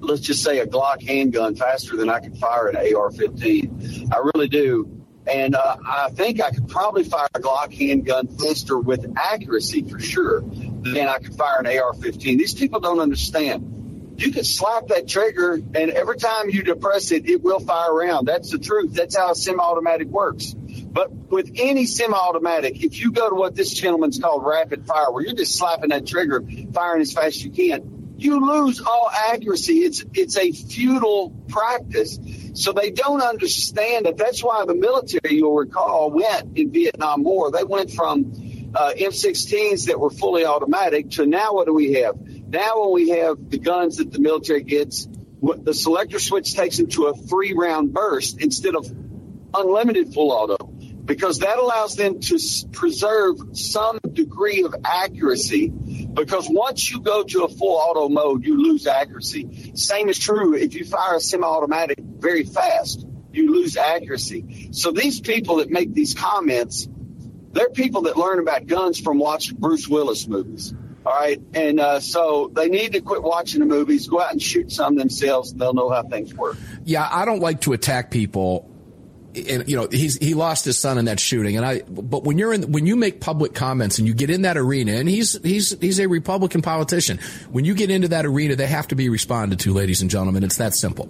let's 0.00 0.20
just 0.20 0.42
say 0.42 0.58
a 0.60 0.66
Glock 0.66 1.02
handgun 1.02 1.56
faster 1.56 1.96
than 1.96 2.08
I 2.08 2.20
could 2.20 2.36
fire 2.38 2.68
an 2.68 2.76
AR-15. 2.76 4.12
I 4.12 4.30
really 4.34 4.48
do. 4.48 4.96
And 5.26 5.56
uh, 5.56 5.76
I 5.84 6.10
think 6.10 6.40
I 6.40 6.50
could 6.50 6.68
probably 6.68 7.02
fire 7.02 7.28
a 7.34 7.40
Glock 7.40 7.74
handgun 7.74 8.28
faster 8.28 8.78
with 8.78 9.12
accuracy 9.16 9.82
for 9.82 9.98
sure 9.98 10.42
than 10.42 11.08
I 11.08 11.18
could 11.18 11.34
fire 11.34 11.58
an 11.58 11.66
AR-15. 11.66 12.20
These 12.20 12.54
people 12.54 12.80
don't 12.80 13.00
understand. 13.00 14.14
You 14.18 14.32
can 14.32 14.44
slap 14.44 14.88
that 14.88 15.08
trigger, 15.08 15.54
and 15.54 15.90
every 15.90 16.16
time 16.16 16.48
you 16.48 16.62
depress 16.62 17.10
it, 17.10 17.28
it 17.28 17.42
will 17.42 17.60
fire 17.60 17.92
around. 17.92 18.26
That's 18.26 18.50
the 18.50 18.58
truth. 18.58 18.94
That's 18.94 19.14
how 19.14 19.32
a 19.32 19.34
semi-automatic 19.34 20.08
works. 20.08 20.54
But 20.54 21.12
with 21.12 21.52
any 21.56 21.84
semi-automatic, 21.84 22.82
if 22.82 22.98
you 22.98 23.12
go 23.12 23.28
to 23.28 23.34
what 23.34 23.54
this 23.54 23.74
gentleman's 23.74 24.18
called 24.18 24.42
rapid 24.46 24.86
fire, 24.86 25.12
where 25.12 25.22
you're 25.22 25.34
just 25.34 25.58
slapping 25.58 25.90
that 25.90 26.06
trigger, 26.06 26.42
firing 26.72 27.02
as 27.02 27.12
fast 27.12 27.26
as 27.26 27.44
you 27.44 27.50
can, 27.50 27.95
you 28.16 28.40
lose 28.40 28.80
all 28.80 29.10
accuracy. 29.10 29.80
It's 29.80 30.04
it's 30.14 30.36
a 30.36 30.50
futile 30.52 31.30
practice. 31.48 32.18
So 32.54 32.72
they 32.72 32.90
don't 32.90 33.20
understand 33.20 34.06
it. 34.06 34.16
That's 34.16 34.42
why 34.42 34.64
the 34.64 34.74
military, 34.74 35.36
you'll 35.36 35.54
recall, 35.54 36.10
went 36.10 36.56
in 36.56 36.70
Vietnam 36.70 37.22
War. 37.22 37.50
They 37.50 37.64
went 37.64 37.90
from 37.90 38.32
uh, 38.74 38.92
M16s 38.96 39.86
that 39.86 40.00
were 40.00 40.10
fully 40.10 40.44
automatic 40.44 41.10
to 41.12 41.26
now 41.26 41.54
what 41.54 41.66
do 41.66 41.74
we 41.74 41.94
have? 41.94 42.18
Now 42.20 42.82
when 42.82 42.92
we 42.92 43.08
have 43.10 43.50
the 43.50 43.58
guns 43.58 43.98
that 43.98 44.10
the 44.10 44.18
military 44.18 44.62
gets, 44.62 45.06
the 45.42 45.74
selector 45.74 46.18
switch 46.18 46.54
takes 46.54 46.78
them 46.78 46.88
to 46.88 47.06
a 47.06 47.14
three 47.14 47.52
round 47.52 47.92
burst 47.92 48.40
instead 48.40 48.74
of 48.74 48.86
unlimited 49.54 50.14
full 50.14 50.32
auto 50.32 50.75
because 51.06 51.38
that 51.38 51.58
allows 51.58 51.94
them 51.94 52.20
to 52.20 52.38
preserve 52.72 53.36
some 53.52 53.98
degree 54.12 54.64
of 54.64 54.74
accuracy. 54.84 55.68
Because 55.68 56.48
once 56.50 56.90
you 56.90 57.00
go 57.00 57.22
to 57.22 57.44
a 57.44 57.48
full 57.48 57.76
auto 57.76 58.08
mode, 58.08 58.44
you 58.44 58.60
lose 58.60 58.86
accuracy. 58.86 59.72
Same 59.74 60.08
is 60.08 60.18
true 60.18 60.54
if 60.54 60.74
you 60.74 60.84
fire 60.84 61.16
a 61.16 61.20
semi-automatic 61.20 61.98
very 62.00 62.44
fast, 62.44 63.06
you 63.32 63.52
lose 63.52 63.76
accuracy. 63.76 64.70
So 64.72 64.90
these 64.90 65.20
people 65.20 65.56
that 65.56 65.70
make 65.70 65.94
these 65.94 66.12
comments, 66.12 66.88
they're 67.52 67.70
people 67.70 68.02
that 68.02 68.16
learn 68.16 68.40
about 68.40 68.66
guns 68.66 68.98
from 68.98 69.18
watching 69.18 69.58
Bruce 69.58 69.86
Willis 69.86 70.26
movies. 70.26 70.74
All 71.04 71.12
right. 71.12 71.40
And 71.54 71.78
uh, 71.78 72.00
so 72.00 72.50
they 72.52 72.68
need 72.68 72.94
to 72.94 73.00
quit 73.00 73.22
watching 73.22 73.60
the 73.60 73.66
movies, 73.66 74.08
go 74.08 74.20
out 74.20 74.32
and 74.32 74.42
shoot 74.42 74.72
some 74.72 74.96
themselves, 74.96 75.52
and 75.52 75.60
they'll 75.60 75.72
know 75.72 75.88
how 75.88 76.02
things 76.02 76.34
work. 76.34 76.56
Yeah, 76.84 77.08
I 77.08 77.24
don't 77.24 77.38
like 77.38 77.60
to 77.60 77.74
attack 77.74 78.10
people 78.10 78.68
and 79.36 79.68
you 79.68 79.76
know 79.76 79.88
he's 79.90 80.16
he 80.18 80.34
lost 80.34 80.64
his 80.64 80.78
son 80.78 80.98
in 80.98 81.04
that 81.06 81.20
shooting. 81.20 81.56
And 81.56 81.66
i 81.66 81.82
but 81.88 82.24
when 82.24 82.38
you're 82.38 82.52
in 82.52 82.72
when 82.72 82.86
you 82.86 82.96
make 82.96 83.20
public 83.20 83.54
comments 83.54 83.98
and 83.98 84.08
you 84.08 84.14
get 84.14 84.30
in 84.30 84.42
that 84.42 84.56
arena 84.56 84.92
and 84.92 85.08
he's 85.08 85.40
he's 85.42 85.78
he's 85.80 86.00
a 86.00 86.06
republican 86.06 86.62
politician 86.62 87.18
when 87.50 87.64
you 87.64 87.74
get 87.74 87.90
into 87.90 88.08
that 88.08 88.24
arena 88.24 88.56
they 88.56 88.66
have 88.66 88.88
to 88.88 88.94
be 88.94 89.08
responded 89.08 89.60
to 89.60 89.72
ladies 89.72 90.00
and 90.00 90.10
gentlemen. 90.10 90.42
It's 90.42 90.56
that 90.56 90.74
simple. 90.74 91.08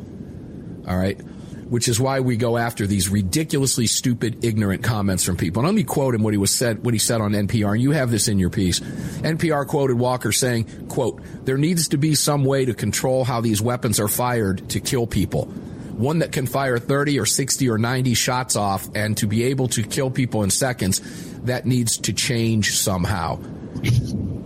All 0.89 0.97
right? 0.97 1.20
Which 1.68 1.89
is 1.89 1.99
why 1.99 2.20
we 2.20 2.37
go 2.37 2.57
after 2.57 2.87
these 2.87 3.09
ridiculously 3.09 3.89
stupid 3.89 4.45
ignorant 4.45 4.85
comments 4.85 5.24
from 5.24 5.37
people. 5.37 5.61
And 5.61 5.66
let 5.66 5.74
me 5.74 5.83
quote 5.83 6.14
him 6.14 6.22
what 6.22 6.33
he 6.33 6.39
was 6.39 6.53
said 6.53 6.85
what 6.85 6.95
he 6.95 6.99
said 6.99 7.20
on 7.20 7.33
npr 7.33 7.72
and 7.72 7.83
you 7.83 7.91
have 7.93 8.11
this 8.11 8.29
in 8.29 8.39
your 8.39 8.51
piece. 8.51 8.81
Npr 8.81 9.66
quoted 9.66 9.99
walker 9.99 10.33
saying 10.33 10.89
quote 10.89 11.20
there 11.45 11.59
needs 11.59 11.89
to 11.89 11.97
be 11.97 12.14
some 12.14 12.45
way 12.45 12.64
to 12.64 12.74
control 12.74 13.24
how 13.24 13.41
these 13.41 13.61
weapons 13.62 14.01
are 14.01 14.09
fired 14.09 14.68
to 14.70 14.81
kill 14.81 15.07
people 15.07 15.53
one 15.97 16.20
that 16.20 16.32
can 16.32 16.47
fire 16.47 16.78
30 16.78 17.18
or 17.18 17.26
60 17.26 17.68
or 17.70 17.78
90 17.78 18.14
shots 18.14 18.57
off 18.57 18.88
and 18.94 19.16
to 19.18 19.26
be 19.26 19.44
able 19.44 19.68
to 19.68 19.82
kill 19.82 20.11
people 20.11 20.42
in 20.42 20.51
seconds, 20.51 21.01
that 21.42 21.66
needs 21.66 21.99
to 21.99 22.12
change 22.12 22.76
somehow. 22.76 23.40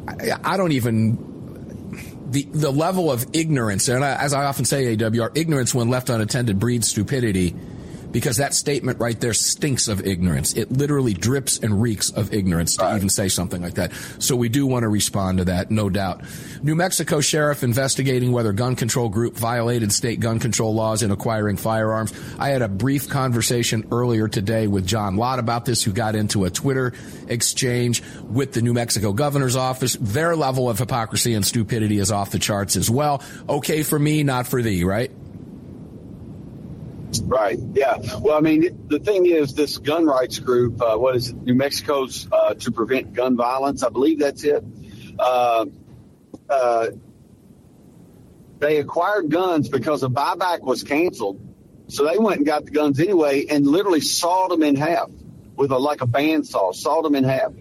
I, 0.07 0.37
I 0.45 0.57
don't 0.57 0.73
even 0.73 1.31
the 2.31 2.45
the 2.45 2.71
level 2.71 3.11
of 3.11 3.27
ignorance, 3.33 3.89
and 3.89 4.05
I, 4.05 4.23
as 4.23 4.33
I 4.33 4.45
often 4.45 4.65
say, 4.65 4.97
AWR, 4.97 5.37
ignorance 5.37 5.75
when 5.75 5.89
left 5.89 6.11
unattended 6.11 6.59
breeds 6.61 6.89
stupidity 6.89 7.57
because 8.13 8.39
that 8.39 8.55
statement 8.55 8.99
right 8.99 9.19
there 9.21 9.35
stinks 9.35 9.89
of 9.89 10.07
ignorance. 10.07 10.55
It 10.55 10.71
literally 10.71 11.15
drips 11.15 11.59
and 11.59 11.81
reeks 11.81 12.11
of 12.11 12.33
ignorance 12.33 12.77
to 12.77 12.85
right. 12.85 12.97
even 12.97 13.09
say 13.09 13.29
something 13.29 13.63
like 13.63 13.75
that. 13.75 13.93
So 14.19 14.37
we 14.37 14.49
do 14.49 14.67
want 14.67 14.83
to 14.83 14.89
respond 14.89 15.39
to 15.39 15.45
that, 15.47 15.71
no 15.71 15.89
doubt. 15.91 16.23
New 16.63 16.75
Mexico 16.75 17.21
sheriff 17.21 17.63
investigating 17.63 18.33
whether 18.33 18.53
gun 18.53 18.77
control 18.77 19.09
group 19.09 19.37
violated 19.37 19.93
state 19.93 20.21
gun 20.21 20.39
control 20.39 20.75
laws 20.75 21.03
in 21.03 21.11
acquiring 21.11 21.57
firearms. 21.57 22.13
I 22.39 22.49
had 22.49 22.63
a 22.63 22.69
brief 22.69 23.09
conversation 23.09 23.87
earlier 23.93 24.29
today 24.29 24.67
with 24.67 24.87
John 24.87 25.17
Lott 25.17 25.39
about 25.39 25.65
this, 25.65 25.83
who 25.83 25.93
got 25.93 26.15
into 26.15 26.45
a 26.45 26.51
Twitter 26.51 26.93
exchange 27.29 28.03
with 28.25 28.53
the 28.53 28.63
New 28.63 28.73
Mexico 28.73 29.13
governor's 29.13 29.57
office. 29.57 29.97
Their 30.01 30.37
level 30.37 30.69
of 30.69 30.79
hypocrisy 30.79 31.35
and 31.35 31.45
stupidity 31.45 31.99
is 31.99 32.11
off 32.11 32.31
the 32.31 32.39
charts 32.39 32.77
as 32.77 32.91
well. 32.91 33.23
Okay 33.49 33.83
for 33.83 33.99
me, 33.99 34.23
not 34.23 34.47
for 34.47 34.63
thee, 34.63 34.85
right? 34.85 35.11
Right. 37.19 37.59
Yeah. 37.75 37.99
Well, 38.21 38.37
I 38.37 38.41
mean, 38.41 38.87
the 38.89 38.99
thing 38.99 39.27
is, 39.27 39.55
this 39.55 39.79
gun 39.79 40.07
rights 40.07 40.39
group, 40.39 40.81
uh, 40.81 40.97
what 40.97 41.17
is 41.17 41.31
it? 41.31 41.37
New 41.37 41.55
Mexico's 41.55 42.29
uh, 42.31 42.55
to 42.55 42.71
prevent 42.71 43.15
gun 43.15 43.37
violence. 43.37 43.83
I 43.83 43.89
believe 43.89 44.21
that's 44.21 44.45
it. 44.45 44.65
Uh, 45.19 45.67
uh 46.49 46.87
they 48.59 48.77
acquired 48.77 49.31
guns 49.31 49.69
because 49.71 50.03
a 50.03 50.09
buyback 50.09 50.61
was 50.61 50.85
canceled, 50.85 51.41
so 51.89 52.07
they 52.07 52.19
went 52.19 52.39
and 52.39 52.47
got 52.47 52.67
the 52.67 52.71
guns 52.71 53.01
anyway, 53.01 53.47
and 53.47 53.67
literally 53.67 54.03
sawed 54.03 54.51
them 54.51 54.63
in 54.63 54.77
half 54.77 55.11
with 55.57 55.71
a 55.71 55.79
like 55.79 56.03
a 56.03 56.07
bandsaw, 56.07 56.75
sawed 56.75 57.05
them 57.07 57.15
in 57.15 57.25
half. 57.25 57.53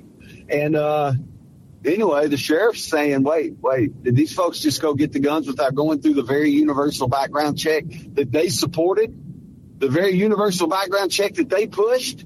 And 0.50 0.76
uh, 0.76 1.14
anyway, 1.86 2.28
the 2.28 2.38
sheriff's 2.38 2.84
saying, 2.84 3.24
wait, 3.24 3.54
wait, 3.62 4.04
did 4.04 4.16
these 4.16 4.34
folks 4.34 4.60
just 4.60 4.82
go 4.82 4.94
get 4.94 5.14
the 5.14 5.20
guns 5.20 5.48
without 5.48 5.74
going 5.74 6.02
through 6.02 6.16
the 6.16 6.24
very 6.24 6.52
universal 6.52 7.08
background 7.08 7.58
check 7.58 7.86
that 8.14 8.32
they 8.32 8.50
supported? 8.50 9.29
The 9.80 9.90
very 9.90 10.12
universal 10.12 10.68
background 10.68 11.12
check 11.12 11.36
that 11.36 11.50
they 11.50 11.68
pushed, 11.68 12.26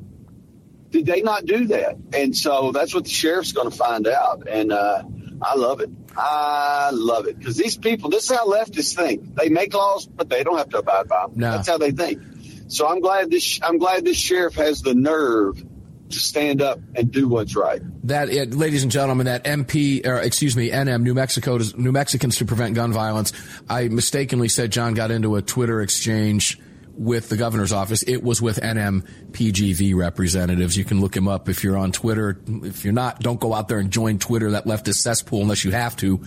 did 0.89 1.05
they 1.05 1.21
not 1.21 1.45
do 1.45 1.67
that? 1.67 1.97
And 2.13 2.35
so 2.35 2.71
that's 2.71 2.93
what 2.93 3.05
the 3.05 3.09
sheriff's 3.09 3.51
going 3.51 3.69
to 3.69 3.75
find 3.75 4.07
out. 4.07 4.47
And 4.47 4.71
uh, 4.71 5.03
I 5.41 5.55
love 5.55 5.81
it. 5.81 5.89
I 6.15 6.91
love 6.93 7.27
it 7.27 7.39
because 7.39 7.57
these 7.57 7.77
people, 7.77 8.09
this 8.09 8.29
is 8.29 8.35
how 8.35 8.47
leftists 8.47 8.95
think. 8.95 9.35
They 9.35 9.49
make 9.49 9.73
laws, 9.73 10.05
but 10.05 10.29
they 10.29 10.43
don't 10.43 10.57
have 10.57 10.69
to 10.69 10.79
abide 10.79 11.07
by 11.07 11.27
them. 11.27 11.39
No. 11.39 11.51
That's 11.51 11.67
how 11.67 11.77
they 11.77 11.91
think. 11.91 12.21
So 12.67 12.87
I'm 12.87 13.01
glad 13.01 13.29
this. 13.29 13.59
I'm 13.61 13.77
glad 13.77 14.05
this 14.05 14.17
sheriff 14.17 14.55
has 14.55 14.81
the 14.81 14.93
nerve 14.93 15.63
to 16.09 16.19
stand 16.19 16.61
up 16.61 16.79
and 16.95 17.11
do 17.11 17.27
what's 17.27 17.55
right. 17.55 17.81
That, 18.07 18.29
it, 18.29 18.53
ladies 18.53 18.83
and 18.83 18.91
gentlemen, 18.91 19.25
that 19.25 19.43
MP, 19.43 20.05
or 20.05 20.17
excuse 20.17 20.55
me, 20.55 20.69
NM, 20.69 21.01
New 21.01 21.13
Mexico, 21.13 21.57
New 21.75 21.91
Mexicans 21.91 22.37
to 22.37 22.45
prevent 22.45 22.75
gun 22.75 22.93
violence. 22.93 23.33
I 23.67 23.87
mistakenly 23.87 24.47
said 24.47 24.71
John 24.71 24.93
got 24.93 25.11
into 25.11 25.35
a 25.35 25.41
Twitter 25.41 25.81
exchange 25.81 26.59
with 26.95 27.29
the 27.29 27.37
governor's 27.37 27.71
office. 27.71 28.03
It 28.03 28.23
was 28.23 28.41
with 28.41 28.59
NMPGV 28.61 29.95
representatives. 29.95 30.77
You 30.77 30.85
can 30.85 31.01
look 31.01 31.15
him 31.15 31.27
up 31.27 31.49
if 31.49 31.63
you're 31.63 31.77
on 31.77 31.91
Twitter. 31.91 32.37
If 32.47 32.83
you're 32.83 32.93
not, 32.93 33.19
don't 33.19 33.39
go 33.39 33.53
out 33.53 33.67
there 33.67 33.79
and 33.79 33.91
join 33.91 34.19
Twitter, 34.19 34.51
that 34.51 34.65
leftist 34.65 35.01
cesspool, 35.01 35.41
unless 35.41 35.63
you 35.63 35.71
have 35.71 35.95
to. 35.97 36.23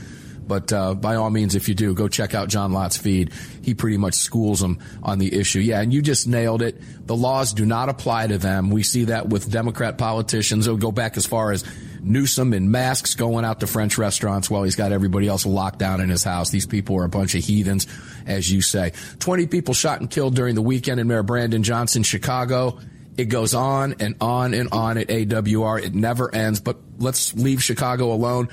But 0.47 0.73
uh, 0.73 0.95
by 0.95 1.17
all 1.17 1.31
means, 1.31 1.57
if 1.57 1.69
you 1.69 1.75
do, 1.75 1.93
go 1.93 2.07
check 2.07 2.35
out 2.35 2.49
John 2.49 2.73
Lott's 2.73 2.97
feed. 2.97 3.33
He 3.63 3.75
pretty 3.75 3.97
much 3.97 4.15
schools 4.15 4.61
them 4.61 4.79
on 5.03 5.19
the 5.19 5.35
issue. 5.35 5.59
Yeah, 5.59 5.81
and 5.81 5.93
you 5.93 6.03
just 6.03 6.29
nailed 6.29 6.63
it. 6.63 6.81
The 7.07 7.17
laws 7.17 7.53
do 7.53 7.67
not 7.67 7.89
apply 7.89 8.29
to 8.29 8.39
them. 8.39 8.71
We 8.71 8.85
see 8.85 9.07
that 9.07 9.29
with 9.29 9.51
Democrat 9.51 9.99
politicians. 9.99 10.67
It'll 10.67 10.79
go 10.79 10.93
back 10.93 11.17
as 11.17 11.27
far 11.27 11.51
as 11.51 11.65
Newsom 12.07 12.55
in 12.55 12.71
masks 12.71 13.15
going 13.15 13.45
out 13.45 13.61
to 13.61 13.67
French 13.67 13.99
restaurants 13.99 14.49
while 14.49 14.63
he's 14.63 14.77
got 14.77 14.93
everybody 14.93 15.27
else 15.27 15.45
locked 15.45 15.79
down 15.79 16.01
in 16.01 16.09
his 16.09 16.23
house. 16.25 16.51
These 16.51 16.67
people 16.67 16.97
are 16.97 17.05
a 17.05 17.09
bunch 17.09 17.35
of 17.35 17.45
heathens, 17.45 17.87
as 18.27 18.51
you 18.51 18.63
say. 18.63 18.93
20 19.19 19.47
people 19.47 19.75
shot 19.75 20.01
and 20.01 20.11
killed 20.11 20.35
during 20.35 20.55
the 20.55 20.63
weekend 20.63 21.01
in 21.01 21.09
Mayor 21.09 21.23
Brandon 21.23 21.63
Johnson, 21.63 22.03
Chicago. 22.03 22.79
It 23.17 23.27
goes 23.27 23.55
on 23.55 23.97
and 24.01 24.15
on 24.21 24.55
and 24.55 24.69
on 24.73 24.99
at 24.99 25.09
AWR. 25.09 25.83
It 25.83 25.95
never 25.95 26.33
ends, 26.35 26.61
but 26.61 26.79
let's 26.99 27.35
leave 27.35 27.63
Chicago 27.63 28.13
alone. 28.13 28.49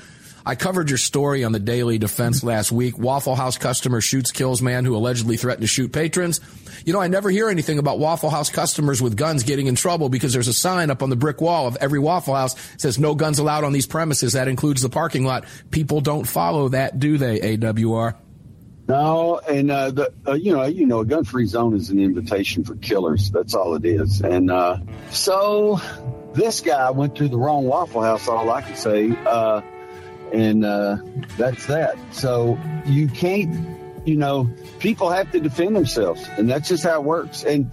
I 0.46 0.56
covered 0.56 0.90
your 0.90 0.98
story 0.98 1.44
on 1.44 1.52
the 1.52 1.58
Daily 1.58 1.96
Defense 1.96 2.44
last 2.44 2.70
week. 2.70 2.98
Waffle 2.98 3.34
House 3.34 3.56
customer 3.56 4.02
shoots, 4.02 4.30
kills 4.30 4.60
man 4.60 4.84
who 4.84 4.94
allegedly 4.94 5.38
threatened 5.38 5.62
to 5.62 5.66
shoot 5.66 5.92
patrons. 5.92 6.40
You 6.84 6.92
know, 6.92 7.00
I 7.00 7.08
never 7.08 7.30
hear 7.30 7.48
anything 7.48 7.78
about 7.78 7.98
Waffle 7.98 8.28
House 8.28 8.50
customers 8.50 9.00
with 9.00 9.16
guns 9.16 9.42
getting 9.42 9.68
in 9.68 9.74
trouble 9.74 10.10
because 10.10 10.34
there's 10.34 10.48
a 10.48 10.54
sign 10.54 10.90
up 10.90 11.02
on 11.02 11.08
the 11.08 11.16
brick 11.16 11.40
wall 11.40 11.66
of 11.66 11.76
every 11.80 11.98
Waffle 11.98 12.34
House 12.34 12.54
says 12.76 12.98
no 12.98 13.14
guns 13.14 13.38
allowed 13.38 13.64
on 13.64 13.72
these 13.72 13.86
premises. 13.86 14.34
That 14.34 14.48
includes 14.48 14.82
the 14.82 14.90
parking 14.90 15.24
lot. 15.24 15.46
People 15.70 16.02
don't 16.02 16.24
follow 16.24 16.68
that, 16.68 16.98
do 16.98 17.16
they, 17.16 17.56
AWR? 17.56 18.16
No, 18.86 19.38
and 19.38 19.70
uh, 19.70 19.92
the 19.92 20.12
uh, 20.26 20.34
you 20.34 20.52
know 20.52 20.64
you 20.64 20.84
know 20.84 21.00
a 21.00 21.06
gun 21.06 21.24
free 21.24 21.46
zone 21.46 21.74
is 21.74 21.88
an 21.88 21.98
invitation 21.98 22.64
for 22.64 22.74
killers. 22.76 23.30
That's 23.30 23.54
all 23.54 23.74
it 23.76 23.86
is. 23.86 24.20
And 24.20 24.50
uh, 24.50 24.76
so 25.10 25.80
this 26.34 26.60
guy 26.60 26.90
went 26.90 27.16
to 27.16 27.28
the 27.28 27.38
wrong 27.38 27.64
Waffle 27.64 28.02
House. 28.02 28.28
All 28.28 28.50
I 28.50 28.60
can 28.60 28.76
say. 28.76 29.10
Uh, 29.24 29.62
and 30.34 30.66
uh, 30.66 30.98
that's 31.38 31.64
that. 31.66 31.96
So 32.12 32.58
you 32.84 33.08
can't 33.08 33.83
you 34.04 34.16
know, 34.16 34.50
people 34.78 35.10
have 35.10 35.30
to 35.32 35.40
defend 35.40 35.76
themselves, 35.76 36.26
and 36.36 36.48
that's 36.48 36.68
just 36.68 36.84
how 36.84 37.00
it 37.00 37.04
works. 37.04 37.44
And 37.44 37.70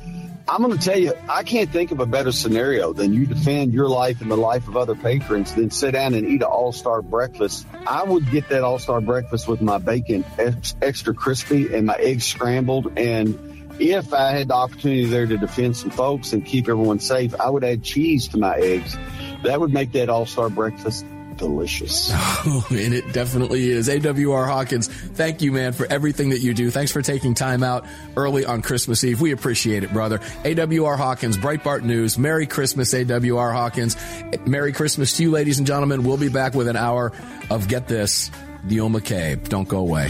I'm 0.47 0.61
going 0.61 0.77
to 0.77 0.83
tell 0.83 0.97
you, 0.97 1.13
I 1.29 1.43
can't 1.43 1.69
think 1.69 1.91
of 1.91 1.99
a 1.99 2.05
better 2.05 2.31
scenario 2.31 2.93
than 2.93 3.13
you 3.13 3.25
defend 3.25 3.73
your 3.73 3.87
life 3.87 4.21
and 4.21 4.31
the 4.31 4.37
life 4.37 4.67
of 4.67 4.75
other 4.75 4.95
patrons 4.95 5.53
than 5.55 5.71
sit 5.71 5.91
down 5.91 6.13
and 6.13 6.27
eat 6.27 6.41
an 6.41 6.43
all 6.43 6.71
star 6.71 7.01
breakfast. 7.01 7.65
I 7.87 8.03
would 8.03 8.29
get 8.31 8.49
that 8.49 8.63
all 8.63 8.79
star 8.79 9.01
breakfast 9.01 9.47
with 9.47 9.61
my 9.61 9.77
bacon 9.77 10.25
ex- 10.37 10.75
extra 10.81 11.13
crispy 11.13 11.73
and 11.73 11.85
my 11.85 11.95
eggs 11.95 12.25
scrambled. 12.25 12.97
And 12.97 13.37
if 13.79 14.13
I 14.13 14.31
had 14.31 14.49
the 14.49 14.55
opportunity 14.55 15.05
there 15.05 15.25
to 15.25 15.37
defend 15.37 15.77
some 15.77 15.91
folks 15.91 16.33
and 16.33 16.45
keep 16.45 16.67
everyone 16.67 16.99
safe, 16.99 17.39
I 17.39 17.49
would 17.49 17.63
add 17.63 17.83
cheese 17.83 18.27
to 18.29 18.37
my 18.37 18.55
eggs. 18.55 18.97
That 19.43 19.59
would 19.59 19.71
make 19.71 19.93
that 19.93 20.09
all 20.09 20.25
star 20.25 20.49
breakfast 20.49 21.05
delicious. 21.41 22.11
Oh, 22.43 22.65
and 22.71 22.93
it 22.93 23.13
definitely 23.13 23.69
is. 23.69 23.87
AWR 23.87 24.47
Hawkins, 24.47 24.87
thank 24.87 25.41
you, 25.43 25.51
man, 25.51 25.73
for 25.73 25.85
everything 25.85 26.29
that 26.29 26.39
you 26.39 26.55
do. 26.55 26.71
Thanks 26.71 26.91
for 26.91 27.03
taking 27.03 27.35
time 27.35 27.61
out 27.61 27.85
early 28.17 28.45
on 28.45 28.63
Christmas 28.63 29.03
Eve. 29.03 29.21
We 29.21 29.31
appreciate 29.31 29.83
it, 29.83 29.93
brother. 29.93 30.17
AWR 30.43 30.97
Hawkins, 30.97 31.37
Breitbart 31.37 31.83
News. 31.83 32.17
Merry 32.17 32.47
Christmas, 32.47 32.93
AWR 32.95 33.53
Hawkins. 33.53 33.95
Merry 34.47 34.73
Christmas 34.73 35.15
to 35.17 35.23
you, 35.23 35.31
ladies 35.31 35.59
and 35.59 35.67
gentlemen. 35.67 36.03
We'll 36.03 36.17
be 36.17 36.29
back 36.29 36.55
with 36.55 36.67
an 36.67 36.77
hour 36.77 37.11
of 37.51 37.67
Get 37.67 37.87
This, 37.87 38.31
Neil 38.63 38.89
McCabe. 38.89 39.47
Don't 39.47 39.67
go 39.67 39.79
away. 39.79 40.09